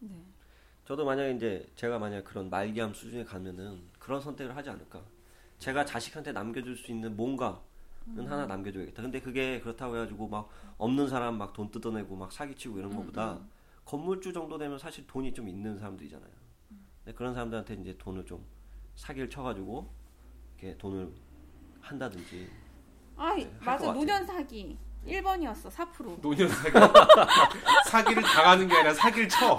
네. 0.00 0.24
저도 0.88 1.04
만약에 1.04 1.32
이제 1.32 1.70
제가 1.76 1.98
만약 1.98 2.24
그런 2.24 2.48
말기암 2.48 2.94
수준에 2.94 3.22
가면은 3.22 3.82
그런 3.98 4.22
선택을 4.22 4.56
하지 4.56 4.70
않을까. 4.70 5.02
제가 5.58 5.84
자식한테 5.84 6.32
남겨줄 6.32 6.74
수 6.78 6.90
있는 6.90 7.14
뭔가는 7.14 7.60
하나 8.26 8.46
남겨줘야겠다. 8.46 9.02
근데 9.02 9.20
그게 9.20 9.60
그렇다고 9.60 9.96
해가지고 9.96 10.28
막 10.28 10.48
없는 10.78 11.06
사람 11.06 11.36
막 11.36 11.52
돈 11.52 11.70
뜯어내고 11.70 12.16
막 12.16 12.32
사기치고 12.32 12.78
이런 12.78 12.96
것보다 12.96 13.38
건물주 13.84 14.32
정도 14.32 14.56
되면 14.56 14.78
사실 14.78 15.06
돈이 15.06 15.34
좀 15.34 15.46
있는 15.46 15.76
사람들이잖아요. 15.76 16.30
근데 17.04 17.14
그런 17.14 17.34
사람들한테 17.34 17.74
이제 17.74 17.94
돈을 17.98 18.24
좀 18.24 18.42
사기를 18.96 19.28
쳐가지고 19.28 19.92
이렇게 20.56 20.78
돈을 20.78 21.12
한다든지. 21.82 22.48
아 23.14 23.34
네, 23.34 23.54
맞아. 23.60 23.92
노년 23.92 24.24
사기 24.24 24.78
1번이었어 25.06 25.70
4%. 25.70 26.20
노년 26.20 26.48
사기 26.48 26.72
사기를 27.86 28.22
당하는 28.22 28.68
게 28.68 28.74
아니라 28.74 28.94
사기를 28.94 29.28
쳐. 29.28 29.58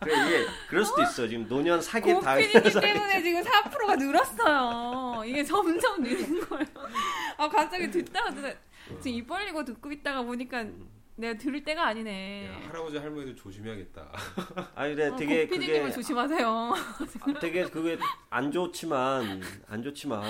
그래 0.00 0.14
이게 0.26 0.46
그럴 0.68 0.84
수도 0.84 1.02
있어. 1.02 1.26
지금 1.26 1.46
노년 1.48 1.80
사기 1.80 2.12
다 2.20 2.34
고피디님 2.36 2.80
때문에 2.80 3.22
지금 3.22 3.42
4%가 3.42 3.96
늘었어요. 3.96 5.22
이게 5.24 5.42
점점 5.44 6.02
느는 6.02 6.46
거예요. 6.48 6.66
아 7.38 7.48
갑자기 7.48 7.90
듣다가 7.90 8.30
듣다 8.30 8.50
지금 9.00 9.16
입 9.18 9.26
벌리고 9.26 9.64
듣고 9.64 9.90
있다가 9.92 10.22
보니까 10.22 10.64
내가 11.16 11.38
들을 11.38 11.62
때가 11.62 11.86
아니네. 11.88 12.48
야, 12.48 12.68
할아버지 12.68 12.96
할머니들 12.96 13.36
조심해야겠다. 13.36 14.12
아니 14.74 14.94
근데 14.94 15.08
어, 15.10 15.16
되게 15.16 15.46
고피디님을 15.46 15.80
그게 15.82 15.92
조심하세요. 15.92 16.48
아, 16.48 17.38
되게 17.40 17.64
그게 17.64 17.98
안 18.30 18.50
좋지만 18.50 19.42
안 19.68 19.82
좋지만 19.82 20.22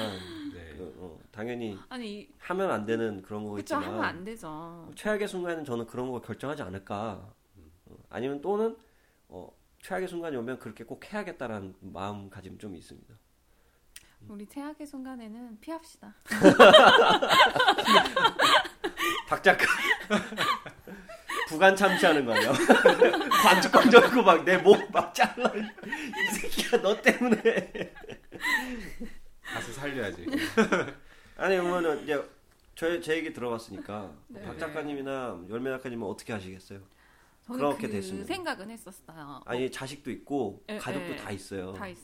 네. 0.52 0.76
어, 0.80 0.92
어, 0.96 1.18
당연히 1.30 1.78
아니 1.88 2.28
하면 2.38 2.70
안 2.70 2.84
되는 2.84 3.22
그런 3.22 3.42
그쵸 3.42 3.50
거겠지만 3.76 3.84
하면 3.84 4.04
안 4.04 4.24
되죠. 4.24 4.90
최악의 4.96 5.28
순간은 5.28 5.64
저는 5.64 5.86
그런 5.86 6.10
거 6.10 6.20
결정하지 6.20 6.62
않을까 6.62 7.32
어, 7.86 7.96
아니면 8.10 8.40
또는 8.40 8.76
어, 9.28 9.48
최악의 9.82 10.08
순간이 10.08 10.36
오면 10.36 10.58
그렇게 10.58 10.82
꼭 10.84 11.12
해야겠다라는 11.12 11.74
마음가짐 11.80 12.58
좀 12.58 12.74
있습니다. 12.74 13.14
우리 14.28 14.46
최악의 14.46 14.86
순간에는 14.86 15.58
피합시다. 15.60 16.14
박 19.28 19.42
작가 19.42 19.64
부간 21.52 21.76
참시하는 21.76 22.24
거 22.24 22.32
아니야? 22.32 22.52
관뚜껑 23.42 23.92
열고 23.92 24.22
막 24.22 24.44
내 24.44 24.56
목 24.58 24.90
막 24.90 25.14
잘라 25.14 25.52
이 25.54 26.34
새끼야 26.34 26.80
너 26.82 27.00
때문에 27.00 27.92
가서 29.42 29.72
살려야지. 29.72 30.26
아니 31.36 31.56
그러면은 31.56 32.02
이제 32.02 32.22
저, 32.74 32.98
제 33.00 33.16
얘기 33.16 33.32
들어봤으니까 33.32 34.12
네. 34.28 34.42
박 34.42 34.58
작가님이나 34.58 35.42
열매 35.50 35.70
작가님은 35.70 36.06
어떻게 36.06 36.32
하시겠어요? 36.32 36.80
저는 37.46 37.58
그렇게 37.60 37.86
그 37.86 37.92
됐으면. 37.92 38.24
생각은 38.24 38.70
했었어요. 38.70 39.40
아니 39.44 39.70
자식도 39.70 40.10
있고 40.10 40.62
예, 40.70 40.78
가족도 40.78 41.12
예. 41.12 41.16
다 41.16 41.30
있어요. 41.30 41.72
다 41.74 41.86
있. 41.88 41.98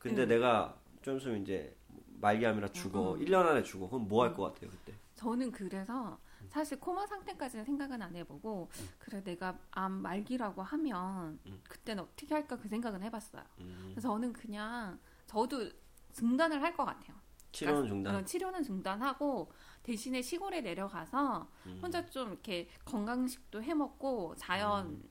근데 0.00 0.22
음. 0.22 0.28
내가 0.28 0.74
좀 1.02 1.18
있으면 1.18 1.42
이제 1.42 1.74
말기암이라 2.20 2.68
죽어. 2.68 3.14
음. 3.14 3.20
1년 3.24 3.46
안에 3.46 3.62
죽어. 3.62 3.88
그럼 3.88 4.08
뭐 4.08 4.24
할 4.24 4.32
것 4.32 4.54
같아요, 4.54 4.70
그때? 4.70 4.92
저는 5.16 5.50
그래서 5.52 6.18
사실 6.48 6.78
코마 6.80 7.06
상태까지는 7.06 7.64
생각은 7.64 8.00
안 8.02 8.14
해보고 8.16 8.68
그래 8.98 9.22
내가 9.22 9.58
암 9.70 9.92
말기라고 9.92 10.62
하면 10.62 11.38
음. 11.46 11.60
그때는 11.68 12.02
어떻게 12.04 12.34
할까 12.34 12.56
그 12.56 12.68
생각은 12.68 13.02
해봤어요. 13.02 13.42
음, 13.60 13.88
그래서 13.92 14.08
저는 14.08 14.32
그냥 14.32 14.98
저도 15.26 15.68
중단을 16.12 16.62
할 16.62 16.74
것 16.76 16.84
같아요. 16.84 17.16
치료는 17.52 17.86
중단. 17.88 18.14
어, 18.14 18.24
치료는 18.24 18.62
중단하고 18.62 19.50
대신에 19.82 20.20
시골에 20.20 20.60
내려가서 20.60 21.48
음. 21.66 21.78
혼자 21.82 22.04
좀 22.06 22.32
이렇게 22.32 22.68
건강식도 22.84 23.62
해 23.62 23.72
먹고 23.74 24.34
자연 24.36 24.86
음. 24.88 25.10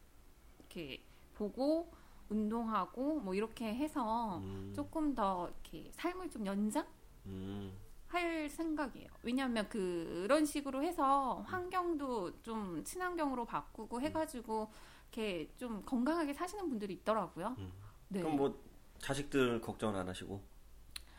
이렇게 0.59 1.03
보고 1.33 1.91
운동하고 2.29 3.19
뭐 3.19 3.33
이렇게 3.33 3.73
해서 3.73 4.37
음, 4.39 4.71
조금 4.75 5.13
더 5.15 5.47
이렇게 5.49 5.91
삶을 5.93 6.29
좀 6.29 6.45
연장 6.45 6.85
음, 7.27 7.71
할 8.15 8.49
생각이에요. 8.49 9.09
왜냐하면 9.23 9.67
그런 9.67 10.45
식으로 10.45 10.81
해서 10.83 11.43
환경도 11.45 12.41
좀 12.41 12.81
친환경으로 12.83 13.45
바꾸고 13.45 13.99
해가지고 14.01 14.71
이렇게 15.11 15.51
좀 15.57 15.83
건강하게 15.83 16.33
사시는 16.33 16.69
분들이 16.69 16.93
있더라고요. 16.95 17.55
음. 17.57 17.71
네. 18.07 18.21
그럼 18.21 18.37
뭐 18.37 18.63
자식들 18.99 19.59
걱정은 19.59 19.99
안 19.99 20.07
하시고 20.07 20.41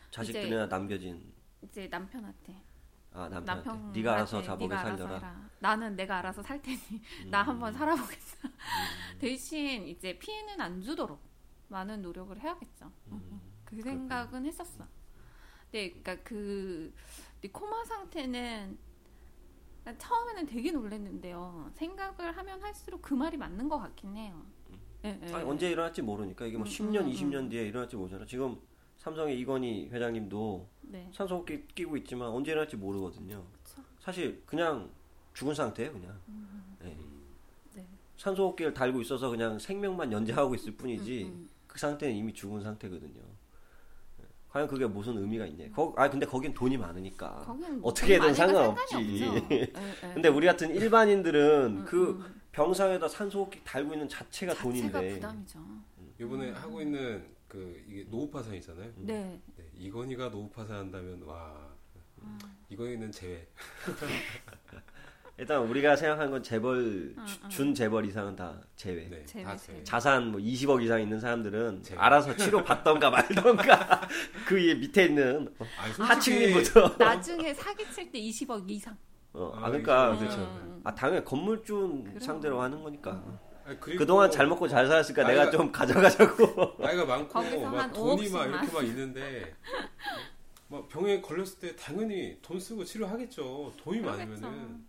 자식들이나 0.09 0.65
남겨진 0.65 1.33
이제 1.61 1.87
남편한테 1.87 2.63
아 3.13 3.29
남편한테 3.29 3.69
남편 3.69 3.91
네가 3.91 4.13
알아서 4.13 4.37
알아서 4.39 4.67
살려라. 4.67 5.49
나는 5.59 5.95
내가 5.95 6.17
알아서 6.17 6.41
살 6.41 6.61
테니 6.61 6.79
음. 7.25 7.29
나 7.29 7.43
한번 7.43 7.71
살아보겠어. 7.73 8.47
대신 9.19 9.87
이제 9.87 10.17
피해는 10.17 10.59
안 10.59 10.81
주도록 10.81 11.21
많은 11.67 12.01
노력을 12.01 12.39
해야겠죠. 12.39 12.91
음, 13.11 13.41
그 13.65 13.81
생각은 13.81 14.45
했었어. 14.45 14.96
네, 15.71 15.89
그러니까 15.89 16.15
그 16.23 16.93
코마 17.51 17.83
상태는 17.85 18.77
처음에는 19.97 20.45
되게 20.45 20.71
놀랐는데요. 20.71 21.71
생각을 21.75 22.35
하면 22.35 22.61
할수록 22.61 23.01
그 23.01 23.13
말이 23.13 23.37
맞는 23.37 23.69
것 23.69 23.77
같긴 23.79 24.15
해요. 24.15 24.41
예, 25.05 25.19
예. 25.21 25.33
아니, 25.33 25.43
언제 25.45 25.69
일어날지 25.69 26.01
모르니까 26.01 26.45
이게 26.45 26.57
뭐 26.57 26.65
음, 26.65 26.69
10년, 26.69 27.01
음, 27.01 27.11
20년 27.11 27.49
뒤에 27.49 27.67
일어날지 27.67 27.95
모르잖아. 27.95 28.25
지금 28.25 28.59
삼성의 28.97 29.39
이건희 29.39 29.89
회장님도 29.89 30.67
네, 30.81 31.09
산소호흡기 31.13 31.67
끼고 31.75 31.97
있지만 31.97 32.29
언제 32.29 32.51
일어날지 32.51 32.75
모르거든요. 32.75 33.45
그쵸. 33.63 33.81
사실 33.99 34.41
그냥 34.45 34.89
죽은 35.33 35.53
상태예요, 35.53 35.93
그냥. 35.93 36.19
네. 36.79 36.97
네. 37.75 37.85
산소호흡기를 38.17 38.73
달고 38.73 39.01
있어서 39.01 39.29
그냥 39.29 39.59
생명만 39.59 40.11
연장하고 40.11 40.55
있을 40.55 40.75
뿐이지 40.75 41.25
음, 41.25 41.27
음. 41.27 41.49
그 41.67 41.77
상태는 41.77 42.15
이미 42.15 42.33
죽은 42.33 42.63
상태거든요. 42.63 43.21
네. 44.57 44.57
과연 44.57 44.67
그게 44.67 44.87
무슨 44.87 45.17
의미가 45.17 45.45
있냐? 45.45 45.69
거, 45.71 45.93
아 45.95 46.09
근데 46.09 46.25
거긴 46.25 46.51
돈이 46.53 46.77
많으니까 46.77 47.45
어떻게든 47.83 48.33
상관없지. 48.33 48.95
예, 49.51 49.55
예. 49.55 49.71
근데 50.13 50.29
우리 50.29 50.47
같은 50.47 50.73
일반인들은 50.73 51.77
음, 51.81 51.85
그 51.85 52.11
음. 52.11 52.41
병상에다 52.51 53.07
산소호흡기 53.07 53.63
달고 53.63 53.93
있는 53.93 54.09
자체가, 54.09 54.53
자체가 54.53 54.63
돈인데 54.63 55.13
부담이죠. 55.13 55.59
이번에 56.19 56.51
하고 56.51 56.81
있는 56.81 57.23
그 57.47 57.83
이게 57.87 58.03
노후파산 58.09 58.55
있잖아요. 58.55 58.91
네. 58.97 59.39
네, 59.55 59.69
이건희가 59.75 60.29
노후파산 60.29 60.77
한다면 60.77 61.21
와 61.21 61.69
음. 62.23 62.39
이건희는 62.69 63.11
제외. 63.11 63.47
일단 65.39 65.61
우리가 65.61 65.95
생각한 65.95 66.31
건 66.31 66.41
재벌 66.41 67.13
응, 67.15 67.25
주- 67.25 67.39
응. 67.43 67.49
준 67.49 67.75
재벌 67.75 68.05
이상은 68.05 68.35
다 68.35 68.59
제외. 68.75 69.07
네, 69.07 69.23
제외, 69.25 69.43
다 69.43 69.55
제외. 69.55 69.83
자산 69.83 70.31
뭐 70.31 70.41
20억 70.41 70.81
이상 70.83 70.99
있는 70.99 71.19
사람들은 71.19 71.83
제외. 71.83 71.99
알아서 71.99 72.35
치료 72.35 72.63
받던가 72.63 73.11
말던가 73.11 74.01
그 74.47 74.55
위에 74.55 74.73
밑에 74.73 75.05
있는 75.05 75.47
어, 75.59 75.65
아니, 75.79 75.93
하층민부터 75.93 76.95
나중에 76.97 77.53
사기칠 77.53 78.11
때 78.11 78.19
20억 78.19 78.67
이상. 78.71 78.97
어, 79.33 79.51
아, 79.55 79.65
아, 79.65 79.69
그러니까 79.69 80.09
이거 80.15 80.19
그렇죠. 80.21 80.39
음. 80.41 80.81
아 80.83 80.95
당연히 80.95 81.23
건물주. 81.23 82.03
상대로 82.19 82.59
하는 82.59 82.81
거니까 82.81 83.21
아니, 83.63 83.79
그리고 83.79 83.99
그동안 83.99 84.31
잘 84.31 84.47
먹고 84.47 84.67
잘 84.67 84.87
살았으니까 84.87 85.21
나이가- 85.23 85.27
내가 85.27 85.51
좀 85.51 85.71
가져가자고 85.71 86.77
나이가 86.81 87.05
많고 87.05 87.39
막한 87.69 87.93
돈이 87.93 88.23
5억씩만. 88.27 88.33
막 88.33 88.45
이렇게 88.47 88.73
막 88.73 88.83
있는데 88.85 89.53
막 90.69 90.87
병에 90.89 91.21
걸렸을 91.21 91.59
때 91.59 91.75
당연히 91.75 92.39
돈 92.41 92.59
쓰고 92.59 92.83
치료하겠죠. 92.83 93.73
돈이 93.77 94.01
그러겠죠. 94.01 94.41
많으면은 94.41 94.87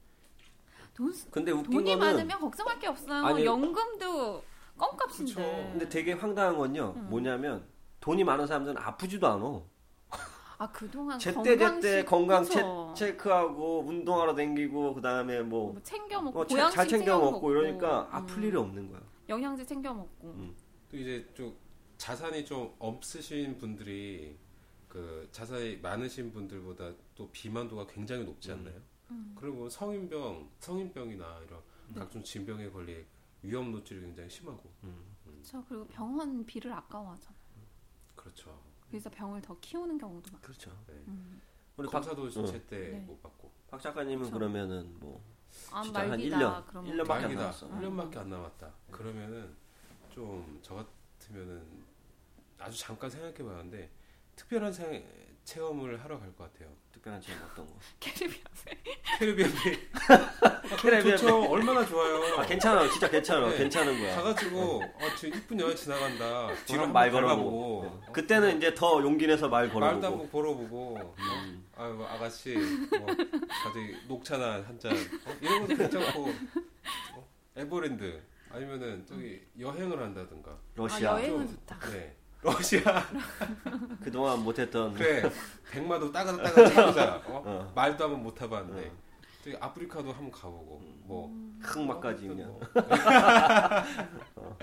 돈, 0.98 1.12
쓰- 1.12 1.30
근데 1.30 1.52
웃긴 1.52 1.70
돈이 1.70 1.92
거는 1.96 1.98
많으면 2.16 2.40
걱정할 2.40 2.76
게 2.80 2.88
없어요. 2.88 3.24
아니- 3.24 3.44
연금도 3.44 4.42
껌값인데. 4.76 5.32
그쵸. 5.32 5.40
근데 5.70 5.88
되게 5.88 6.12
황당한 6.12 6.58
건요 6.58 6.92
음. 6.96 7.08
뭐냐면 7.08 7.64
돈이 8.00 8.24
많은 8.24 8.46
사람들은 8.48 8.76
아프지도 8.76 9.26
않아 9.28 9.62
아 10.60 10.68
그동안 10.72 11.16
제때 11.20 11.56
제때 11.56 12.04
건강 12.04 12.42
체, 12.42 12.54
그쵸. 12.56 12.92
체크하고 12.96 13.84
운동하러 13.86 14.34
다니고 14.34 14.92
그 14.94 15.00
다음에 15.00 15.40
뭐 15.40 15.72
뭐 15.72 15.80
챙겨 15.84 16.20
먹고 16.20 16.40
어, 16.40 16.46
잘 16.70 16.88
챙겨 16.88 17.16
먹고 17.16 17.52
이러니까 17.52 18.02
음. 18.02 18.08
아플 18.10 18.42
일이 18.42 18.56
없는 18.56 18.90
거야 18.90 19.00
영양제 19.28 19.64
챙겨 19.64 19.94
먹고. 19.94 20.26
음. 20.26 20.52
또 20.90 20.96
이제 20.96 21.24
좀 21.34 21.56
자산이 21.96 22.44
좀 22.44 22.74
없으신 22.80 23.56
분들이 23.58 24.36
그 24.88 25.28
자산이 25.30 25.76
많으신 25.76 26.32
분들보다 26.32 26.90
또 27.14 27.28
비만도가 27.30 27.86
굉장히 27.86 28.24
높지 28.24 28.50
않나요? 28.50 28.74
음. 28.74 28.97
그리고 29.36 29.68
성인병, 29.68 30.50
성인병이나 30.60 31.40
이런 31.46 31.62
네. 31.88 32.00
각종 32.00 32.22
질병에 32.22 32.68
걸릴 32.70 33.06
위험 33.42 33.70
노출이 33.72 34.00
굉장히 34.00 34.28
심하고 34.28 34.70
그렇죠. 35.24 35.64
그리고 35.68 35.86
병원 35.86 36.44
비를 36.44 36.72
아까워하잖아. 36.72 37.34
그렇죠. 38.16 38.60
그래서 38.88 39.08
병을 39.10 39.40
더 39.42 39.58
키우는 39.60 39.98
경우도 39.98 40.30
많아. 40.32 40.42
그렇죠 40.42 40.70
네. 40.86 40.94
음. 41.08 41.40
우리 41.76 41.86
박, 41.86 41.92
검사도 42.00 42.24
어. 42.24 42.46
제때 42.46 42.90
네. 42.90 43.00
못 43.00 43.22
받고 43.22 43.50
박 43.70 43.80
작가님은 43.80 44.24
그쵸. 44.24 44.34
그러면은 44.34 44.98
뭐 45.00 45.20
아 45.72 45.82
진짜 45.82 46.00
한 46.00 46.08
말기다. 46.10 46.36
일 46.36 46.42
년, 46.42 46.66
그러면 46.66 46.90
일 46.90 46.96
년밖에 46.98 47.14
안 47.14 47.22
말기다. 47.22 47.40
남았어. 47.42 47.68
1년밖에 47.70 48.16
안 48.18 48.28
남았다. 48.30 48.74
그러면은 48.90 49.56
좀 50.10 50.58
저 50.62 50.74
같으면은 50.74 51.64
아주 52.58 52.78
잠깐 52.78 53.08
생각해 53.08 53.36
봤는데 53.38 53.90
특별한 54.36 54.72
생- 54.72 55.06
체험을 55.44 56.02
하러 56.04 56.18
갈 56.18 56.34
것 56.36 56.52
같아요. 56.52 56.70
특별한 57.08 57.20
체험 57.20 57.42
어떤 57.50 57.66
거 57.66 57.72
캐리비안. 58.00 58.44
캐리비안. 59.18 59.50
캐리비안 60.78 61.16
좋죠. 61.16 61.42
얼마나 61.50 61.84
좋아요. 61.86 62.38
아 62.38 62.46
괜찮아 62.46 62.88
진짜 62.90 63.08
괜찮아 63.08 63.48
네. 63.48 63.56
괜찮은 63.58 63.98
거야 63.98 64.16
가가지고 64.16 64.82
어, 64.82 65.00
지금 65.16 65.38
이쁜 65.38 65.60
여자 65.60 65.74
지나간다. 65.74 66.54
뒤로 66.66 66.86
말 66.88 67.10
걸어보고 67.10 67.82
어, 67.84 68.12
그때는 68.12 68.58
이제 68.58 68.74
더 68.74 69.00
용기 69.02 69.26
내서 69.26 69.48
말 69.48 69.68
말도 69.68 69.80
걸어보고 69.80 70.06
한번 70.06 70.30
걸어보고 70.30 71.14
음. 71.18 71.66
아유 71.76 72.04
아가씨 72.08 72.54
뭐 72.56 73.06
갑자기 73.06 73.96
녹차나 74.08 74.54
한 74.66 74.78
잔 74.78 74.92
어? 74.92 75.32
이런 75.40 75.60
것도 75.66 75.76
괜찮고 75.76 76.28
어? 77.14 77.28
에버랜드 77.56 78.22
아니면은 78.50 79.04
저기 79.06 79.40
여행을 79.58 80.00
한다든가 80.00 80.50
아 80.52 80.56
러시아 80.74 81.12
여행은 81.14 81.46
좀- 81.46 81.56
좋다. 81.66 81.78
네 81.90 82.14
러시아 82.40 82.82
그동안 84.02 84.42
못했던 84.42 84.94
그래 84.94 85.28
백마도 85.70 86.12
따가따가 86.12 86.68
차보자 86.70 87.16
어? 87.26 87.42
어. 87.44 87.72
말도 87.74 88.04
한번 88.04 88.22
못 88.22 88.34
타봤는데 88.34 88.88
어. 88.88 88.92
저기 89.42 89.56
아프리카도 89.56 90.12
한번 90.12 90.30
가보고 90.30 90.80
뭐 91.04 91.32
흑막까지 91.60 92.26
어, 92.26 92.28
그냥 92.28 92.48
뭐, 92.50 92.60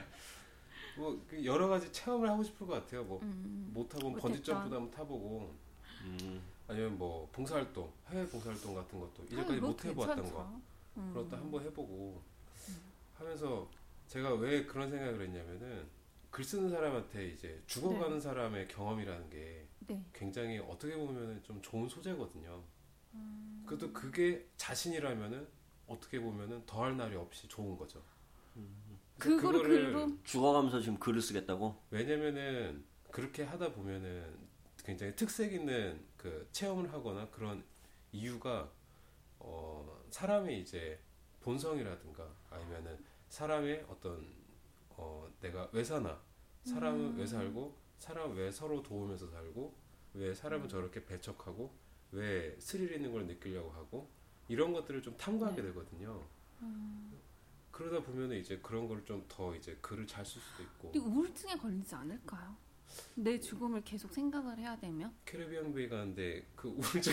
뭐, 0.98 1.22
그 1.28 1.44
여러 1.44 1.68
가지 1.68 1.92
체험을 1.92 2.30
하고 2.30 2.44
싶을 2.44 2.66
것 2.68 2.74
같아요. 2.74 3.04
뭐 3.04 3.20
음. 3.22 3.72
못 3.74 3.90
타본 3.90 4.12
못했던. 4.12 4.32
번지 4.32 4.44
점프도 4.44 4.76
한번 4.76 4.92
타보고 4.92 5.54
음. 6.04 6.42
아니면 6.68 6.98
뭐 6.98 7.28
봉사활동 7.32 7.92
해외 8.10 8.26
봉사활동 8.28 8.74
같은 8.76 9.00
것도 9.00 9.24
이제까지 9.26 9.58
아, 9.58 9.62
못 9.62 9.86
해보았던 9.86 10.16
괜찮죠. 10.16 10.36
거 10.36 10.62
음. 10.98 11.12
그것도 11.14 11.38
한번 11.38 11.64
해보고 11.64 12.22
하면서 13.16 13.70
제가 14.08 14.34
왜 14.36 14.66
그런 14.66 14.90
생각을 14.90 15.22
했냐면은 15.22 15.88
글 16.36 16.44
쓰는 16.44 16.70
사람한테 16.70 17.30
이제 17.30 17.64
죽어가는 17.66 18.20
사람의 18.20 18.68
경험이라는 18.68 19.30
게 19.30 19.66
네. 19.88 20.04
굉장히 20.12 20.60
어떻게 20.60 20.94
보면은 20.94 21.42
좀 21.44 21.62
좋은 21.62 21.88
소재거든요. 21.88 22.62
음. 23.14 23.64
그래도 23.66 23.94
그게 23.94 24.46
자신이라면은 24.58 25.48
어떻게 25.88 26.20
보면은 26.20 26.66
더할 26.66 26.98
날이 26.98 27.16
없이 27.16 27.48
좋은 27.48 27.78
거죠. 27.78 28.04
그거를 29.18 29.62
글로 29.62 30.12
죽어가면서 30.26 30.82
지금 30.82 31.00
글을 31.00 31.22
쓰겠다고 31.22 31.82
왜냐면은 31.90 32.84
그렇게 33.12 33.44
하다 33.44 33.72
보면은 33.72 34.38
굉장히 34.84 35.16
특색 35.16 35.54
있는 35.54 36.06
그 36.18 36.50
체험을 36.52 36.92
하거나 36.92 37.30
그런 37.30 37.64
이유가 38.12 38.70
어 39.40 40.04
사람의 40.10 40.60
이제 40.60 41.00
본성이라든가 41.40 42.30
아니면은 42.50 43.02
사람의 43.30 43.86
어떤 43.88 44.28
어 44.98 45.30
내가 45.42 45.70
왜 45.72 45.84
사나? 45.84 46.20
사람은 46.64 47.18
왜 47.18 47.26
살고? 47.26 47.76
사람 47.98 48.36
왜 48.36 48.52
서로 48.52 48.82
도우면서 48.84 49.28
살고? 49.30 49.74
왜 50.16 50.34
사람은 50.34 50.68
저렇게 50.70 51.04
배척하고? 51.06 51.72
왜 52.12 52.56
스릴 52.60 52.92
있는 52.94 53.12
걸 53.12 53.26
느끼려고 53.28 53.72
하고? 53.72 54.10
이런 54.48 54.74
것들을 54.74 55.02
좀 55.02 55.16
탐구하게 55.18 55.62
되거든요. 55.62 56.24
그러다 57.72 58.00
보면은 58.06 58.38
이제 58.38 58.58
그런 58.60 58.88
걸 58.88 59.04
좀 59.06 59.24
더 59.28 59.54
이제 59.56 59.78
글을 59.82 60.08
잘 60.08 60.24
쓸 60.26 60.42
수도 60.42 60.64
있고. 60.64 60.92
근데 60.92 61.00
우울증에 61.00 61.56
걸리지 61.56 61.94
않을까요? 61.94 62.56
내 63.16 63.38
죽음을 63.40 63.82
계속 63.84 64.14
생각을 64.14 64.58
해야 64.58 64.78
되면? 64.80 65.14
캐리비안 65.26 65.74
베이 65.74 65.90
가는데 65.90 66.46
그 66.56 66.70
우울증 66.78 67.12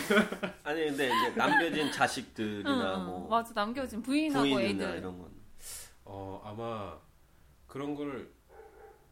아니 0.63 0.85
근데 0.85 1.07
이제 1.07 1.29
남겨진 1.35 1.91
자식들이나 1.91 2.95
응, 2.95 3.01
응. 3.01 3.05
뭐 3.05 3.27
맞아. 3.27 3.53
남겨진 3.53 4.01
부인하고 4.01 4.43
부인이나 4.49 4.85
애들. 4.89 4.97
이런 4.99 5.17
건. 5.19 5.31
어 6.05 6.41
아마 6.45 6.97
그런 7.73 7.95
걸 7.95 8.31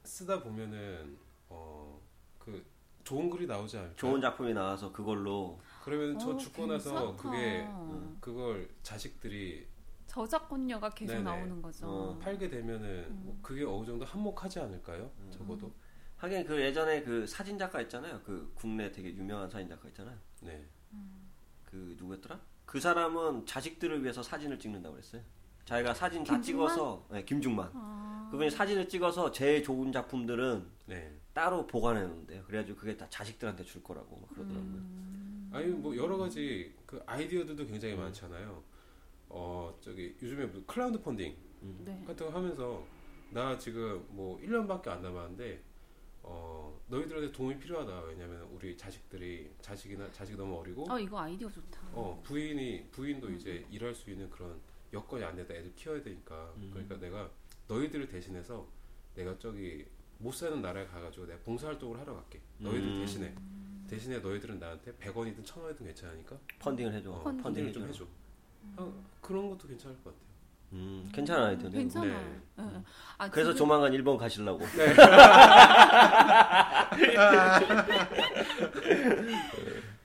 쓰다 0.03 0.43
보면은 0.43 1.17
어 1.49 1.99
그 2.37 2.63
좋은 3.03 3.29
글이 3.29 3.47
나오지 3.47 3.77
않을까? 3.77 3.95
좋은 3.95 4.21
작품이 4.21 4.53
나와서 4.53 4.91
그걸로 4.91 5.59
그러면 5.83 6.17
저 6.19 6.31
어, 6.31 6.37
죽고 6.37 6.67
나서 6.67 7.15
괜찮다. 7.15 7.17
그게 7.23 7.61
음. 7.67 8.17
그걸 8.19 8.69
자식들이 8.83 9.67
저작권료가 10.07 10.89
계속 10.91 11.13
네네. 11.13 11.23
나오는 11.23 11.61
거죠. 11.61 11.87
어, 11.87 12.19
팔게 12.19 12.49
되면은 12.49 13.23
뭐 13.23 13.39
그게 13.41 13.63
어느 13.63 13.85
정도 13.85 14.05
한몫하지 14.05 14.59
않을까요? 14.59 15.11
적어도 15.31 15.71
하긴 16.17 16.45
그 16.45 16.61
예전에 16.61 17.01
그 17.01 17.25
사진 17.25 17.57
작가 17.57 17.81
있잖아요 17.81 18.21
그 18.23 18.51
국내 18.53 18.91
되게 18.91 19.09
유명한 19.15 19.49
사진 19.49 19.67
작가 19.67 19.87
있잖아요 19.87 20.15
네그 20.41 21.95
누구였더라 21.97 22.39
그 22.65 22.79
사람은 22.79 23.47
자식들을 23.47 24.03
위해서 24.03 24.21
사진을 24.21 24.59
찍는다고 24.59 24.93
그랬어요 24.95 25.23
자기가 25.65 25.93
사진 25.93 26.23
다 26.23 26.33
김중만? 26.35 26.69
찍어서 26.69 27.05
네, 27.11 27.23
김중만 27.23 27.71
아, 27.73 28.27
그분이 28.31 28.49
사진을 28.49 28.87
찍어서 28.89 29.31
제일 29.31 29.63
좋은 29.63 29.91
작품들은 29.91 30.65
네. 30.85 31.17
따로 31.33 31.65
보관해 31.65 32.01
놓는데요 32.01 32.43
그래가지고 32.43 32.77
그게 32.79 32.97
다 32.97 33.07
자식들한테 33.09 33.63
줄 33.63 33.81
거라고 33.83 34.17
막 34.17 34.29
그러더라고요 34.29 34.63
음. 34.65 35.49
아니 35.53 35.65
뭐 35.67 35.95
여러 35.95 36.17
가지 36.17 36.73
그 36.85 37.01
아이디어들도 37.05 37.67
굉장히 37.67 37.95
많잖아요. 37.95 38.63
어 39.29 39.77
저기 39.81 40.15
요즘에 40.21 40.49
크라우드 40.65 41.01
펀딩 41.01 41.35
네. 41.85 42.03
같은 42.07 42.25
거 42.27 42.33
하면서 42.33 42.83
나 43.29 43.57
지금 43.57 44.05
뭐 44.09 44.39
1년밖에 44.39 44.87
안 44.87 45.01
남았는데 45.01 45.61
어 46.23 46.79
너희들한테 46.87 47.31
도움이 47.31 47.57
필요하다. 47.59 48.01
왜냐면 48.01 48.43
우리 48.53 48.77
자식들이 48.77 49.51
자식이나 49.61 50.09
자식이 50.11 50.37
너무 50.37 50.57
어리고 50.59 50.89
어 50.89 50.99
이거 50.99 51.19
아이디어 51.19 51.49
좋다. 51.49 51.81
어 51.93 52.21
부인이 52.23 52.87
부인도 52.91 53.29
이제 53.31 53.65
일할 53.69 53.93
수 53.93 54.09
있는 54.09 54.29
그런 54.29 54.59
여건이 54.93 55.23
안 55.23 55.35
되다. 55.35 55.53
애들 55.53 55.73
키워야 55.75 56.01
되니까. 56.03 56.51
그러니까 56.71 56.97
내가 56.99 57.29
너희들을 57.67 58.07
대신해서 58.07 58.67
내가 59.15 59.37
저기 59.39 59.85
못 60.17 60.33
사는 60.33 60.61
나라에 60.61 60.85
가가지고 60.87 61.25
내가 61.27 61.39
봉사활동을 61.43 61.99
하러 61.99 62.13
갈게. 62.15 62.39
너희들 62.59 62.87
음. 62.89 62.99
대신에 62.99 63.33
대신에 63.87 64.19
너희들은 64.19 64.59
나한테 64.59 64.93
100원이든 64.93 65.43
1000원이든 65.43 65.83
괜찮으니까 65.85 66.37
펀딩을 66.59 66.93
해줘 66.93 67.11
어, 67.11 67.23
펀딩. 67.23 67.43
펀딩을 67.43 67.73
좀 67.73 67.87
해줘. 67.87 68.05
아, 68.77 68.91
그런 69.21 69.49
것도 69.49 69.67
괜찮을 69.67 69.95
것 69.97 70.03
같아요. 70.05 70.21
음, 70.73 71.09
괜찮은 71.13 71.43
아이디어네 71.47 71.77
괜찮아요. 71.79 72.13
네. 72.13 72.41
예, 72.59 72.63
예. 72.63 72.83
아, 73.17 73.29
그래서 73.29 73.51
지금- 73.51 73.57
조만간 73.65 73.91
일본 73.93 74.17
가시려고 74.17 74.65
네. 74.65 74.95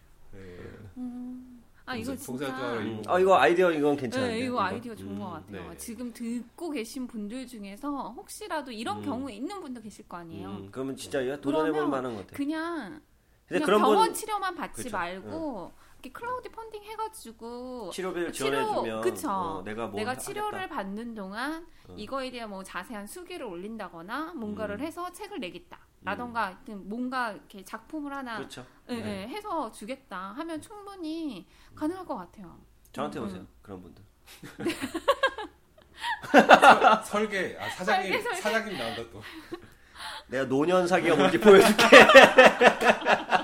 음. 1.87 1.91
아 1.91 1.97
이거 1.97 2.17
진짜 2.17 2.47
음. 2.79 3.03
아 3.07 3.19
이거 3.19 3.37
아이디어 3.37 3.71
이건 3.71 3.97
괜찮은데 3.97 4.35
네, 4.35 4.41
이거 4.41 4.61
아이디어 4.61 4.95
좋은 4.95 5.13
음. 5.13 5.19
것 5.21 5.31
같아요. 5.31 5.71
네. 5.71 5.77
지금 5.77 6.13
듣고 6.13 6.71
계신 6.71 7.07
분들 7.07 7.47
중에서 7.47 8.11
혹시라도 8.17 8.73
이런 8.73 8.99
음. 8.99 9.03
경우 9.05 9.31
있는 9.31 9.61
분도 9.61 9.81
계실 9.81 10.09
거 10.09 10.17
아니에요. 10.19 10.49
음, 10.49 10.69
그러면 10.71 10.97
진짜 10.97 11.21
이거 11.21 11.37
도전해볼 11.41 11.87
만한 11.89 12.15
것 12.17 12.27
같아 12.27 12.37
그냥 12.37 13.01
근데 13.49 13.61
그냥 13.61 13.65
그런 13.67 13.81
병원 13.81 14.05
분 14.07 14.15
치료만 14.15 14.55
받지 14.57 14.83
그쵸. 14.83 14.97
말고 14.97 15.73
이렇게 16.03 16.11
클라우드 16.13 16.49
펀딩 16.51 16.83
해가지고 16.83 17.91
치료비를 17.93 18.33
치료- 18.33 18.51
지원해주면 18.51 19.01
그쵸. 19.03 19.31
어, 19.31 19.63
내가 19.65 19.87
뭐 19.87 19.97
내가 20.01 20.11
하겠다. 20.11 20.25
치료를 20.27 20.69
받는 20.69 21.15
동안 21.15 21.65
어. 21.89 21.95
이거에 21.97 22.31
대한 22.33 22.51
뭐 22.51 22.65
자세한 22.65 23.07
수기를 23.07 23.47
올린다거나 23.47 24.35
뭔가를 24.35 24.77
음. 24.77 24.81
해서 24.81 25.11
책을 25.13 25.39
내겠다. 25.39 25.86
라던가 26.07 26.47
하여튼 26.47 26.89
뭔가 26.89 27.33
이렇게 27.33 27.63
작품을 27.65 28.15
하나 28.15 28.37
그렇죠. 28.39 28.65
예, 28.89 28.95
네. 28.97 29.23
예, 29.23 29.27
해서 29.29 29.71
주겠다 29.73 30.33
하면 30.37 30.61
충분히 30.63 31.47
가능할 31.75 32.07
것 32.07 32.15
같아요. 32.17 32.59
저한테 32.93 33.19
음, 33.19 33.25
오세요. 33.27 33.45
그런 33.61 33.83
분들. 33.83 34.05
설계 37.05 37.59
아 37.61 37.69
사장님 37.71 38.13
설계, 38.13 38.23
설계. 38.23 38.41
사장님 38.41 38.79
나온다 38.79 39.03
또. 39.13 39.21
내가 40.29 40.45
노년 40.45 40.87
사기가 40.87 41.17
뭔지 41.17 41.41
보여줄게. 41.41 41.85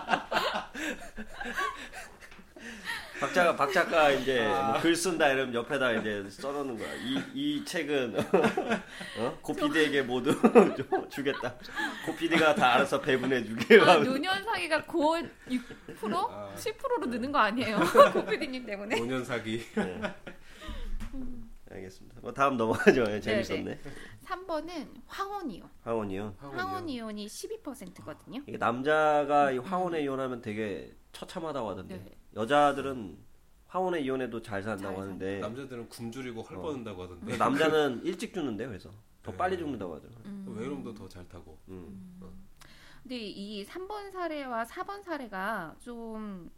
박 3.23 3.33
작가 3.33 3.55
박 3.57 3.73
작가 3.73 4.11
이제 4.11 4.45
아. 4.45 4.73
뭐글 4.73 4.97
쓴다 4.97 5.29
이러면 5.31 5.55
옆에다 5.55 5.93
이제 5.93 6.29
써놓는 6.29 6.77
거야. 6.77 6.93
이 6.97 7.23
이 7.35 7.65
책은 7.65 8.17
어? 9.19 9.39
고피디에게 9.43 10.03
모두 10.03 10.33
좀 10.77 11.09
주겠다. 11.09 11.55
고피디가 12.05 12.55
다 12.57 12.75
알아서 12.75 13.01
배분해 13.01 13.45
주게. 13.45 13.81
아, 13.81 13.97
노년 13.99 14.43
사기가 14.43 14.85
곧 14.85 15.25
6%? 15.49 16.15
아. 16.31 16.53
10%로 16.57 17.07
느는 17.07 17.31
거 17.31 17.39
아니에요? 17.39 17.79
고피디님 18.13 18.67
때문에. 18.67 18.97
5년 19.01 19.25
사기. 19.25 19.65
네. 19.77 20.01
알겠습니다. 21.71 22.17
뭐 22.21 22.33
다음 22.35 22.57
넘어가죠. 22.57 23.05
예, 23.09 23.21
재밌었네. 23.21 23.79
3번은 24.27 24.89
황혼이요. 25.07 25.71
황혼이요. 25.85 26.35
황혼이온이 26.39 27.27
12%거든요. 27.27 28.43
이게 28.47 28.59
남자가 28.59 29.53
이 29.53 29.59
황혼에 29.59 30.03
이혼하면 30.03 30.43
되게 30.43 30.93
처참하다고 31.13 31.69
하던데 31.71 31.97
네. 31.99 32.19
여자들은 32.35 33.19
황혼에 33.69 34.01
이혼해도 34.01 34.43
잘 34.43 34.63
산다고 34.63 34.97
잘 34.97 35.03
하는데 35.05 35.39
남자들은 35.41 35.89
굶주리고 35.89 36.43
헐벗는다고 36.43 37.03
하던데. 37.05 37.25
그래서 37.27 37.45
남자는 37.45 38.03
일찍 38.05 38.35
죽는데 38.35 38.67
그래서 38.67 38.91
더 39.23 39.31
네. 39.31 39.37
빨리 39.37 39.57
죽는다고 39.57 39.95
하더라고. 39.97 40.21
음. 40.27 40.55
외로움도 40.59 40.95
더 40.95 41.09
잘 41.09 41.27
타고. 41.29 41.59
음. 41.69 42.21
근데 43.03 43.17
이 43.19 43.65
3번 43.67 44.13
사례와 44.13 44.65
4번 44.65 45.03
사례가 45.03 45.75
좀 45.81 46.51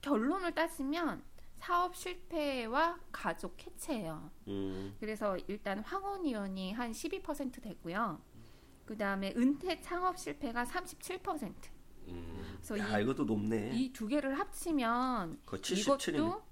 결론을 0.00 0.54
따지면 0.54 1.22
사업 1.56 1.94
실패와 1.94 2.98
가족 3.12 3.56
해체예요. 3.64 4.30
음. 4.48 4.96
그래서 5.00 5.36
일단 5.48 5.80
황혼이온이 5.80 6.72
한 6.72 6.92
12% 6.92 7.62
되고요. 7.62 8.20
그 8.86 8.96
다음에 8.96 9.32
은퇴 9.36 9.80
창업 9.80 10.18
실패가 10.18 10.64
37%. 10.64 11.52
음. 12.08 12.56
그래서 12.56 12.78
야 12.78 12.98
이것도 12.98 13.24
높네. 13.24 13.70
이 13.74 13.92
두 13.92 14.06
개를 14.06 14.38
합치면 14.38 15.40
그 15.44 15.56
77이네. 15.60 16.14
이것도 16.14 16.42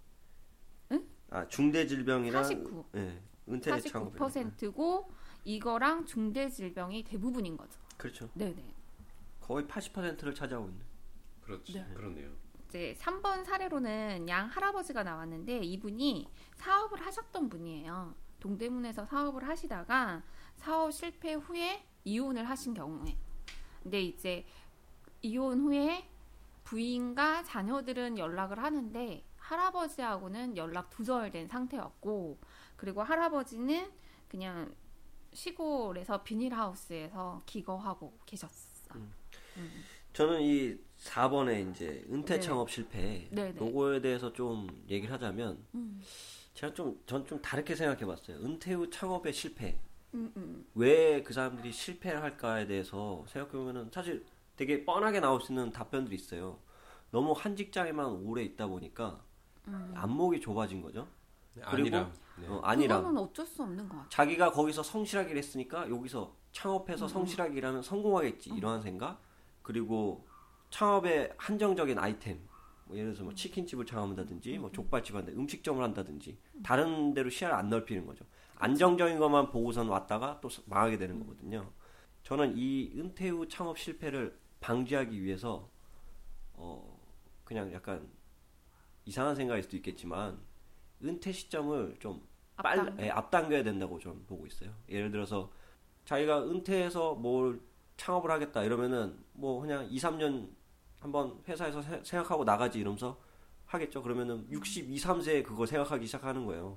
아 1.32 1.46
중대 1.46 1.86
질병이랑 1.86 2.42
49. 2.42 2.84
예. 2.96 3.22
은퇴 3.48 3.80
창업. 3.80 4.14
49%고 4.16 5.11
이거랑 5.44 6.05
중대 6.05 6.48
질병이 6.48 7.05
대부분인 7.05 7.57
거죠. 7.57 7.78
그렇죠. 7.96 8.28
네네. 8.34 8.74
거의 9.40 9.64
80%를 9.66 10.34
차지하고 10.34 10.68
있네. 10.68 10.80
그렇죠. 11.42 11.72
네. 11.72 11.86
그렇네요. 11.94 12.30
이제 12.68 12.96
3번 12.98 13.44
사례로는 13.44 14.28
양 14.28 14.46
할아버지가 14.48 15.03
나왔는데 15.05 15.59
이분이 15.59 16.28
사업을 16.57 17.01
하셨던 17.01 17.48
분이에요. 17.48 18.14
동대문에서 18.40 19.05
사업을 19.07 19.46
하시다가 19.48 20.22
사업 20.57 20.92
실패 20.92 21.34
후에 21.34 21.84
이혼을 22.05 22.48
하신 22.48 22.74
경우에. 22.74 23.16
근데 23.82 24.03
이제 24.03 24.44
이혼 25.22 25.60
후에 25.60 26.08
부인과 26.64 27.42
자녀들은 27.44 28.18
연락을 28.18 28.62
하는데 28.62 29.24
할아버지하고는 29.36 30.56
연락 30.56 30.90
두절된 30.90 31.48
상태였고 31.48 32.38
그리고 32.76 33.02
할아버지는 33.02 33.90
그냥 34.28 34.74
시골에서 35.32 36.22
비닐하우스에서 36.22 37.42
기거하고 37.46 38.18
계셨어요. 38.26 38.94
음. 38.96 39.12
음. 39.56 39.84
저는 40.12 40.42
이 40.42 40.76
4번에 40.98 41.70
이제 41.70 42.04
은퇴 42.10 42.34
네. 42.34 42.40
창업 42.40 42.70
실패 42.70 43.28
네 43.30 43.52
네. 43.52 43.56
요거에 43.60 44.00
대해서 44.00 44.32
좀 44.32 44.66
얘기를 44.88 45.12
하자면 45.14 45.64
음. 45.74 46.02
제가 46.54 46.74
좀 46.74 47.00
전 47.06 47.24
좀 47.26 47.40
다르게 47.40 47.74
생각해 47.74 48.04
봤어요. 48.06 48.38
은퇴 48.38 48.74
후 48.74 48.90
창업의 48.90 49.32
실패. 49.32 49.78
음, 50.14 50.32
음. 50.36 50.66
왜그 50.74 51.32
사람들이 51.32 51.72
실패를 51.72 52.22
할까에 52.22 52.66
대해서 52.66 53.24
생각해 53.28 53.52
보면은 53.52 53.90
사실 53.92 54.24
되게 54.61 54.84
뻔하게 54.84 55.20
나올 55.20 55.40
수 55.40 55.52
있는 55.52 55.72
답변들이 55.72 56.14
있어요. 56.14 56.58
너무 57.11 57.32
한 57.32 57.56
직장에만 57.56 58.06
오래 58.26 58.42
있다 58.42 58.66
보니까 58.66 59.24
음. 59.66 59.94
안목이 59.96 60.38
좁아진 60.38 60.82
거죠. 60.82 61.08
네, 61.54 61.62
그리고 61.70 61.96
아니랑. 61.96 62.12
네. 62.36 62.46
어, 62.46 62.61
아니랑 62.62 62.98
그거는 63.00 63.22
어쩔 63.22 63.46
수 63.46 63.62
없는 63.62 63.88
것 63.88 63.94
같아요. 63.94 64.08
자기가 64.11 64.52
거기서 64.52 64.82
성실하게 64.82 65.30
일했으니까 65.30 65.88
여기서 65.88 66.36
창업해서 66.52 67.08
성실하게 67.08 67.56
일하면 67.56 67.80
성공하겠지 67.80 68.50
이러한 68.50 68.82
생각 68.82 69.22
그리고 69.62 70.26
창업의 70.68 71.32
한정적인 71.38 71.98
아이템 71.98 72.46
뭐 72.84 72.98
예를 72.98 73.12
들어서 73.12 73.24
뭐 73.24 73.32
치킨집을 73.32 73.86
창업한다든지 73.86 74.58
뭐 74.58 74.70
족발집 74.72 75.16
한다 75.16 75.32
음식점을 75.32 75.82
한다든지 75.82 76.38
다른 76.62 77.14
데로 77.14 77.30
시야를 77.30 77.56
안 77.56 77.70
넓히는 77.70 78.04
거죠 78.04 78.26
안정적인 78.56 79.18
것만 79.18 79.50
보고선 79.50 79.88
왔다가 79.88 80.38
또 80.42 80.50
망하게 80.66 80.98
되는 80.98 81.18
거거든요 81.20 81.70
저는 82.24 82.54
이 82.56 82.92
은퇴 82.96 83.28
후 83.28 83.48
창업 83.48 83.78
실패를 83.78 84.38
방지하기 84.61 85.22
위해서 85.22 85.68
어 86.54 86.98
그냥 87.44 87.72
약간 87.72 88.06
이상한 89.04 89.34
생각일 89.34 89.62
수도 89.62 89.76
있겠지만 89.76 90.38
은퇴 91.02 91.32
시점을 91.32 91.96
좀 91.98 92.22
빨리 92.56 92.80
앞당. 92.80 93.00
예, 93.00 93.11
앞당겨야 93.11 93.62
된다고 93.62 93.98
저는 93.98 94.26
보고 94.26 94.46
있어요. 94.46 94.70
예를 94.88 95.11
들어서 95.11 95.50
자기가 96.04 96.44
은퇴해서 96.44 97.14
뭘 97.14 97.61
창업을 97.96 98.30
하겠다 98.30 98.62
이러면은 98.62 99.18
뭐 99.32 99.61
그냥 99.61 99.86
2, 99.90 99.96
3년 99.98 100.48
한번 100.98 101.38
회사에서 101.48 101.80
세- 101.80 102.02
생각하고 102.04 102.44
나가지 102.44 102.78
이러면서 102.78 103.18
하겠죠. 103.66 104.02
그러면은 104.02 104.46
62, 104.50 104.96
3세에 104.96 105.42
그걸 105.44 105.66
생각하기 105.66 106.04
시작하는 106.06 106.44
거예요. 106.44 106.76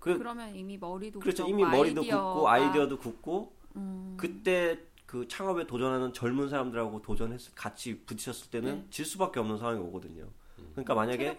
그- 0.00 0.18
그러면 0.18 0.54
이미 0.56 0.76
머리도 0.76 1.20
그렇죠. 1.20 1.46
이미 1.46 1.62
머리도 1.64 2.02
아이디어가- 2.02 2.34
굳고 2.34 2.48
아이디어도 2.48 2.98
굳고 2.98 3.56
음, 3.76 4.14
그때 4.18 4.80
그 5.12 5.28
창업에 5.28 5.66
도전하는 5.66 6.14
젊은 6.14 6.48
사람들하고 6.48 7.02
도전했을 7.02 7.54
같이 7.54 8.02
부딪혔을 8.06 8.50
때는 8.50 8.76
네. 8.76 8.86
질 8.88 9.04
수밖에 9.04 9.40
없는 9.40 9.58
상황이 9.58 9.78
오거든요. 9.78 10.26
그러니까 10.70 10.94
만약에 10.94 11.38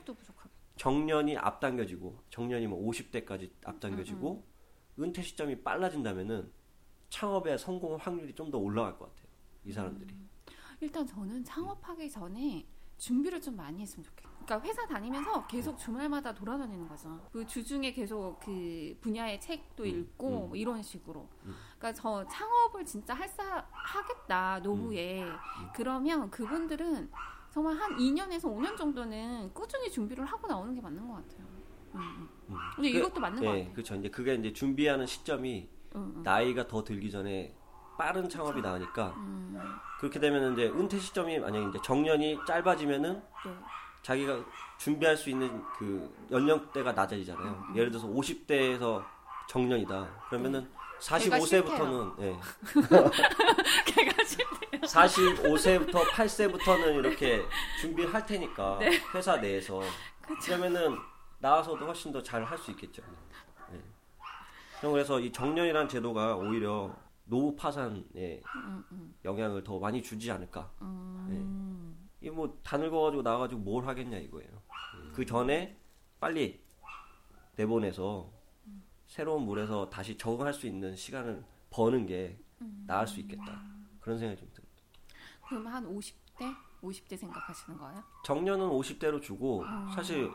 정년이 0.78 1.38
앞당겨지고 1.38 2.20
정년이 2.30 2.68
뭐 2.68 2.88
50대까지 2.88 3.50
앞당겨지고 3.66 4.44
음, 5.00 5.04
은퇴 5.04 5.24
시점이 5.24 5.64
빨라진다면은 5.64 6.52
창업의 7.10 7.58
성공 7.58 7.96
확률이 7.96 8.36
좀 8.36 8.52
더 8.52 8.60
올라갈 8.60 8.96
것 8.96 9.10
같아요. 9.10 9.28
이 9.66 9.72
사람들이. 9.72 10.14
음. 10.14 10.30
일단 10.80 11.08
저는 11.08 11.44
창업하기 11.44 12.12
전에 12.12 12.68
준비를 13.00 13.42
좀 13.42 13.56
많이 13.56 13.82
했으면 13.82 14.04
좋겠어요. 14.04 14.33
그러니까 14.46 14.60
회사 14.68 14.86
다니면서 14.86 15.48
계속 15.48 15.78
주말마다 15.78 16.34
돌아다니는 16.34 16.88
거죠. 16.88 17.20
그 17.32 17.46
주중에 17.46 17.94
계속 17.94 18.40
그 18.40 18.96
분야의 19.02 19.40
책도 19.40 19.84
음, 19.84 19.88
읽고 19.88 20.28
음. 20.28 20.48
뭐 20.50 20.56
이런 20.56 20.82
식으로. 20.82 21.28
음. 21.46 21.56
그러니까 21.78 21.94
저 22.02 22.26
창업을 22.28 22.86
진짜 22.86 23.14
할사 23.14 23.66
하겠다 23.72 24.60
노후에 24.60 25.24
음. 25.24 25.36
그러면 25.74 26.30
그분들은 26.30 27.10
정말 27.52 27.76
한 27.78 27.96
2년에서 27.98 28.44
5년 28.46 28.76
정도는 28.76 29.54
꾸준히 29.54 29.90
준비를 29.90 30.26
하고 30.26 30.48
나오는 30.48 30.74
게 30.76 30.82
맞는 30.82 31.08
것 31.08 31.14
같아요. 31.16 31.48
음, 31.96 32.00
음. 32.00 32.30
음. 32.50 32.58
근데 32.76 32.92
그- 32.92 32.98
이것도 32.98 33.20
맞는 33.22 33.44
것 33.44 33.56
예, 33.56 33.60
같아요. 33.60 33.74
그렇죠. 33.74 33.96
이제 33.96 34.10
그게 34.10 34.36
이제 34.36 34.52
준비하는 34.52 35.06
시점이 35.06 35.70
음, 35.96 36.14
음. 36.18 36.24
나이가 36.24 36.68
더 36.68 36.84
들기 36.84 37.10
전에 37.12 37.56
빠른 37.98 38.28
창업이 38.28 38.62
나으니까 38.62 39.10
음, 39.18 39.56
그렇게 40.00 40.20
되면 40.20 40.54
이제 40.54 40.68
은퇴 40.68 40.98
시점이 40.98 41.38
만약에 41.40 41.70
이제 41.70 41.80
정년이 41.84 42.40
짧아지면은 42.48 43.14
네. 43.46 43.58
자기가 44.04 44.44
준비할 44.78 45.16
수 45.18 45.30
있는 45.30 45.64
그 45.78 46.14
연령대가 46.30 46.92
낮아지잖아요. 46.92 47.66
음, 47.70 47.76
예를 47.76 47.90
들어서 47.90 48.08
50대에서 48.08 49.04
정년이다. 49.48 50.26
그러면은 50.30 50.70
45세부터는 51.00 52.20
예. 52.22 52.38
걔가 53.86 54.24
싫대. 54.24 54.80
45세부터 54.82 55.94
8세부터는 56.10 56.96
이렇게 56.96 57.42
준비를 57.82 58.14
할 58.14 58.26
테니까 58.26 58.78
네. 58.80 59.00
회사 59.14 59.38
내에서 59.38 59.82
그러면은 60.46 60.98
나와서도 61.40 61.86
훨씬 61.86 62.12
더 62.12 62.22
잘 62.22 62.44
할 62.44 62.58
수 62.58 62.72
있겠죠. 62.72 63.02
예. 63.74 63.82
그래서 64.82 65.20
이 65.20 65.32
정년이라는 65.32 65.88
제도가 65.90 66.36
오히려 66.36 66.94
노후 67.26 67.56
파산에 67.56 68.04
음, 68.56 68.84
음, 68.92 69.16
영향을 69.24 69.64
더 69.64 69.80
많이 69.80 70.02
주지 70.04 70.30
않을까. 70.32 70.70
음. 70.82 72.03
이뭐다 72.24 72.78
늙어가지고 72.78 73.22
나와가지고 73.22 73.62
뭘 73.62 73.86
하겠냐 73.86 74.18
이거예요. 74.18 74.50
그 75.14 75.26
전에 75.26 75.78
빨리 76.20 76.62
내보내서 77.56 78.32
새로운 79.08 79.44
물에서 79.44 79.90
다시 79.90 80.18
적응할 80.18 80.54
수 80.54 80.66
있는 80.66 80.96
시간을 80.96 81.44
버는 81.70 82.06
게 82.08 82.40
나을 82.88 83.06
수 83.06 83.20
있겠다. 83.20 83.62
그런 84.00 84.18
생각이 84.18 84.40
좀 84.40 84.50
들어요. 84.54 84.70
그럼 85.48 85.68
한 85.68 85.86
50대? 85.86 86.56
50대 86.82 87.18
생각하시는 87.18 87.78
거예요? 87.78 88.04
정년은 88.26 88.68
50대로 88.70 89.22
주고 89.22 89.64
아. 89.66 89.92
사실 89.94 90.32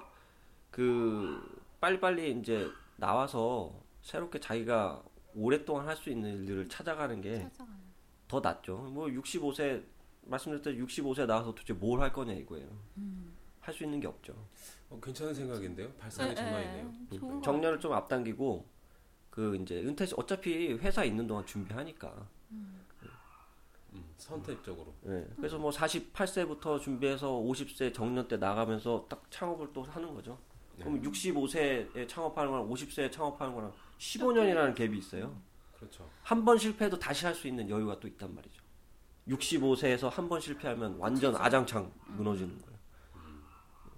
그 0.71 1.61
빨리빨리 1.81 2.39
이제 2.39 2.71
나와서 2.97 3.73
새롭게 4.03 4.39
자기가 4.41 5.03
오랫동안 5.35 5.87
할 5.89 5.97
수 5.97 6.11
있는 6.11 6.35
일들을 6.39 6.69
찾아가는 6.69 7.21
게. 7.21 7.49
더 8.29 8.41
낫죠. 8.41 8.77
뭐 8.77 9.07
65세 9.07 9.83
말씀드렸듯이 10.29 10.79
65세 11.03 11.27
나와서 11.27 11.55
도대체 11.55 11.73
뭘 11.73 12.01
할 12.01 12.13
거냐 12.13 12.33
이거예요. 12.35 12.69
음. 12.99 13.33
할수 13.61 13.85
있는 13.85 14.01
게 14.01 14.07
없죠. 14.07 14.35
어, 14.91 14.99
괜찮은 15.03 15.35
생각인데요. 15.35 15.91
발상의 15.95 16.35
전환이네요. 16.35 16.93
네, 17.11 17.19
좋은 17.19 17.35
거 17.37 17.43
정년을 17.43 17.81
좀 17.81 17.93
앞당기고 17.93 18.65
그 19.31 19.57
이제 19.57 19.83
은퇴 19.83 20.07
시 20.07 20.15
어차피 20.17 20.73
회사 20.75 21.05
있는 21.05 21.27
동안 21.27 21.45
준비하니까. 21.45 22.27
음, 22.51 24.05
선택적으로. 24.17 24.95
예. 25.07 25.27
그래서 25.37 25.59
뭐 25.59 25.71
48세부터 25.71 26.81
준비해서 26.81 27.31
50세 27.31 27.93
정년 27.95 28.27
때 28.29 28.37
나가면서 28.37 29.07
딱 29.09 29.23
창업을 29.31 29.69
또 29.73 29.83
하는 29.83 30.15
거죠. 30.15 30.39
네. 30.77 30.85
그럼 30.85 31.03
65세에 31.03 32.07
창업하는 32.09 32.51
거랑 32.51 32.69
50세에 32.69 33.11
창업하는 33.11 33.55
거랑 33.55 33.73
15년이라는 33.99 34.75
갭이 34.75 34.97
있어요. 34.97 35.35
그렇죠. 35.77 36.09
한 36.23 36.45
번 36.45 36.59
실패해도 36.59 36.99
다시 36.99 37.25
할 37.27 37.35
수 37.35 37.49
있는 37.49 37.69
여유가 37.69 37.99
또 38.01 38.09
있단 38.09 38.35
말이죠. 38.35 38.63
65세에서 39.29 40.09
한 40.11 40.29
번 40.29 40.41
실패하면 40.41 40.97
완전 40.99 41.37
아장창 41.37 41.91
무너지는 42.09 42.59
거예요. 42.59 42.79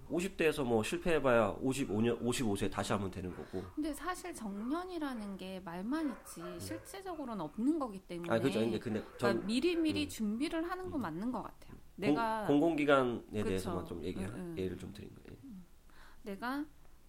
50대에서 0.09 0.63
뭐 0.65 0.83
실패해봐야 0.83 1.55
55년, 1.61 2.21
55세 2.21 2.69
다시 2.69 2.91
하면 2.91 3.09
되는 3.09 3.33
거고. 3.33 3.63
근데 3.75 3.93
사실 3.93 4.33
정년이라는 4.35 5.37
게 5.37 5.61
말만 5.61 6.09
있지 6.09 6.41
실질적으로는 6.59 7.39
없는 7.39 7.79
거기 7.79 7.97
때문에 7.99 8.29
아, 8.35 8.37
그죠. 8.39 8.59
근데 8.59 8.77
근데 8.77 8.99
전 9.17 9.17
그러니까 9.17 9.45
미리 9.47 9.75
미리 9.77 10.03
음. 10.03 10.09
준비를 10.09 10.69
하는 10.69 10.91
건 10.91 11.01
맞는 11.01 11.31
것 11.31 11.43
같아요. 11.43 11.77
내가 11.95 12.45
공, 12.45 12.59
공공기관에 12.59 13.21
그쵸. 13.31 13.43
대해서만 13.45 13.85
좀 13.85 14.03
얘기, 14.03 14.19
응, 14.19 14.33
응. 14.35 14.55
예를 14.57 14.77
좀 14.77 14.91
드린 14.91 15.09
거예요. 15.15 15.39
내가 16.23 16.65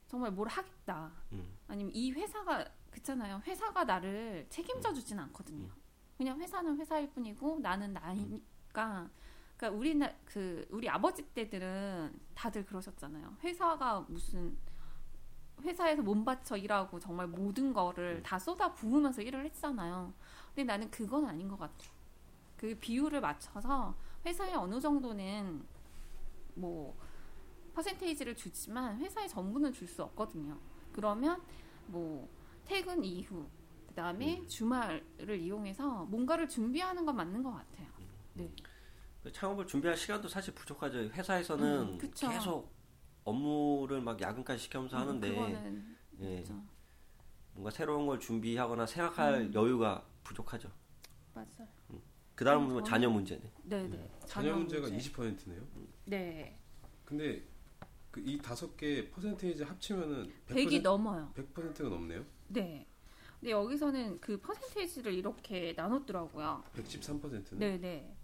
정말 0.06 0.30
뭘 0.30 0.46
하겠다. 0.46 1.10
음. 1.32 1.44
아니면 1.66 1.92
이 1.94 2.12
회사가 2.12 2.64
그렇잖아요. 2.92 3.42
회사가 3.44 3.82
나를 3.82 4.46
책임져 4.48 4.92
주진 4.92 5.18
않거든요. 5.18 5.68
그냥 6.22 6.40
회사는 6.40 6.76
회사일 6.78 7.10
뿐이고 7.10 7.58
나는 7.58 7.92
나니까 7.94 9.10
그러니까 9.56 9.76
우리나 9.76 10.12
그 10.24 10.64
우리 10.70 10.88
아버지 10.88 11.20
때들은 11.24 12.16
다들 12.32 12.64
그러셨잖아요. 12.64 13.38
회사가 13.42 14.06
무슨 14.08 14.56
회사에서 15.62 16.00
몸 16.00 16.24
바쳐 16.24 16.56
일하고 16.56 17.00
정말 17.00 17.26
모든 17.26 17.72
거를 17.72 18.22
다 18.22 18.38
쏟아 18.38 18.72
부으면서 18.72 19.20
일을 19.20 19.44
했잖아요. 19.46 20.14
근데 20.54 20.62
나는 20.62 20.88
그건 20.92 21.26
아닌 21.26 21.48
것 21.48 21.58
같아. 21.58 21.86
그 22.56 22.72
비율을 22.76 23.20
맞춰서 23.20 23.96
회사에 24.24 24.54
어느 24.54 24.80
정도는 24.80 25.66
뭐 26.54 26.96
퍼센테이지를 27.74 28.36
주지만 28.36 28.96
회사의 28.98 29.28
전부는 29.28 29.72
줄 29.72 29.88
수 29.88 30.04
없거든요. 30.04 30.56
그러면 30.92 31.42
뭐 31.88 32.28
퇴근 32.64 33.02
이후 33.02 33.44
그 33.92 33.96
다음에 33.96 34.42
주말을 34.46 35.38
이용해서 35.38 36.06
뭔가를 36.06 36.48
준비하는 36.48 37.04
건 37.04 37.14
맞는 37.14 37.42
것 37.42 37.50
같아요. 37.52 37.86
네. 38.32 38.50
그 39.22 39.30
창업을 39.30 39.66
준비할 39.66 39.94
시간도 39.98 40.28
사실 40.28 40.54
부족하죠. 40.54 40.98
회사에서는 40.98 41.78
음. 41.82 41.98
계속 41.98 42.72
업무를 43.22 44.00
막 44.00 44.18
야근까지 44.18 44.62
시켜면서 44.62 44.96
하는데 44.96 45.28
그거는 45.28 45.96
예. 46.22 46.42
뭔가 47.52 47.70
새로운 47.70 48.06
걸 48.06 48.18
준비하거나 48.18 48.86
생각할 48.86 49.34
음. 49.42 49.54
여유가 49.54 50.02
부족하죠. 50.24 50.70
맞아요. 51.34 51.68
그 52.34 52.46
다음은 52.46 52.68
음, 52.68 52.72
뭐 52.72 52.80
저는- 52.80 52.86
자녀 52.86 53.10
문제네. 53.10 53.42
네, 53.64 53.88
네. 53.88 54.10
자녀 54.24 54.56
문제가 54.56 54.88
문제. 54.88 54.96
20%네요. 55.10 55.60
네. 56.06 56.58
근데 57.04 57.46
그 58.10 58.20
이 58.24 58.38
다섯 58.38 58.74
개 58.78 59.10
퍼센테이지 59.10 59.64
합치면은 59.64 60.32
100 60.46 60.72
이 60.72 60.80
넘어요. 60.80 61.30
100%가 61.36 61.90
넘네요. 61.90 62.24
네. 62.48 62.86
근데 63.42 63.50
여기서는 63.50 64.20
그 64.20 64.40
퍼센테이지를 64.40 65.12
이렇게 65.14 65.74
나눴더라고요. 65.76 66.62
113%는. 66.76 67.58
네, 67.58 67.76
네. 67.76 68.16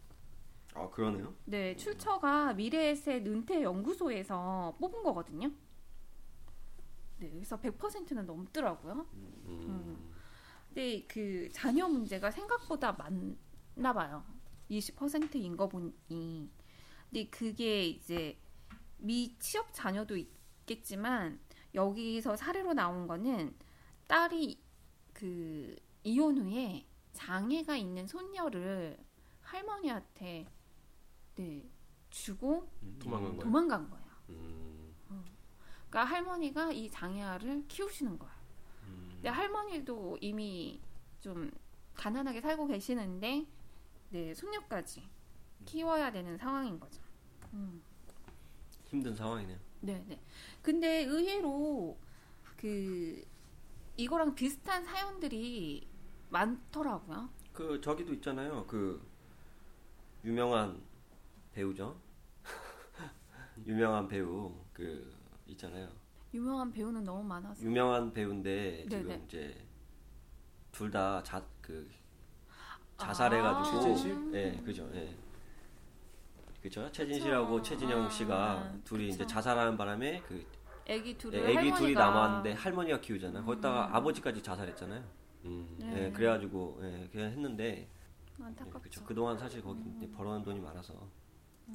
아 0.74 0.88
그러네요. 0.88 1.34
네, 1.44 1.74
출처가 1.74 2.52
미래에셋 2.52 3.26
은퇴 3.26 3.64
연구소에서 3.64 4.76
뽑은 4.78 5.02
거거든요. 5.02 5.50
네, 7.18 7.30
그래서 7.30 7.60
100%는 7.60 8.26
넘더라고요. 8.26 9.06
음. 9.12 10.14
근데 10.68 11.04
그 11.08 11.48
자녀 11.50 11.88
문제가 11.88 12.30
생각보다 12.30 12.92
많나 12.92 13.92
봐요. 13.92 14.24
20%인 14.70 15.56
거 15.56 15.68
보니. 15.68 16.48
근데 17.10 17.28
그게 17.28 17.86
이제 17.86 18.38
미취업 18.98 19.70
자녀도 19.72 20.16
있겠지만 20.16 21.40
여기서 21.74 22.36
사례로 22.36 22.74
나온 22.74 23.08
거는 23.08 23.56
딸이 24.06 24.67
그 25.18 25.74
이혼 26.04 26.38
후에 26.38 26.86
장애가 27.12 27.76
있는 27.76 28.06
손녀를 28.06 28.96
할머니한테 29.40 30.46
네 31.34 31.68
주고 32.08 32.70
도망간 33.00 33.30
거예요. 33.30 33.40
도망간 33.42 33.90
거예요. 33.90 34.06
음, 34.28 34.94
그러니까 35.90 36.04
할머니가 36.04 36.70
이 36.70 36.88
장애아를 36.88 37.66
키우시는 37.66 38.16
거예요. 38.16 38.34
음. 38.84 39.10
근데 39.14 39.28
할머니도 39.30 40.18
이미 40.20 40.80
좀 41.18 41.50
가난하게 41.94 42.40
살고 42.40 42.68
계시는데 42.68 43.44
네 44.10 44.34
손녀까지 44.34 45.02
키워야 45.64 46.12
되는 46.12 46.38
상황인 46.38 46.78
거죠. 46.78 47.02
음. 47.54 47.82
힘든 48.84 49.16
상황이네요. 49.16 49.58
네, 49.80 50.04
네. 50.06 50.20
근데 50.62 51.02
의외로 51.02 51.98
그 52.56 53.26
이거랑 53.98 54.34
비슷한 54.36 54.84
사연들이 54.84 55.86
많더라고요. 56.30 57.28
그 57.52 57.80
저기도 57.80 58.12
있잖아요. 58.14 58.64
그 58.66 59.04
유명한 60.24 60.80
배우죠. 61.52 62.00
유명한 63.66 64.06
배우 64.06 64.54
그 64.72 65.12
있잖아요. 65.48 65.88
유명한 66.32 66.70
배우는 66.72 67.02
너무 67.02 67.24
많아서. 67.24 67.60
유명한 67.60 68.12
배우인데 68.12 68.86
지금 68.88 69.08
네네. 69.08 69.24
이제 69.26 69.66
둘 70.70 70.90
다 70.92 71.20
자 71.24 71.42
그 71.60 71.90
자살해가지고 72.98 73.80
최진 73.80 73.96
씨? 73.96 74.08
예 74.36 74.60
그죠 74.64 74.88
예 74.94 75.14
그죠 76.62 76.90
최진 76.92 77.20
씨라고 77.20 77.60
최진영 77.62 78.04
아, 78.04 78.08
씨가 78.08 78.74
둘이 78.84 79.06
그쵸. 79.08 79.14
이제 79.16 79.26
자살하는 79.26 79.76
바람에 79.76 80.22
그 80.26 80.44
애기 80.88 81.16
둘을 81.16 81.38
예, 81.38 81.58
애기 81.58 81.72
둘이 81.72 81.92
남았는데 81.92 82.54
할머니가 82.54 83.00
키우잖아요. 83.00 83.44
거기다가 83.44 83.88
음. 83.88 83.94
아버지까지 83.94 84.42
자살했잖아요. 84.42 85.04
음. 85.44 85.76
네. 85.78 86.06
예, 86.06 86.10
그래가지고 86.10 86.80
예, 86.82 87.08
그냥 87.12 87.30
했는데 87.32 87.88
예, 88.40 88.44
안타깝죠. 88.44 88.80
그쵸. 88.80 89.04
그동안 89.04 89.38
사실 89.38 89.62
거기 89.62 89.82
이제 89.96 90.10
벌어놓은 90.10 90.42
돈이 90.42 90.60
많아서 90.60 90.94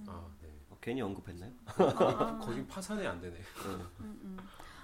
아, 0.07 0.28
네. 0.41 0.49
어, 0.70 0.78
괜히 0.82 1.01
언급했나요? 1.01 1.51
아. 1.66 2.39
거긴 2.39 2.68
파산이 2.68 3.05
안 3.05 3.22
되네. 3.22 3.38
음, 3.68 3.89
음. 4.01 4.38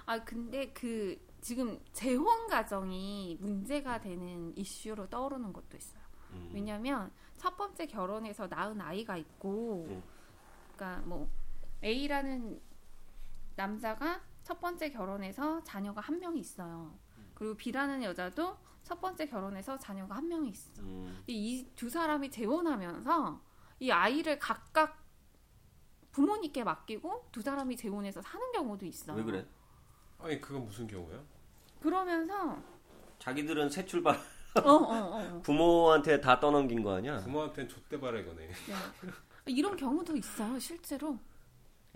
아 0.06 0.22
근데 0.22 0.72
그 0.72 1.18
지금 1.40 1.80
재혼 1.92 2.46
가정이 2.46 3.38
문제가 3.40 4.00
되는 4.00 4.56
이슈로 4.56 5.08
떠오르는 5.08 5.52
것도 5.52 5.76
있어요. 5.76 6.02
음. 6.32 6.50
왜냐하면 6.52 7.10
첫 7.36 7.56
번째 7.56 7.86
결혼해서 7.86 8.46
낳은 8.46 8.80
아이가 8.80 9.16
있고, 9.16 9.86
음. 9.88 10.02
그러니까 10.76 11.02
뭐 11.06 11.28
A라는 11.82 12.60
남자가 13.60 14.22
첫 14.42 14.58
번째 14.58 14.90
결혼해서 14.90 15.62
자녀가 15.64 16.00
한 16.00 16.18
명이 16.18 16.40
있어요. 16.40 16.98
그리고 17.34 17.54
B라는 17.56 18.02
여자도 18.02 18.56
첫 18.82 19.00
번째 19.00 19.26
결혼해서 19.26 19.78
자녀가 19.78 20.16
한 20.16 20.28
명이 20.28 20.48
있어. 20.48 20.82
음, 20.82 21.22
이두 21.26 21.90
사람이 21.90 22.30
재혼하면서 22.30 23.40
이 23.80 23.90
아이를 23.90 24.38
각각 24.38 24.98
부모님께 26.12 26.64
맡기고 26.64 27.28
두 27.30 27.42
사람이 27.42 27.76
재혼해서 27.76 28.22
사는 28.22 28.50
경우도 28.52 28.86
있어요. 28.86 29.16
왜 29.16 29.22
그래? 29.22 29.46
아니 30.18 30.40
그건 30.40 30.64
무슨 30.64 30.86
경우야? 30.86 31.22
그러면서 31.80 32.58
자기들은 33.18 33.68
새 33.68 33.84
출발 33.84 34.16
어, 34.56 34.60
어, 34.60 34.72
어, 34.72 35.36
어. 35.36 35.40
부모한테 35.44 36.20
다 36.20 36.40
떠넘긴 36.40 36.82
거 36.82 36.94
아니야? 36.94 37.18
부모한테는 37.18 37.68
좆대바라 37.68 38.20
이거네. 38.20 38.46
네. 38.48 38.74
이런 39.46 39.76
경우도 39.76 40.16
있어요, 40.16 40.58
실제로. 40.58 41.18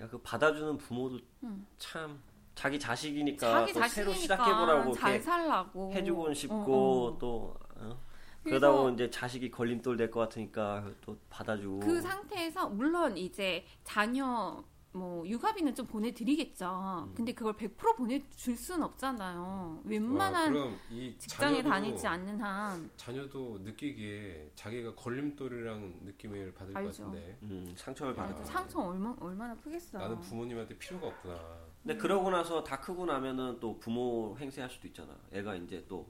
야, 0.01 0.09
그 0.09 0.19
받아주는 0.19 0.77
부모도 0.79 1.19
음. 1.45 1.67
참 1.79 2.21
자기 2.55 2.79
자식이니까 2.79 3.49
자기 3.61 3.73
또 3.73 3.81
새로 3.89 4.11
자식이니까 4.13 4.37
시작해보라고 4.37 4.93
잘 4.95 5.21
살라고 5.21 5.93
해주고는 5.93 6.35
싶고 6.35 6.55
어, 6.55 7.09
어. 7.09 7.19
또 7.19 7.57
어? 7.77 7.99
그러다 8.43 8.71
보면 8.71 8.95
이제 8.95 9.09
자식이 9.11 9.51
걸림돌 9.51 9.97
될 9.97 10.11
것 10.11 10.21
같으니까 10.21 10.85
또 11.01 11.17
받아주고 11.31 11.81
그 11.81 12.01
상태에서 12.01 12.69
물론 12.69 13.17
이제 13.17 13.65
자녀 13.85 14.63
뭐 14.95 15.27
육아비는 15.27 15.75
좀 15.75 15.87
보내드리겠죠. 15.87 17.05
음. 17.09 17.15
근데 17.17 17.33
그걸 17.33 17.53
100% 17.55 17.97
보내줄 17.97 18.57
수는 18.57 18.85
없잖아요. 18.85 19.83
웬만한 19.85 20.33
와, 20.45 20.49
그럼 20.49 20.79
이 20.89 21.15
직장에 21.19 21.57
자녀도, 21.57 21.69
다니지 21.69 22.07
않는 22.07 22.41
한 22.41 22.91
자녀도 22.97 23.59
느끼기에 23.65 24.53
자기가 24.55 24.95
걸림돌이랑 24.95 26.01
느낌을 26.05 26.55
받을 26.55 26.77
알죠. 26.77 27.05
것 27.05 27.09
같은데 27.11 27.39
음, 27.43 27.75
상처를 27.77 28.13
아. 28.13 28.27
받아. 28.27 28.45
상처 28.45 28.79
얼마 28.81 29.15
얼마나 29.19 29.57
크겠어. 29.57 29.99
나는 29.99 30.21
부모님한테 30.21 30.79
필요가 30.79 31.09
없구나. 31.09 31.41
근데 31.83 31.97
그러고 31.97 32.31
나서 32.31 32.63
다 32.63 32.79
크고 32.81 33.05
나면은 33.05 33.59
또 33.59 33.77
부모 33.81 34.37
행세할 34.39 34.71
수도 34.71 34.87
있잖아. 34.87 35.19
애가 35.33 35.57
이제 35.57 35.85
또 35.89 36.09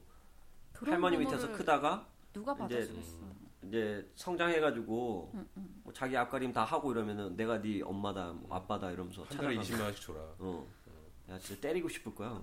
할머니 0.73 1.17
밑에서 1.17 1.51
크다가 1.53 2.07
누가 2.31 2.53
받아주겠어. 2.53 3.17
이제 3.67 4.07
성장해가지고 4.15 5.31
응, 5.33 5.47
응. 5.57 5.81
뭐 5.83 5.93
자기 5.93 6.15
앞가림 6.15 6.53
다 6.53 6.63
하고 6.63 6.91
이러면은 6.91 7.35
내가 7.35 7.61
네 7.61 7.81
엄마다 7.81 8.31
뭐 8.33 8.55
아빠다 8.55 8.91
이러면서 8.91 9.23
한 9.23 9.37
달에 9.37 9.55
찾아가면 9.55 9.63
20만 9.63 9.83
원씩 9.83 10.05
줘라. 10.05 10.19
어. 10.39 10.67
야 11.29 11.39
진짜 11.39 11.61
때리고 11.61 11.89
싶을 11.89 12.13
거야. 12.13 12.41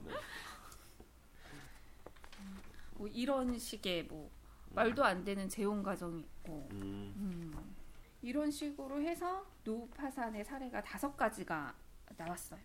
뭐 2.95 3.09
이런 3.09 3.59
식의 3.59 4.05
뭐 4.05 4.31
말도 4.71 5.05
안 5.05 5.25
되는 5.25 5.49
재혼 5.49 5.83
가정이 5.83 6.21
있고 6.21 6.69
음. 6.73 7.15
음. 7.17 7.75
이런 8.23 8.51
식으로 8.51 9.03
해서 9.03 9.45
노후 9.65 9.89
파산의 9.91 10.45
사례가 10.45 10.83
다섯 10.83 11.17
가지가 11.17 11.75
나왔어요. 12.17 12.61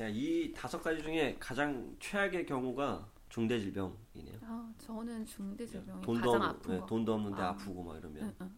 야, 0.00 0.08
이 0.08 0.52
다섯 0.54 0.82
가지 0.82 1.02
중에 1.02 1.36
가장 1.38 1.96
최악의 2.00 2.44
경우가 2.46 3.08
중대 3.36 3.60
질병이네요. 3.60 4.38
아, 4.44 4.72
저는 4.78 5.26
중대 5.26 5.66
질병이 5.66 6.00
돈도 6.00 6.32
가장 6.32 6.42
없, 6.48 6.56
아픈 6.56 6.72
네, 6.72 6.80
거. 6.80 6.86
돈도 6.86 7.12
없는데 7.12 7.42
아. 7.42 7.48
아. 7.50 7.54
프고 7.54 7.82
막 7.82 7.98
이러면 7.98 8.22
응, 8.22 8.34
응. 8.40 8.56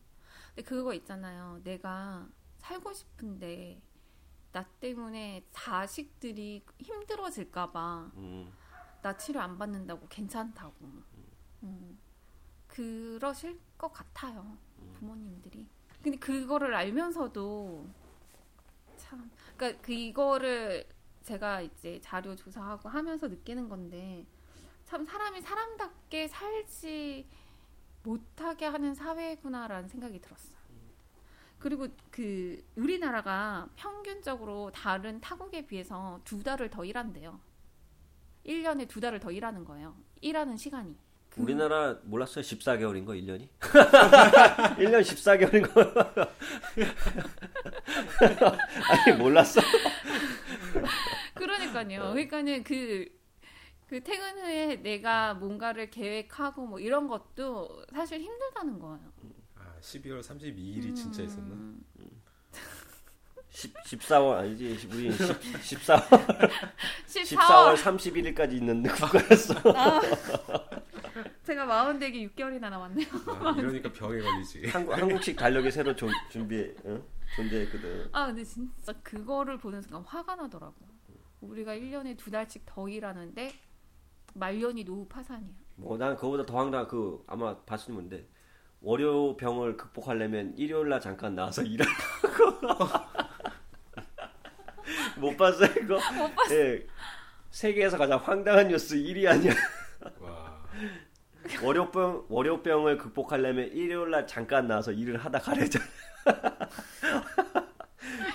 근데 0.54 0.62
그거 0.62 0.94
있잖아요. 0.94 1.60
내가 1.64 2.28
살고 2.58 2.92
싶은데 2.92 3.82
나 4.52 4.62
때문에 4.78 5.44
자식들이 5.50 6.62
힘들어질까봐 6.78 8.12
음, 8.18 8.52
나 9.02 9.16
치료 9.16 9.40
안 9.40 9.58
받는다고 9.58 10.06
괜찮다고. 10.06 10.86
음. 11.64 11.98
그러실 12.68 13.58
것 13.76 13.92
같아요. 13.92 14.56
부모님들이. 14.94 15.66
근데 16.00 16.16
그거를 16.18 16.72
알면서도 16.72 17.84
참, 18.96 19.28
그러니까 19.56 19.82
그거를 19.82 20.86
제가 21.24 21.62
이제 21.62 22.00
자료 22.00 22.36
조사하고 22.36 22.88
하면서 22.88 23.26
느끼는 23.26 23.68
건데 23.68 24.24
참 24.88 25.04
사람이 25.04 25.42
사람답게 25.42 26.28
살지 26.28 27.26
못하게 28.04 28.64
하는 28.66 28.94
사회구나라는 28.94 29.86
생각이 29.86 30.18
들었어요. 30.18 30.56
그리고 31.58 31.88
그 32.10 32.64
우리나라가 32.74 33.68
평균적으로 33.76 34.70
다른 34.72 35.20
타국에 35.20 35.66
비해서 35.66 36.18
두 36.24 36.42
달을 36.42 36.70
더 36.70 36.86
일한대요. 36.86 37.38
1년에 38.46 38.88
두 38.88 38.98
달을 39.00 39.20
더 39.20 39.30
일하는 39.30 39.62
거예요. 39.66 39.94
일하는 40.22 40.56
시간이. 40.56 40.96
그- 41.28 41.42
우리나라 41.42 41.98
몰랐어요? 42.04 42.42
14개월인 42.42 43.04
거 43.04 43.12
1년이? 43.12 43.46
1년 44.78 45.02
14개월인 45.02 45.70
거 45.70 45.82
아니 49.04 49.18
몰랐어? 49.18 49.60
그러니까요. 51.34 52.00
그러니까는 52.12 52.64
그, 52.64 53.17
그 53.88 54.02
퇴근 54.02 54.38
후에 54.38 54.76
내가 54.82 55.34
뭔가를 55.34 55.88
계획하고 55.90 56.66
뭐 56.66 56.78
이런 56.78 57.08
것도 57.08 57.86
사실 57.92 58.20
힘들다는 58.20 58.78
거예요. 58.78 59.12
아 59.56 59.74
12월 59.80 60.20
32일이 60.20 60.94
진짜 60.94 61.22
있었나? 61.22 61.54
음. 61.54 61.80
10, 63.50 63.74
14월 63.74 64.36
아니지 64.38 64.88
우리 64.92 65.10
10, 65.10 65.18
14월 65.40 66.50
14월 67.06 67.74
14월 67.74 67.76
31일까지 67.76 68.52
있는 68.52 68.82
국가였어. 68.82 69.54
제가 71.44 71.64
마흔 71.64 71.98
되기 71.98 72.28
6개월이나 72.28 72.68
남았네요. 72.68 73.06
아, 73.40 73.54
이러니까 73.58 73.90
병에 73.90 74.20
걸리지. 74.20 74.66
한국, 74.68 74.92
한국식 74.92 75.36
달력이 75.36 75.70
새로 75.70 75.96
조, 75.96 76.06
준비 76.30 76.72
응? 76.84 77.02
존재했거든. 77.36 78.10
아 78.12 78.26
근데 78.26 78.44
진짜 78.44 78.92
그거를 79.02 79.56
보는 79.56 79.80
순간 79.80 80.02
화가 80.02 80.36
나더라고. 80.36 80.76
우리가 81.40 81.74
1년에 81.74 82.18
두 82.18 82.30
달씩 82.30 82.64
더 82.66 82.86
일하는데 82.88 83.50
말년이 84.38 84.84
노후 84.84 85.06
파산이야. 85.08 85.50
뭐난 85.76 86.14
그거보다 86.16 86.44
더 86.46 86.56
황당 86.58 86.86
그 86.88 87.22
아마 87.26 87.56
봤을 87.64 87.94
건데 87.94 88.26
월요 88.80 89.36
병을 89.36 89.76
극복하려면 89.76 90.54
일요일 90.56 90.88
날 90.88 91.00
잠깐 91.00 91.34
나와서 91.34 91.62
일하고 91.66 91.90
못 95.20 95.36
봤어요 95.36 95.68
이거? 95.82 95.94
못 95.94 96.34
봤어. 96.34 96.54
예, 96.54 96.86
세계에서 97.50 97.98
가장 97.98 98.18
황당한 98.22 98.68
뉴스 98.68 98.96
1위 98.96 99.26
아니야? 99.28 99.52
와. 100.20 100.58
월요병 101.62 102.26
월요병을 102.28 102.98
극복하려면 102.98 103.68
일요일 103.68 104.10
날 104.10 104.26
잠깐 104.26 104.66
나와서 104.66 104.92
일을 104.92 105.16
하다 105.18 105.38
가래잖아. 105.40 105.84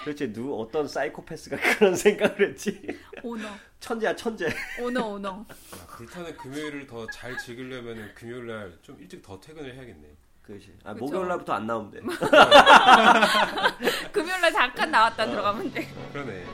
도대체 0.05 0.31
누 0.33 0.59
어떤 0.59 0.87
사이코패스가 0.87 1.57
그런 1.77 1.95
생각을 1.95 2.49
했지? 2.49 2.81
오너, 3.23 3.47
천재야 3.79 4.15
천재. 4.15 4.47
오너, 4.81 5.07
오너. 5.13 5.29
야, 5.29 5.45
불타는 5.87 6.35
금요일을 6.37 6.87
더 6.87 7.05
잘 7.11 7.37
즐기려면 7.37 8.11
금요일 8.15 8.47
날 8.47 8.73
좀 8.81 8.97
일찍 8.99 9.21
더 9.21 9.39
퇴근을 9.39 9.71
해야겠네. 9.73 10.07
그렇지. 10.41 10.73
아, 10.83 10.93
그쵸. 10.93 11.05
목요일 11.05 11.27
날부터 11.29 11.53
안 11.53 11.65
나오면 11.67 11.91
돼. 11.91 11.99
금요일 14.11 14.41
날 14.41 14.51
잠깐 14.51 14.91
나왔다 14.91 15.25
들어가면 15.25 15.71
돼. 15.71 15.87
그러네. 16.11 16.45